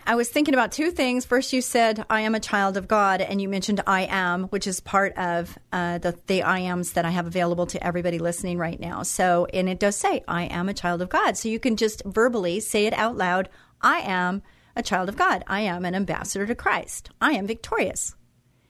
I 0.05 0.15
was 0.15 0.29
thinking 0.29 0.53
about 0.53 0.71
two 0.71 0.91
things. 0.91 1.25
First, 1.25 1.53
you 1.53 1.61
said, 1.61 2.05
I 2.09 2.21
am 2.21 2.35
a 2.35 2.39
child 2.39 2.75
of 2.75 2.87
God, 2.87 3.21
and 3.21 3.41
you 3.41 3.47
mentioned 3.47 3.81
I 3.87 4.07
am, 4.09 4.45
which 4.45 4.67
is 4.67 4.79
part 4.79 5.15
of 5.17 5.57
uh, 5.71 5.99
the, 5.99 6.17
the 6.27 6.43
I 6.43 6.59
ams 6.59 6.93
that 6.93 7.05
I 7.05 7.11
have 7.11 7.27
available 7.27 7.65
to 7.67 7.85
everybody 7.85 8.19
listening 8.19 8.57
right 8.57 8.79
now. 8.79 9.03
So, 9.03 9.45
and 9.53 9.69
it 9.69 9.79
does 9.79 9.95
say, 9.95 10.23
I 10.27 10.43
am 10.45 10.69
a 10.69 10.73
child 10.73 11.01
of 11.01 11.09
God. 11.09 11.37
So 11.37 11.49
you 11.49 11.59
can 11.59 11.77
just 11.77 12.03
verbally 12.05 12.59
say 12.59 12.85
it 12.85 12.93
out 12.93 13.15
loud 13.15 13.49
I 13.81 13.99
am 13.99 14.43
a 14.75 14.83
child 14.83 15.09
of 15.09 15.17
God. 15.17 15.43
I 15.47 15.61
am 15.61 15.85
an 15.85 15.95
ambassador 15.95 16.45
to 16.45 16.55
Christ. 16.55 17.09
I 17.19 17.31
am 17.33 17.47
victorious. 17.47 18.15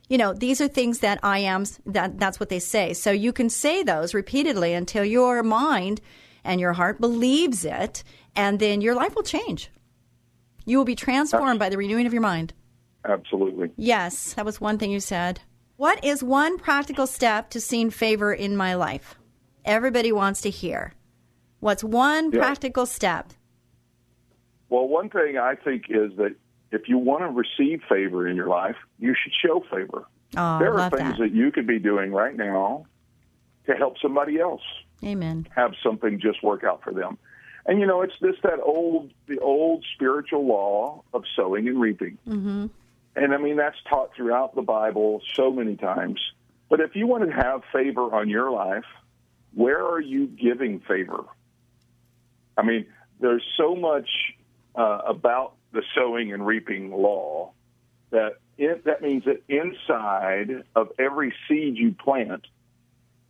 You 0.08 0.18
know, 0.18 0.34
these 0.34 0.62
are 0.62 0.68
things 0.68 1.00
that 1.00 1.20
I 1.24 1.40
am, 1.40 1.66
that, 1.86 2.20
that's 2.20 2.40
what 2.40 2.50
they 2.50 2.60
say. 2.60 2.94
So 2.94 3.12
you 3.12 3.32
can 3.34 3.50
say 3.50 3.84
those 3.84 4.14
repeatedly 4.14 4.74
until 4.74 5.06
your 5.06 5.44
mind 5.44 6.02
and 6.44 6.60
your 6.60 6.74
heart 6.74 7.00
believes 7.00 7.66
it, 7.66 8.04
and 8.36 8.60
then 8.60 8.82
your 8.82 8.96
life 8.96 9.16
will 9.16 9.24
change. 9.24 9.70
You 10.66 10.78
will 10.78 10.86
be 10.86 10.96
transformed 10.96 11.60
by 11.60 11.70
the 11.70 11.78
renewing 11.78 12.06
of 12.06 12.14
your 12.14 12.22
mind. 12.22 12.54
Absolutely. 13.06 13.72
Yes, 13.78 14.34
that 14.34 14.46
was 14.46 14.62
one 14.62 14.78
thing 14.78 14.92
you 14.92 15.00
said. 15.00 15.42
What 15.78 16.04
is 16.04 16.24
one 16.24 16.60
practical 16.60 17.08
step 17.08 17.50
to 17.52 17.60
seeing 17.60 17.90
favor 17.90 18.34
in 18.34 18.56
my 18.56 18.76
life? 18.76 19.16
Everybody 19.66 20.12
wants 20.12 20.42
to 20.42 20.50
hear. 20.50 20.94
What's 21.60 21.84
one 21.84 22.32
yeah. 22.32 22.40
practical 22.40 22.86
step? 22.86 23.34
Well, 24.70 24.88
one 24.88 25.10
thing 25.10 25.38
I 25.38 25.56
think 25.56 25.86
is 25.90 26.16
that 26.18 26.36
if 26.72 26.88
you 26.88 26.98
want 26.98 27.22
to 27.24 27.30
receive 27.30 27.82
favor 27.90 28.28
in 28.28 28.36
your 28.36 28.48
life, 28.48 28.78
you 29.00 29.16
should 29.22 29.34
show 29.34 29.64
favor. 29.72 30.06
Oh, 30.38 30.60
there 30.60 30.80
are 30.80 30.90
things 30.90 31.18
that. 31.18 31.20
that 31.20 31.32
you 31.32 31.52
could 31.52 31.68
be 31.68 31.80
doing 31.80 32.12
right 32.12 32.36
now 32.36 32.86
to 33.66 33.74
help 33.74 33.96
somebody 34.02 34.40
else. 34.40 34.62
Amen. 35.04 35.48
Have 35.56 35.74
something 35.84 36.20
just 36.20 36.44
work 36.44 36.64
out 36.64 36.82
for 36.84 36.94
them. 36.94 37.18
And 37.66 37.80
you 37.80 37.86
know, 37.86 38.02
it's 38.02 38.14
this 38.22 38.36
that 38.44 38.60
old 38.64 39.12
the 39.28 39.40
old 39.40 39.86
spiritual 39.96 40.46
law 40.46 41.04
of 41.14 41.24
sowing 41.36 41.68
and 41.68 41.80
reaping. 41.80 42.18
Mm-hmm. 42.28 42.68
And 43.16 43.34
I 43.34 43.38
mean 43.38 43.58
that's 43.58 43.78
taught 43.90 44.16
throughout 44.16 44.56
the 44.56 44.62
Bible 44.62 45.22
so 45.36 45.52
many 45.52 45.76
times. 45.76 46.20
But 46.70 46.80
if 46.80 46.96
you 46.96 47.06
want 47.06 47.30
to 47.30 47.36
have 47.36 47.64
favor 47.74 48.14
on 48.16 48.30
your 48.30 48.50
life, 48.50 48.86
where 49.54 49.86
are 49.86 50.00
you 50.00 50.28
giving 50.28 50.80
favor? 50.80 51.26
I 52.58 52.64
mean, 52.64 52.86
there's 53.20 53.44
so 53.58 53.76
much 53.76 54.10
uh, 54.76 55.02
about 55.06 55.56
the 55.74 55.84
sowing 55.96 56.34
and 56.34 56.46
reaping 56.46 56.92
law 56.92 57.52
that 58.12 58.38
it, 58.58 58.86
that 58.86 59.02
means 59.02 59.24
that 59.26 59.42
inside 59.50 60.64
of 60.76 60.92
every 61.00 61.34
seed 61.48 61.78
you 61.78 61.94
plant 61.94 62.46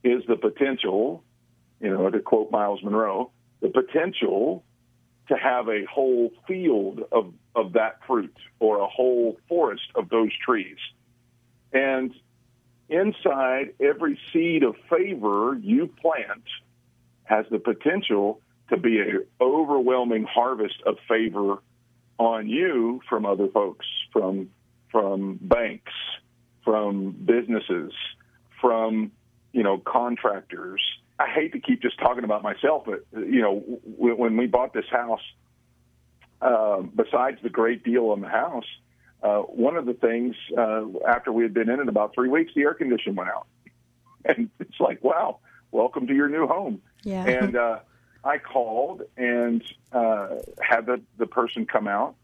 is 0.03 0.23
the 0.27 0.35
potential, 0.35 1.23
you 1.79 1.89
know, 1.89 2.09
to 2.09 2.19
quote 2.19 2.51
Myles 2.51 2.81
Munroe, 2.83 3.31
the 3.61 3.69
potential 3.69 4.63
to 5.27 5.35
have 5.35 5.69
a 5.69 5.85
whole 5.85 6.31
field 6.47 7.01
of, 7.11 7.33
of 7.55 7.73
that 7.73 7.99
fruit 8.05 8.35
or 8.59 8.79
a 8.79 8.87
whole 8.87 9.37
forest 9.47 9.83
of 9.95 10.09
those 10.09 10.31
trees. 10.45 10.77
And 11.71 12.13
inside 12.89 13.73
every 13.79 14.19
seed 14.33 14.63
of 14.63 14.75
favor 14.89 15.57
you 15.61 15.87
plant 15.87 16.43
has 17.23 17.45
the 17.49 17.59
potential 17.59 18.41
to 18.69 18.77
be 18.77 18.99
an 18.99 19.25
overwhelming 19.39 20.23
harvest 20.23 20.81
of 20.85 20.97
favor 21.07 21.57
on 22.17 22.49
you 22.49 23.01
from 23.09 23.25
other 23.25 23.47
folks, 23.47 23.85
from 24.11 24.49
from 24.91 25.39
banks, 25.41 25.93
from 26.63 27.11
businesses, 27.11 27.93
from 28.59 29.11
you 29.53 29.63
know 29.63 29.77
contractors, 29.77 30.81
I 31.21 31.29
hate 31.29 31.53
to 31.53 31.59
keep 31.59 31.81
just 31.81 31.99
talking 31.99 32.23
about 32.23 32.41
myself, 32.41 32.83
but 32.85 33.05
you 33.13 33.41
know, 33.41 33.59
when 33.83 34.37
we 34.37 34.47
bought 34.47 34.73
this 34.73 34.85
house, 34.89 35.21
uh, 36.41 36.81
besides 36.81 37.37
the 37.43 37.49
great 37.49 37.83
deal 37.83 38.09
on 38.09 38.21
the 38.21 38.27
house, 38.27 38.65
uh, 39.21 39.39
one 39.41 39.75
of 39.75 39.85
the 39.85 39.93
things 39.93 40.35
uh, 40.57 40.83
after 41.07 41.31
we 41.31 41.43
had 41.43 41.53
been 41.53 41.69
in 41.69 41.79
it 41.79 41.87
about 41.87 42.15
three 42.15 42.27
weeks, 42.27 42.53
the 42.55 42.61
air 42.61 42.73
condition 42.73 43.13
went 43.13 43.29
out, 43.29 43.45
and 44.25 44.49
it's 44.59 44.79
like, 44.79 45.03
wow, 45.03 45.37
welcome 45.69 46.07
to 46.07 46.15
your 46.15 46.27
new 46.27 46.47
home. 46.47 46.81
Yeah. 47.03 47.23
And 47.27 47.55
uh, 47.55 47.79
I 48.23 48.39
called 48.39 49.03
and 49.15 49.63
uh, 49.91 50.37
had 50.59 50.87
the 50.87 51.01
the 51.19 51.27
person 51.27 51.67
come 51.67 51.87
out, 51.87 52.15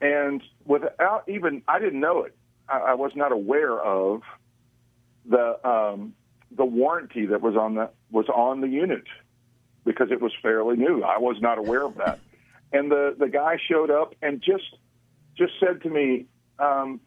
and 0.00 0.42
without 0.64 1.28
even 1.28 1.62
I 1.68 1.78
didn't 1.78 2.00
know 2.00 2.24
it, 2.24 2.34
I, 2.68 2.78
I 2.78 2.94
was 2.94 3.12
not 3.14 3.30
aware 3.30 3.78
of 3.78 4.22
the 5.24 5.64
um, 5.64 6.14
the 6.56 6.64
warranty 6.64 7.26
that 7.26 7.40
was 7.40 7.56
on 7.56 7.74
the 7.74 7.90
was 8.14 8.28
on 8.28 8.60
the 8.60 8.68
unit 8.68 9.04
because 9.84 10.10
it 10.10 10.22
was 10.22 10.32
fairly 10.40 10.76
new. 10.76 11.02
I 11.02 11.18
was 11.18 11.36
not 11.40 11.58
aware 11.58 11.84
of 11.84 11.96
that. 11.96 12.20
And 12.72 12.90
the 12.90 13.14
the 13.18 13.28
guy 13.28 13.58
showed 13.68 13.90
up 13.90 14.14
and 14.22 14.40
just 14.40 14.76
just 15.36 15.52
said 15.60 15.82
to 15.82 15.90
me, 15.90 16.26
um, 16.58 17.00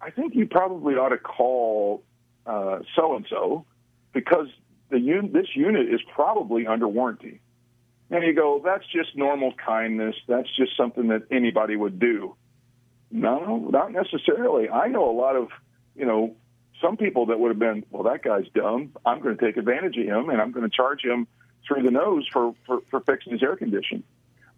"I 0.00 0.10
think 0.10 0.34
you 0.34 0.46
probably 0.46 0.94
ought 0.94 1.10
to 1.10 1.18
call 1.18 2.02
so 2.44 3.16
and 3.16 3.26
so 3.28 3.64
because 4.12 4.48
the 4.90 4.96
un- 4.96 5.32
this 5.32 5.48
unit 5.54 5.88
is 5.88 6.00
probably 6.14 6.66
under 6.66 6.88
warranty." 6.88 7.40
And 8.10 8.24
you 8.24 8.34
go, 8.34 8.60
"That's 8.64 8.84
just 8.86 9.16
normal 9.16 9.52
kindness. 9.52 10.16
That's 10.26 10.48
just 10.56 10.76
something 10.76 11.08
that 11.08 11.22
anybody 11.30 11.76
would 11.76 11.98
do." 11.98 12.34
No, 13.10 13.68
not 13.70 13.92
necessarily. 13.92 14.68
I 14.68 14.88
know 14.88 15.08
a 15.10 15.16
lot 15.16 15.36
of 15.36 15.48
you 15.94 16.04
know 16.04 16.36
some 16.80 16.96
people 16.96 17.26
that 17.26 17.38
would 17.38 17.50
have 17.50 17.58
been, 17.58 17.84
well, 17.90 18.04
that 18.04 18.22
guy's 18.22 18.46
dumb. 18.54 18.92
I'm 19.04 19.20
going 19.20 19.36
to 19.36 19.44
take 19.44 19.56
advantage 19.56 19.96
of 19.96 20.04
him 20.04 20.30
and 20.30 20.40
I'm 20.40 20.52
going 20.52 20.68
to 20.68 20.74
charge 20.74 21.02
him 21.02 21.26
through 21.66 21.82
the 21.82 21.90
nose 21.90 22.26
for, 22.32 22.54
for, 22.66 22.80
for 22.90 23.00
fixing 23.00 23.32
his 23.32 23.42
air 23.42 23.56
condition. 23.56 24.04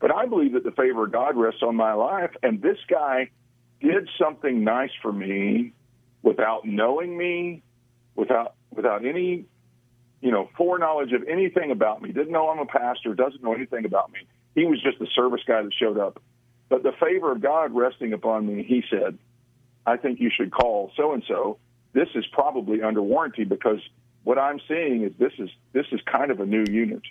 But 0.00 0.14
I 0.14 0.26
believe 0.26 0.52
that 0.52 0.64
the 0.64 0.70
favor 0.70 1.04
of 1.04 1.12
God 1.12 1.36
rests 1.36 1.62
on 1.62 1.76
my 1.76 1.92
life. 1.92 2.30
And 2.42 2.62
this 2.62 2.78
guy 2.88 3.30
did 3.80 4.08
something 4.18 4.64
nice 4.64 4.90
for 5.02 5.12
me 5.12 5.72
without 6.22 6.64
knowing 6.64 7.16
me, 7.16 7.62
without, 8.14 8.54
without 8.70 9.04
any 9.04 9.46
you 10.20 10.30
know, 10.30 10.50
foreknowledge 10.56 11.12
of 11.12 11.22
anything 11.28 11.70
about 11.70 12.02
me. 12.02 12.12
Didn't 12.12 12.32
know 12.32 12.50
I'm 12.50 12.58
a 12.58 12.66
pastor. 12.66 13.14
Doesn't 13.14 13.42
know 13.42 13.54
anything 13.54 13.84
about 13.84 14.12
me. 14.12 14.20
He 14.54 14.64
was 14.64 14.80
just 14.82 15.00
a 15.00 15.06
service 15.14 15.40
guy 15.46 15.62
that 15.62 15.72
showed 15.74 15.98
up. 15.98 16.20
But 16.68 16.82
the 16.82 16.92
favor 17.00 17.32
of 17.32 17.40
God 17.40 17.74
resting 17.74 18.12
upon 18.12 18.46
me, 18.46 18.62
he 18.62 18.84
said, 18.90 19.18
I 19.86 19.96
think 19.96 20.20
you 20.20 20.30
should 20.34 20.52
call 20.52 20.92
so 20.96 21.12
and 21.14 21.22
so. 21.26 21.58
This 21.92 22.08
is 22.14 22.24
probably 22.32 22.82
under 22.82 23.02
warranty 23.02 23.44
because 23.44 23.80
what 24.24 24.38
I'm 24.38 24.60
seeing 24.68 25.02
is 25.02 25.12
this 25.18 25.32
is 25.38 25.48
this 25.72 25.86
is 25.92 26.00
kind 26.10 26.30
of 26.30 26.40
a 26.40 26.46
new 26.46 26.64
unit. 26.70 27.02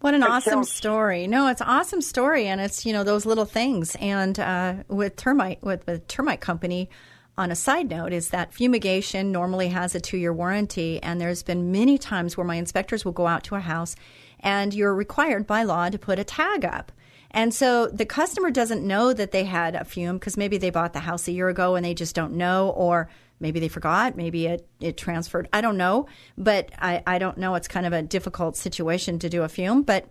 What 0.00 0.14
an 0.14 0.22
It 0.22 0.28
awesome 0.28 0.52
sounds- 0.52 0.72
story! 0.72 1.26
No, 1.26 1.48
it's 1.48 1.60
an 1.60 1.66
awesome 1.66 2.00
story, 2.02 2.46
and 2.46 2.60
it's 2.60 2.84
you 2.84 2.92
know 2.92 3.04
those 3.04 3.24
little 3.26 3.46
things. 3.46 3.96
And 4.00 4.38
uh, 4.38 4.74
with 4.88 5.16
termite, 5.16 5.62
with 5.62 5.86
the 5.86 5.98
termite 5.98 6.40
company, 6.40 6.90
on 7.38 7.50
a 7.50 7.56
side 7.56 7.88
note, 7.88 8.12
is 8.12 8.28
that 8.30 8.52
fumigation 8.52 9.32
normally 9.32 9.68
has 9.68 9.94
a 9.94 10.00
two-year 10.00 10.32
warranty, 10.32 11.02
and 11.02 11.20
there's 11.20 11.42
been 11.42 11.72
many 11.72 11.96
times 11.98 12.36
where 12.36 12.46
my 12.46 12.56
inspectors 12.56 13.04
will 13.04 13.12
go 13.12 13.26
out 13.26 13.44
to 13.44 13.54
a 13.54 13.60
house, 13.60 13.96
and 14.40 14.74
you're 14.74 14.94
required 14.94 15.46
by 15.46 15.62
law 15.62 15.88
to 15.88 15.98
put 15.98 16.18
a 16.18 16.24
tag 16.24 16.64
up. 16.64 16.92
And 17.30 17.52
so 17.52 17.88
the 17.88 18.06
customer 18.06 18.50
doesn't 18.52 18.86
know 18.86 19.12
that 19.12 19.32
they 19.32 19.44
had 19.44 19.74
a 19.74 19.84
fume 19.84 20.18
because 20.18 20.36
maybe 20.36 20.56
they 20.56 20.70
bought 20.70 20.92
the 20.92 21.00
house 21.00 21.26
a 21.26 21.32
year 21.32 21.48
ago 21.48 21.74
and 21.74 21.84
they 21.84 21.92
just 21.94 22.14
don't 22.14 22.34
know, 22.34 22.68
or 22.70 23.08
maybe 23.40 23.60
they 23.60 23.68
forgot, 23.68 24.16
maybe 24.16 24.46
it, 24.46 24.66
it 24.80 24.96
transferred. 24.96 25.48
I 25.52 25.60
don't 25.60 25.76
know, 25.76 26.06
but 26.36 26.70
I, 26.78 27.02
I 27.06 27.18
don't 27.18 27.38
know. 27.38 27.54
It's 27.54 27.68
kind 27.68 27.86
of 27.86 27.92
a 27.92 28.02
difficult 28.02 28.56
situation 28.56 29.18
to 29.20 29.28
do 29.28 29.42
a 29.42 29.48
fume, 29.48 29.82
but 29.82 30.08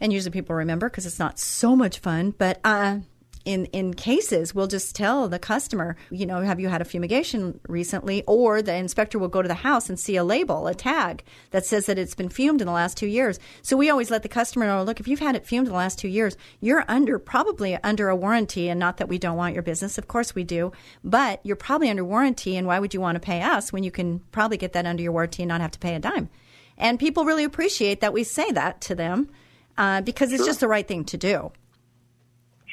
and 0.00 0.12
usually 0.12 0.32
people 0.32 0.56
remember 0.56 0.88
because 0.88 1.06
it's 1.06 1.18
not 1.18 1.38
so 1.38 1.76
much 1.76 2.00
fun. 2.00 2.34
But 2.36 2.60
uh, 2.64 2.98
in 3.44 3.66
in 3.66 3.94
cases, 3.94 4.54
we'll 4.54 4.66
just 4.66 4.96
tell 4.96 5.28
the 5.28 5.38
customer, 5.38 5.96
you 6.10 6.24
know, 6.26 6.40
have 6.40 6.58
you 6.60 6.68
had 6.68 6.80
a 6.80 6.84
fumigation 6.84 7.60
recently? 7.68 8.22
Or 8.26 8.62
the 8.62 8.74
inspector 8.74 9.18
will 9.18 9.28
go 9.28 9.42
to 9.42 9.48
the 9.48 9.54
house 9.54 9.88
and 9.88 9.98
see 10.00 10.16
a 10.16 10.24
label, 10.24 10.66
a 10.66 10.74
tag 10.74 11.22
that 11.50 11.66
says 11.66 11.86
that 11.86 11.98
it's 11.98 12.14
been 12.14 12.28
fumed 12.30 12.60
in 12.60 12.66
the 12.66 12.72
last 12.72 12.96
two 12.96 13.06
years. 13.06 13.38
So 13.62 13.76
we 13.76 13.90
always 13.90 14.10
let 14.10 14.22
the 14.22 14.28
customer 14.28 14.66
know, 14.66 14.82
look, 14.82 14.98
if 15.00 15.08
you've 15.08 15.20
had 15.20 15.36
it 15.36 15.46
fumed 15.46 15.66
in 15.66 15.72
the 15.72 15.78
last 15.78 15.98
two 15.98 16.08
years, 16.08 16.36
you're 16.60 16.84
under 16.88 17.18
probably 17.18 17.76
under 17.84 18.08
a 18.08 18.16
warranty. 18.16 18.68
And 18.68 18.80
not 18.80 18.96
that 18.96 19.08
we 19.08 19.18
don't 19.18 19.36
want 19.36 19.54
your 19.54 19.62
business, 19.62 19.98
of 19.98 20.08
course 20.08 20.34
we 20.34 20.44
do, 20.44 20.72
but 21.02 21.40
you're 21.44 21.56
probably 21.56 21.90
under 21.90 22.04
warranty. 22.04 22.56
And 22.56 22.66
why 22.66 22.78
would 22.78 22.94
you 22.94 23.00
want 23.00 23.16
to 23.16 23.20
pay 23.20 23.42
us 23.42 23.72
when 23.72 23.82
you 23.84 23.90
can 23.90 24.20
probably 24.32 24.56
get 24.56 24.72
that 24.72 24.86
under 24.86 25.02
your 25.02 25.12
warranty 25.12 25.42
and 25.42 25.48
not 25.48 25.60
have 25.60 25.72
to 25.72 25.78
pay 25.78 25.94
a 25.94 25.98
dime? 25.98 26.30
And 26.78 26.98
people 26.98 27.24
really 27.24 27.44
appreciate 27.44 28.00
that 28.00 28.12
we 28.12 28.24
say 28.24 28.50
that 28.52 28.80
to 28.82 28.94
them 28.94 29.28
uh, 29.76 30.00
because 30.00 30.32
it's 30.32 30.40
Sure. 30.40 30.48
just 30.48 30.60
the 30.60 30.68
right 30.68 30.86
thing 30.88 31.04
to 31.04 31.16
do. 31.16 31.52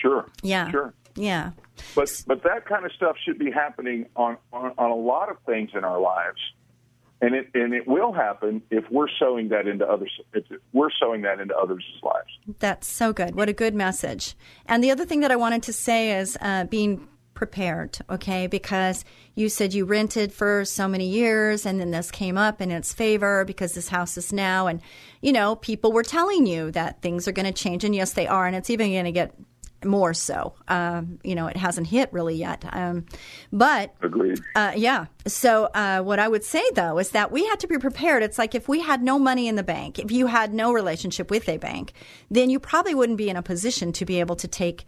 Sure. 0.01 0.27
Yeah. 0.41 0.69
Sure. 0.71 0.93
Yeah. 1.15 1.51
But 1.95 2.23
but 2.27 2.43
that 2.43 2.65
kind 2.65 2.85
of 2.85 2.91
stuff 2.93 3.15
should 3.23 3.37
be 3.37 3.51
happening 3.51 4.07
on, 4.15 4.37
on, 4.53 4.73
on 4.77 4.91
a 4.91 4.95
lot 4.95 5.29
of 5.29 5.37
things 5.45 5.71
in 5.73 5.83
our 5.83 5.99
lives, 5.99 6.39
and 7.21 7.35
it 7.35 7.49
and 7.53 7.73
it 7.73 7.87
will 7.87 8.13
happen 8.13 8.61
if 8.69 8.85
we're 8.89 9.09
sowing 9.19 9.49
that 9.49 9.67
into 9.67 9.85
others. 9.85 10.11
If 10.33 10.45
we're 10.73 10.91
sowing 10.99 11.21
that 11.23 11.39
into 11.39 11.55
others' 11.55 11.83
lives. 12.01 12.29
That's 12.59 12.87
so 12.87 13.13
good. 13.13 13.35
What 13.35 13.49
a 13.49 13.53
good 13.53 13.73
message. 13.73 14.35
And 14.65 14.83
the 14.83 14.91
other 14.91 15.05
thing 15.05 15.19
that 15.21 15.31
I 15.31 15.35
wanted 15.35 15.63
to 15.63 15.73
say 15.73 16.17
is 16.17 16.37
uh, 16.39 16.65
being 16.65 17.07
prepared, 17.33 17.97
okay? 18.07 18.45
Because 18.45 19.03
you 19.33 19.49
said 19.49 19.73
you 19.73 19.83
rented 19.83 20.31
for 20.31 20.63
so 20.63 20.87
many 20.87 21.07
years 21.07 21.65
and 21.65 21.79
then 21.79 21.89
this 21.89 22.11
came 22.11 22.37
up 22.37 22.61
in 22.61 22.69
its 22.69 22.93
favor 22.93 23.43
because 23.45 23.73
this 23.73 23.89
house 23.89 24.15
is 24.15 24.31
now. 24.31 24.67
And, 24.67 24.79
you 25.21 25.31
know, 25.31 25.55
people 25.55 25.91
were 25.91 26.03
telling 26.03 26.45
you 26.45 26.69
that 26.69 27.01
things 27.01 27.27
are 27.27 27.31
going 27.31 27.47
to 27.47 27.51
change. 27.51 27.83
And 27.83 27.95
yes, 27.95 28.13
they 28.13 28.27
are. 28.27 28.45
And 28.45 28.55
it's 28.55 28.69
even 28.69 28.91
going 28.91 29.05
to 29.05 29.11
get 29.11 29.33
more 29.85 30.13
so. 30.13 30.53
Um, 30.67 31.19
you 31.23 31.35
know, 31.35 31.47
it 31.47 31.57
hasn't 31.57 31.87
hit 31.87 32.11
really 32.11 32.35
yet. 32.35 32.63
Um, 32.71 33.05
but 33.51 33.95
Agreed. 34.01 34.39
uh, 34.55 34.73
yeah. 34.75 35.05
So 35.27 35.65
uh, 35.65 36.01
what 36.01 36.19
I 36.19 36.27
would 36.27 36.43
say 36.43 36.63
though 36.73 36.99
is 36.99 37.09
that 37.09 37.31
we 37.31 37.45
had 37.47 37.59
to 37.61 37.67
be 37.67 37.77
prepared. 37.77 38.23
It's 38.23 38.37
like 38.37 38.55
if 38.55 38.67
we 38.67 38.81
had 38.81 39.03
no 39.03 39.19
money 39.19 39.47
in 39.47 39.55
the 39.55 39.63
bank, 39.63 39.99
if 39.99 40.11
you 40.11 40.27
had 40.27 40.53
no 40.53 40.71
relationship 40.71 41.29
with 41.29 41.47
a 41.49 41.57
bank, 41.57 41.93
then 42.29 42.49
you 42.49 42.59
probably 42.59 42.95
wouldn't 42.95 43.17
be 43.17 43.29
in 43.29 43.35
a 43.35 43.43
position 43.43 43.91
to 43.93 44.05
be 44.05 44.19
able 44.19 44.35
to 44.37 44.47
take 44.47 44.85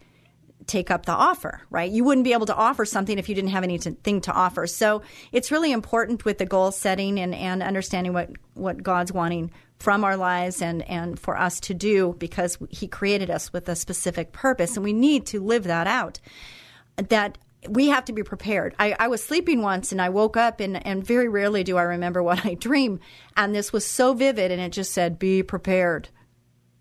take 0.67 0.89
up 0.89 1.05
the 1.05 1.11
offer, 1.11 1.61
right? 1.69 1.91
You 1.91 2.03
wouldn't 2.03 2.23
be 2.23 2.33
able 2.33 2.45
to 2.45 2.55
offer 2.55 2.85
something 2.85 3.17
if 3.17 3.29
you 3.29 3.35
didn't 3.35 3.49
have 3.49 3.63
anything 3.63 4.21
to 4.21 4.31
offer. 4.31 4.67
So 4.67 5.01
it's 5.31 5.51
really 5.51 5.71
important 5.71 6.25
with 6.25 6.37
the 6.37 6.45
goal 6.45 6.71
setting 6.71 7.19
and, 7.19 7.35
and 7.35 7.61
understanding 7.61 8.13
what, 8.13 8.29
what 8.53 8.81
God's 8.81 9.11
wanting 9.11 9.51
from 9.83 10.05
our 10.05 10.15
lives 10.15 10.61
and, 10.61 10.81
and 10.89 11.19
for 11.19 11.37
us 11.37 11.59
to 11.59 11.73
do 11.73 12.15
because 12.17 12.57
He 12.69 12.87
created 12.87 13.29
us 13.29 13.51
with 13.51 13.67
a 13.67 13.75
specific 13.75 14.31
purpose 14.31 14.77
and 14.77 14.83
we 14.85 14.93
need 14.93 15.25
to 15.25 15.41
live 15.41 15.65
that 15.65 15.87
out. 15.87 16.21
That 16.95 17.37
we 17.67 17.89
have 17.89 18.05
to 18.05 18.13
be 18.13 18.23
prepared. 18.23 18.75
I, 18.79 18.95
I 18.97 19.09
was 19.09 19.21
sleeping 19.21 19.61
once 19.61 19.91
and 19.91 20.01
I 20.01 20.07
woke 20.07 20.37
up 20.37 20.61
and, 20.61 20.85
and 20.87 21.05
very 21.05 21.27
rarely 21.27 21.65
do 21.65 21.75
I 21.75 21.81
remember 21.81 22.23
what 22.23 22.45
I 22.45 22.53
dream. 22.53 23.01
And 23.35 23.53
this 23.53 23.73
was 23.73 23.85
so 23.85 24.13
vivid 24.13 24.51
and 24.51 24.61
it 24.61 24.71
just 24.71 24.93
said, 24.93 25.19
be 25.19 25.43
prepared. 25.43 26.07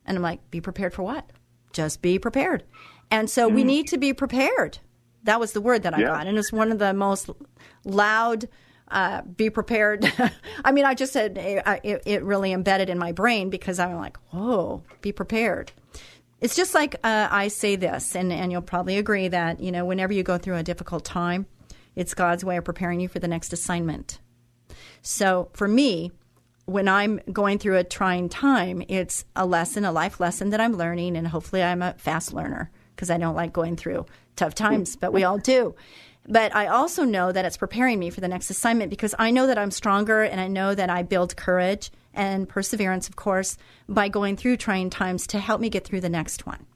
And 0.07 0.17
I'm 0.17 0.23
like, 0.23 0.49
be 0.53 0.61
prepared 0.61 0.95
for 0.95 1.03
what? 1.03 1.29
Just 1.73 2.03
be 2.03 2.21
prepared. 2.21 2.63
And 3.11 3.29
so 3.29 3.49
we 3.49 3.63
mm-hmm. 3.63 3.67
need 3.67 3.89
to 3.89 3.99
be 3.99 4.13
prepared. 4.13 4.79
That 5.25 5.41
was 5.41 5.55
the 5.55 5.61
word 5.61 5.83
that 5.83 5.95
I 5.95 5.99
Yeah. 5.99 6.07
got. 6.07 6.29
And 6.29 6.39
it's 6.39 6.53
one 6.53 6.71
of 6.71 6.79
the 6.79 6.95
most 6.95 7.29
loud, 7.85 8.49
uh, 8.93 9.23
be 9.23 9.51
prepared. 9.51 10.11
I 10.65 10.73
mean, 10.73 10.85
I 10.85 10.95
just 10.95 11.13
said 11.13 11.39
it, 11.39 12.03
it 12.07 12.23
really 12.23 12.53
embedded 12.53 12.91
in 12.91 12.99
my 12.99 13.13
brain 13.13 13.51
because 13.51 13.79
I'm 13.79 13.97
like, 13.97 14.17
whoa, 14.31 14.83
be 15.01 15.13
prepared. 15.13 15.73
It's 16.41 16.57
just 16.57 16.75
like 16.75 16.97
uh, 17.05 17.29
I 17.31 17.49
say 17.49 17.77
this, 17.77 18.17
and, 18.17 18.33
and 18.33 18.51
you'll 18.51 18.63
probably 18.63 18.99
agree 18.99 19.29
that, 19.29 19.61
you 19.61 19.71
know, 19.71 19.85
whenever 19.85 20.13
you 20.13 20.23
go 20.23 20.39
through 20.39 20.57
a 20.57 20.63
difficult 20.63 21.05
time, 21.05 21.47
it's 21.95 22.15
God's 22.15 22.45
way 22.45 22.57
of 22.57 22.65
preparing 22.65 23.01
you 23.01 23.09
for 23.09 23.21
the 23.21 23.29
next 23.29 23.53
assignment. 23.53 24.19
So 25.03 25.51
for 25.53 25.69
me, 25.69 26.11
when 26.65 26.89
I'm 26.89 27.21
going 27.33 27.59
through 27.59 27.77
a 27.77 27.85
trying 27.85 28.29
time, 28.29 28.83
it's 28.89 29.25
a 29.37 29.47
lesson, 29.47 29.85
a 29.85 29.93
life 29.93 30.21
lesson 30.21 30.51
that 30.51 30.61
I'm 30.61 30.77
learning, 30.77 31.17
and 31.17 31.29
hopefully 31.29 31.63
I'm 31.63 31.83
a 31.83 31.95
fast 31.95 32.33
learner 32.33 32.71
because 32.95 33.11
I 33.11 33.19
don't 33.19 33.35
like 33.35 33.53
going 33.53 33.77
through 33.77 34.07
tough 34.37 34.55
times, 34.55 34.97
but 34.97 35.13
we 35.13 35.25
all 35.25 35.39
do. 35.39 35.75
But 36.29 36.55
I 36.55 36.69
also 36.69 37.05
know 37.05 37.33
that 37.33 37.45
it's 37.45 37.57
preparing 37.57 37.99
me 37.99 38.11
for 38.11 38.21
the 38.21 38.29
next 38.29 38.49
assignment 38.51 38.91
because 38.91 39.15
I 39.19 39.31
know 39.31 39.47
that 39.49 39.59
I'm 39.59 39.73
stronger 39.73 40.23
and 40.23 40.41
I 40.41 40.47
know 40.47 40.75
that 40.75 40.89
I 40.89 41.03
build 41.03 41.37
courage 41.37 41.91
and 42.15 42.49
perseverance, 42.49 43.09
of 43.09 43.17
course, 43.17 43.57
by 43.89 44.09
going 44.09 44.37
through 44.37 44.59
trying 44.59 44.91
times 44.91 45.27
to 45.29 45.39
help 45.39 45.61
me 45.61 45.69
get 45.69 45.85
through 45.85 46.01
the 46.01 46.09
next 46.09 46.47
one. 46.47 46.67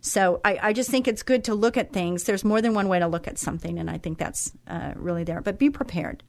So 0.00 0.40
I, 0.44 0.58
I 0.60 0.72
just 0.72 0.90
think 0.90 1.06
it's 1.08 1.22
good 1.22 1.44
to 1.44 1.54
look 1.54 1.76
at 1.76 1.92
things. 1.92 2.24
There's 2.24 2.44
more 2.44 2.60
than 2.60 2.74
one 2.74 2.88
way 2.88 2.98
to 2.98 3.06
look 3.06 3.28
at 3.28 3.38
something, 3.38 3.78
and 3.78 3.88
I 3.88 3.98
think 3.98 4.18
that's 4.18 4.52
uh, 4.66 4.92
really 4.96 5.24
there. 5.24 5.40
But 5.40 5.58
be 5.58 5.70
prepared 5.70 6.24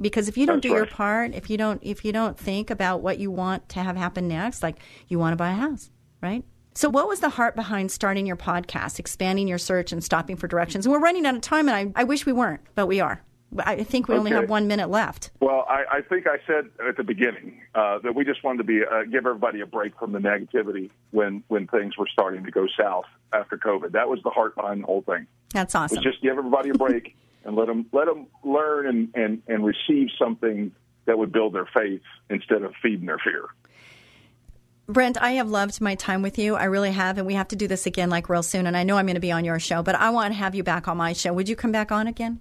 because 0.00 0.28
if 0.28 0.38
you 0.38 0.46
don't 0.46 0.60
do 0.60 0.68
your 0.68 0.86
part, 0.86 1.34
if 1.34 1.50
you 1.50 1.56
don't 1.56 1.80
if 1.82 2.04
you 2.04 2.12
don't 2.12 2.38
think 2.38 2.70
about 2.70 3.02
what 3.02 3.18
you 3.18 3.30
want 3.30 3.68
to 3.70 3.82
have 3.82 3.96
happen 3.96 4.28
next, 4.28 4.62
like 4.62 4.78
you 5.08 5.18
want 5.18 5.32
to 5.32 5.36
buy 5.36 5.50
a 5.50 5.54
house, 5.54 5.90
right? 6.22 6.44
So 6.78 6.88
what 6.88 7.08
was 7.08 7.18
the 7.18 7.28
heart 7.28 7.56
behind 7.56 7.90
starting 7.90 8.24
your 8.24 8.36
podcast, 8.36 9.00
expanding 9.00 9.48
your 9.48 9.58
search 9.58 9.90
and 9.90 10.04
stopping 10.04 10.36
for 10.36 10.46
directions? 10.46 10.86
And 10.86 10.92
we're 10.92 11.00
running 11.00 11.26
out 11.26 11.34
of 11.34 11.40
time 11.40 11.68
and 11.68 11.76
I, 11.96 12.00
I 12.00 12.04
wish 12.04 12.24
we 12.24 12.32
weren't, 12.32 12.60
but 12.76 12.86
we 12.86 13.00
are. 13.00 13.20
I 13.58 13.82
think 13.82 14.06
we 14.06 14.14
only 14.14 14.30
have 14.30 14.48
one 14.48 14.68
minute 14.68 14.88
left. 14.88 15.32
Well, 15.40 15.66
I, 15.68 15.82
I 15.90 16.00
think 16.02 16.28
I 16.28 16.36
said 16.46 16.70
at 16.88 16.96
the 16.96 17.02
beginning 17.02 17.62
uh, 17.74 17.98
that 18.04 18.14
we 18.14 18.24
just 18.24 18.44
wanted 18.44 18.58
to 18.58 18.64
be 18.64 18.82
uh, 18.88 19.02
give 19.10 19.26
everybody 19.26 19.60
a 19.60 19.66
break 19.66 19.98
from 19.98 20.12
the 20.12 20.20
negativity 20.20 20.90
when 21.10 21.42
when 21.48 21.66
things 21.66 21.98
were 21.98 22.06
starting 22.12 22.44
to 22.44 22.50
go 22.52 22.68
south 22.80 23.06
after 23.32 23.56
COVID. 23.56 23.90
That 23.90 24.08
was 24.08 24.20
the 24.22 24.30
heart 24.30 24.54
behind 24.54 24.82
the 24.82 24.86
whole 24.86 25.02
thing. 25.02 25.26
That's 25.52 25.74
awesome. 25.74 26.00
just 26.00 26.22
give 26.22 26.38
everybody 26.38 26.68
a 26.68 26.74
break 26.74 27.16
and 27.44 27.56
let 27.56 27.66
them 27.66 27.86
let 27.90 28.06
them 28.06 28.28
learn 28.44 28.86
and, 28.86 29.08
and 29.16 29.42
and 29.48 29.66
receive 29.66 30.10
something 30.16 30.70
that 31.06 31.18
would 31.18 31.32
build 31.32 31.54
their 31.54 31.68
faith 31.74 32.02
instead 32.30 32.62
of 32.62 32.72
feeding 32.80 33.06
their 33.06 33.18
fear. 33.18 33.48
Brent, 34.90 35.20
I 35.20 35.32
have 35.32 35.50
loved 35.50 35.82
my 35.82 35.96
time 35.96 36.22
with 36.22 36.38
you. 36.38 36.54
I 36.54 36.64
really 36.64 36.92
have, 36.92 37.18
and 37.18 37.26
we 37.26 37.34
have 37.34 37.48
to 37.48 37.56
do 37.56 37.68
this 37.68 37.84
again 37.84 38.08
like 38.08 38.30
real 38.30 38.42
soon. 38.42 38.66
And 38.66 38.74
I 38.74 38.84
know 38.84 38.96
I'm 38.96 39.04
going 39.04 39.16
to 39.16 39.20
be 39.20 39.30
on 39.30 39.44
your 39.44 39.58
show, 39.58 39.82
but 39.82 39.94
I 39.94 40.08
want 40.08 40.32
to 40.32 40.38
have 40.38 40.54
you 40.54 40.62
back 40.62 40.88
on 40.88 40.96
my 40.96 41.12
show. 41.12 41.30
Would 41.34 41.46
you 41.46 41.56
come 41.56 41.72
back 41.72 41.92
on 41.92 42.06
again? 42.06 42.40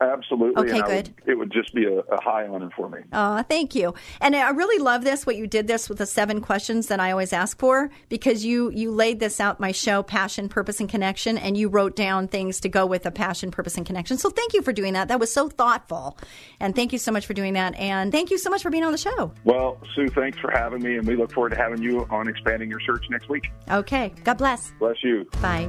Absolutely. 0.00 0.62
Okay, 0.62 0.80
good. 0.80 1.08
Would, 1.08 1.28
it 1.28 1.38
would 1.38 1.52
just 1.52 1.74
be 1.74 1.84
a, 1.84 1.98
a 1.98 2.22
high 2.22 2.46
honor 2.46 2.70
for 2.74 2.88
me. 2.88 3.00
Oh, 3.12 3.42
thank 3.42 3.74
you. 3.74 3.94
And 4.20 4.34
I 4.34 4.50
really 4.50 4.82
love 4.82 5.04
this 5.04 5.26
what 5.26 5.36
you 5.36 5.46
did 5.46 5.66
this 5.66 5.88
with 5.88 5.98
the 5.98 6.06
seven 6.06 6.40
questions 6.40 6.86
that 6.86 7.00
I 7.00 7.10
always 7.10 7.32
ask 7.32 7.58
for 7.58 7.90
because 8.08 8.44
you 8.44 8.70
you 8.70 8.90
laid 8.90 9.20
this 9.20 9.40
out 9.40 9.60
my 9.60 9.72
show 9.72 10.02
passion, 10.02 10.48
purpose 10.48 10.80
and 10.80 10.88
connection 10.88 11.36
and 11.36 11.56
you 11.56 11.68
wrote 11.68 11.96
down 11.96 12.28
things 12.28 12.60
to 12.60 12.68
go 12.68 12.86
with 12.86 13.04
a 13.04 13.10
passion, 13.10 13.50
purpose 13.50 13.76
and 13.76 13.84
connection. 13.84 14.16
So 14.16 14.30
thank 14.30 14.54
you 14.54 14.62
for 14.62 14.72
doing 14.72 14.94
that. 14.94 15.08
That 15.08 15.20
was 15.20 15.32
so 15.32 15.48
thoughtful. 15.48 16.16
And 16.60 16.74
thank 16.74 16.92
you 16.92 16.98
so 16.98 17.12
much 17.12 17.26
for 17.26 17.34
doing 17.34 17.54
that 17.54 17.74
and 17.76 18.10
thank 18.10 18.30
you 18.30 18.38
so 18.38 18.48
much 18.50 18.62
for 18.62 18.70
being 18.70 18.84
on 18.84 18.92
the 18.92 18.98
show. 18.98 19.32
Well, 19.44 19.80
Sue, 19.94 20.08
thanks 20.08 20.38
for 20.38 20.50
having 20.50 20.82
me, 20.82 20.96
and 20.96 21.06
we 21.06 21.16
look 21.16 21.32
forward 21.32 21.50
to 21.50 21.56
having 21.56 21.82
you 21.82 22.06
on 22.10 22.28
expanding 22.28 22.70
your 22.70 22.80
search 22.80 23.04
next 23.10 23.28
week. 23.28 23.50
Okay. 23.70 24.12
God 24.24 24.38
bless. 24.38 24.72
Bless 24.78 24.96
you. 25.02 25.26
Bye. 25.42 25.68